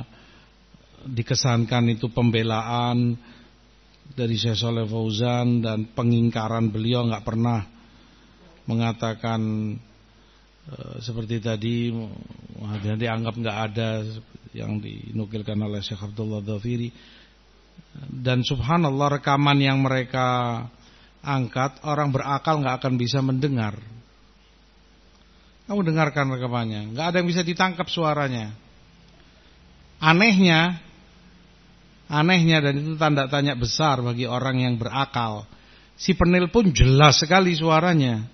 dikesankan 1.07 1.95
itu 1.95 2.11
pembelaan 2.11 3.15
dari 4.13 4.35
Syekh 4.35 4.59
Soleh 4.59 4.83
Fauzan 4.83 5.63
dan 5.63 5.87
pengingkaran 5.95 6.73
beliau. 6.73 7.07
Nggak 7.07 7.25
pernah 7.25 7.63
mengatakan 8.67 9.41
seperti 11.01 11.41
tadi 11.41 11.89
Muhammad 12.59 12.99
dianggap 12.99 13.33
nggak 13.39 13.57
ada 13.71 13.89
yang 14.53 14.77
dinukilkan 14.81 15.57
oleh 15.57 15.81
Syekh 15.81 16.01
Abdullah 16.01 16.41
Dhafiri 16.45 16.89
dan 18.09 18.45
subhanallah 18.45 19.21
rekaman 19.21 19.57
yang 19.57 19.81
mereka 19.81 20.67
angkat 21.25 21.81
orang 21.85 22.13
berakal 22.13 22.61
nggak 22.61 22.83
akan 22.83 22.93
bisa 22.99 23.19
mendengar. 23.23 23.77
Kamu 25.69 25.85
dengarkan 25.85 26.33
rekamannya 26.33 26.93
nggak 26.93 27.05
ada 27.13 27.15
yang 27.21 27.29
bisa 27.29 27.41
ditangkap 27.45 27.89
suaranya. 27.89 28.53
Anehnya 29.99 30.79
anehnya 32.09 32.57
dan 32.59 32.73
itu 32.81 32.93
tanda 32.97 33.29
tanya 33.29 33.53
besar 33.53 34.01
bagi 34.01 34.25
orang 34.25 34.65
yang 34.65 34.75
berakal. 34.77 35.45
Si 35.99 36.15
penil 36.17 36.49
pun 36.49 36.73
jelas 36.73 37.21
sekali 37.21 37.53
suaranya. 37.53 38.25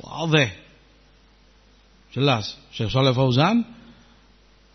Wadih 0.00 0.59
Jelas. 2.10 2.58
Syekh 2.74 2.90
Saleh 2.90 3.14
Fauzan 3.14 3.62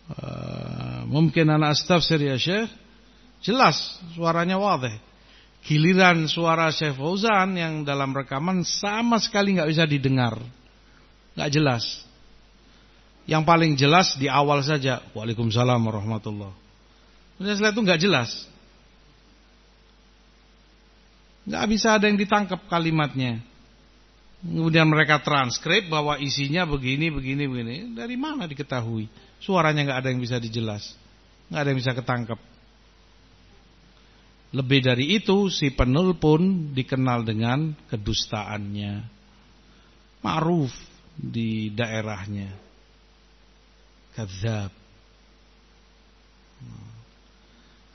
uh, 0.08 1.04
mungkin 1.08 1.52
anak 1.52 1.76
astafsir 1.76 2.20
ya 2.20 2.36
Syekh. 2.40 2.68
Jelas 3.44 4.00
suaranya 4.16 4.56
wadih. 4.56 4.96
Giliran 5.66 6.24
suara 6.30 6.72
Syekh 6.72 6.96
Fauzan 6.96 7.58
yang 7.58 7.84
dalam 7.84 8.16
rekaman 8.16 8.64
sama 8.64 9.20
sekali 9.20 9.56
nggak 9.56 9.68
bisa 9.68 9.84
didengar. 9.84 10.40
nggak 11.36 11.50
jelas. 11.52 11.84
Yang 13.26 13.42
paling 13.44 13.72
jelas 13.76 14.16
di 14.16 14.30
awal 14.30 14.62
saja. 14.64 15.02
Waalaikumsalam 15.12 15.82
warahmatullah. 15.82 16.54
Kemudian 17.36 17.54
setelah 17.58 17.74
itu 17.74 17.82
nggak 17.84 18.00
jelas. 18.00 18.30
nggak 21.46 21.64
bisa 21.70 21.94
ada 21.94 22.10
yang 22.10 22.18
ditangkap 22.18 22.58
kalimatnya. 22.66 23.38
Kemudian 24.46 24.86
mereka 24.86 25.18
transkrip 25.26 25.90
bahwa 25.90 26.22
isinya 26.22 26.62
begini, 26.62 27.10
begini, 27.10 27.50
begini. 27.50 27.76
Dari 27.98 28.14
mana 28.14 28.46
diketahui? 28.46 29.10
Suaranya 29.42 29.82
nggak 29.82 29.98
ada 30.06 30.08
yang 30.14 30.22
bisa 30.22 30.38
dijelas. 30.38 30.94
nggak 31.50 31.60
ada 31.62 31.68
yang 31.74 31.78
bisa 31.82 31.94
ketangkep. 31.94 32.38
Lebih 34.54 34.80
dari 34.86 35.18
itu, 35.18 35.50
si 35.50 35.74
penul 35.74 36.14
pun 36.14 36.70
dikenal 36.70 37.26
dengan 37.26 37.74
kedustaannya. 37.90 38.94
Ma'ruf 40.22 40.70
di 41.18 41.74
daerahnya. 41.74 42.54
Kadzab. 44.14 44.70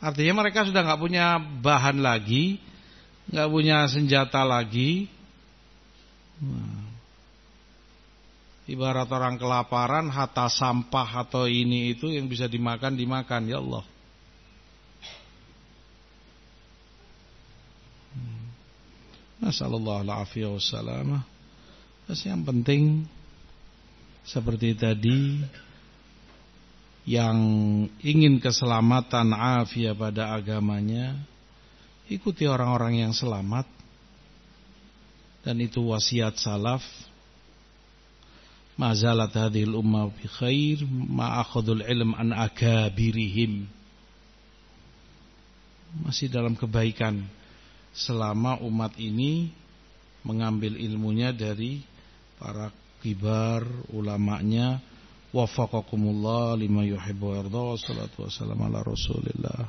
Artinya 0.02 0.34
mereka 0.44 0.68
sudah 0.68 0.82
nggak 0.84 1.02
punya 1.02 1.40
bahan 1.40 2.02
lagi, 2.02 2.57
nggak 3.32 3.49
punya 3.53 3.86
senjata 3.86 4.41
lagi, 4.44 5.06
Hmm. 6.41 6.89
Ibarat 8.65 9.09
orang 9.13 9.38
kelaparan, 9.38 10.09
hatta 10.09 10.49
sampah 10.49 11.22
atau 11.22 11.45
ini 11.45 11.93
itu 11.93 12.09
yang 12.09 12.26
bisa 12.26 12.49
dimakan, 12.49 12.97
dimakan. 12.97 13.45
Ya 13.45 13.61
Allah. 13.61 13.85
Hmm. 18.18 18.43
Nasallallahu 19.45 20.01
alaihi 20.01 20.49
wasallam. 20.49 21.22
Yang 22.11 22.41
penting 22.43 22.84
seperti 24.26 24.76
tadi 24.76 25.41
yang 27.09 27.38
ingin 28.05 28.38
keselamatan 28.38 29.34
afiat 29.34 29.97
pada 29.97 30.38
agamanya 30.38 31.18
ikuti 32.05 32.45
orang-orang 32.45 33.01
yang 33.01 33.13
selamat 33.15 33.65
dan 35.41 35.57
itu 35.61 35.81
wasiat 35.81 36.38
salaf. 36.38 36.81
Mazalat 38.77 39.34
hadhil 39.35 39.77
ummah 39.77 40.09
bi 40.09 40.26
khair 40.26 40.81
ma 40.89 41.41
akhadul 41.43 41.85
ilm 41.85 42.18
an 42.18 42.34
akabirihim. 42.34 43.69
Masih 46.01 46.31
dalam 46.31 46.55
kebaikan. 46.55 47.27
Selama 47.91 48.57
umat 48.63 48.95
ini 48.95 49.51
mengambil 50.23 50.80
ilmunya 50.80 51.35
dari 51.35 51.84
para 52.39 52.72
kibar 53.03 53.68
ulamanya. 53.91 54.80
Wafaqakumullah 55.31 56.59
lima 56.59 56.84
yuhibbu 56.88 57.23
wa 57.23 57.34
yarda 57.39 57.61
wa 57.76 57.77
salatu 57.80 58.18
wassalamu 58.27 58.68
ala 58.72 58.80
rasulillah. 58.84 59.68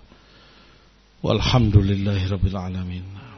Walhamdulillahi 1.22 2.26
rabbil 2.30 2.58
alamin 2.58 3.31